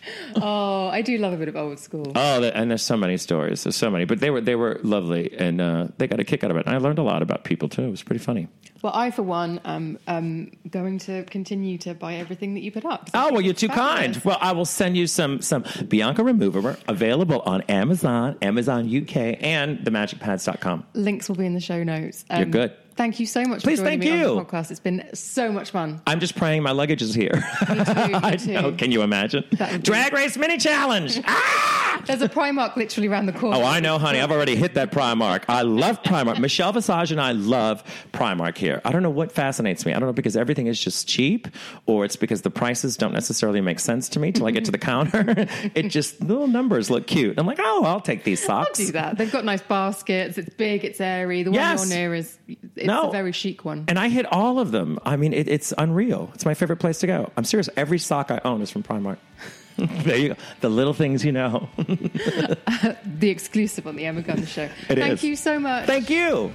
[0.34, 2.12] Oh, I do love a bit of old school.
[2.14, 3.64] Oh, and there's so many stories.
[3.64, 6.42] There's so many, but they were they were lovely, and uh, they got a kick
[6.42, 6.66] out of it.
[6.66, 7.82] And I learned a lot about people too.
[7.82, 8.48] It was pretty funny.
[8.82, 12.84] Well, I, for one, am um, going to continue to buy everything that you put
[12.84, 13.10] up.
[13.14, 14.16] Oh well, you're too fabulous.
[14.16, 14.24] kind.
[14.24, 19.78] Well, I will send you some some Bianca Remover available on Amazon, Amazon UK, and
[19.78, 20.86] themagicpads.com.
[20.94, 22.24] Links will be in the show notes.
[22.28, 22.76] Um, You're good.
[22.94, 24.34] Thank you so much Please, for joining thank me on you.
[24.36, 24.70] the podcast.
[24.70, 26.00] It's been so much fun.
[26.06, 27.32] I'm just praying my luggage is here.
[27.68, 27.94] Me too.
[27.94, 28.52] Me I too.
[28.52, 28.72] know.
[28.72, 29.44] Can you imagine?
[29.52, 31.20] That would be- Drag race mini challenge.
[31.26, 32.02] ah!
[32.06, 33.56] There's a Primark literally around the corner.
[33.58, 34.20] Oh, I know, honey.
[34.20, 35.44] I've already hit that Primark.
[35.48, 36.38] I love Primark.
[36.40, 38.80] Michelle Visage and I love Primark here.
[38.84, 39.92] I don't know what fascinates me.
[39.94, 41.46] I don't know because everything is just cheap,
[41.86, 44.70] or it's because the prices don't necessarily make sense to me till I get to
[44.72, 45.24] the counter.
[45.74, 47.38] it just little numbers look cute.
[47.38, 48.78] I'm like, oh, I'll take these I'll socks.
[48.78, 49.16] do that.
[49.16, 50.38] They've got nice baskets.
[50.38, 50.84] It's big.
[50.84, 51.42] It's airy.
[51.44, 51.88] The one Yes.
[51.88, 52.36] you're near is
[52.82, 53.08] it's No.
[53.08, 53.84] a very chic one.
[53.88, 54.98] And I hit all of them.
[55.04, 56.30] I mean, it, it's unreal.
[56.34, 57.30] It's my favorite place to go.
[57.36, 57.68] I'm serious.
[57.76, 59.18] Every sock I own is from Primark.
[59.76, 60.34] there you go.
[60.60, 61.68] The little things you know.
[61.78, 64.68] the exclusive on the Emma Guns Show.
[64.88, 65.24] It Thank is.
[65.24, 65.86] you so much.
[65.86, 66.52] Thank you.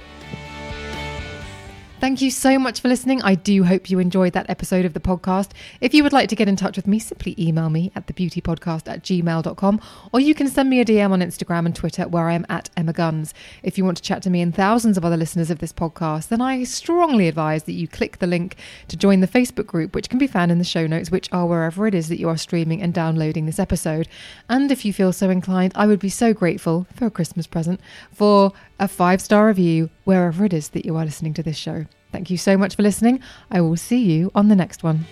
[1.99, 3.23] Thank you so much for listening.
[3.23, 5.49] I do hope you enjoyed that episode of the podcast.
[5.81, 8.87] If you would like to get in touch with me, simply email me at thebeautypodcast
[8.87, 9.81] at gmail.com
[10.13, 12.69] or you can send me a DM on Instagram and Twitter where I am at
[12.77, 13.33] Emma Guns.
[13.63, 16.27] If you want to chat to me and thousands of other listeners of this podcast,
[16.27, 18.57] then I strongly advise that you click the link
[18.89, 21.47] to join the Facebook group, which can be found in the show notes, which are
[21.47, 24.07] wherever it is that you are streaming and downloading this episode.
[24.47, 27.81] And if you feel so inclined, I would be so grateful for a Christmas present
[28.13, 31.85] for a five star review wherever it is that you are listening to this show.
[32.11, 33.21] Thank you so much for listening.
[33.51, 35.05] I will see you on the next one.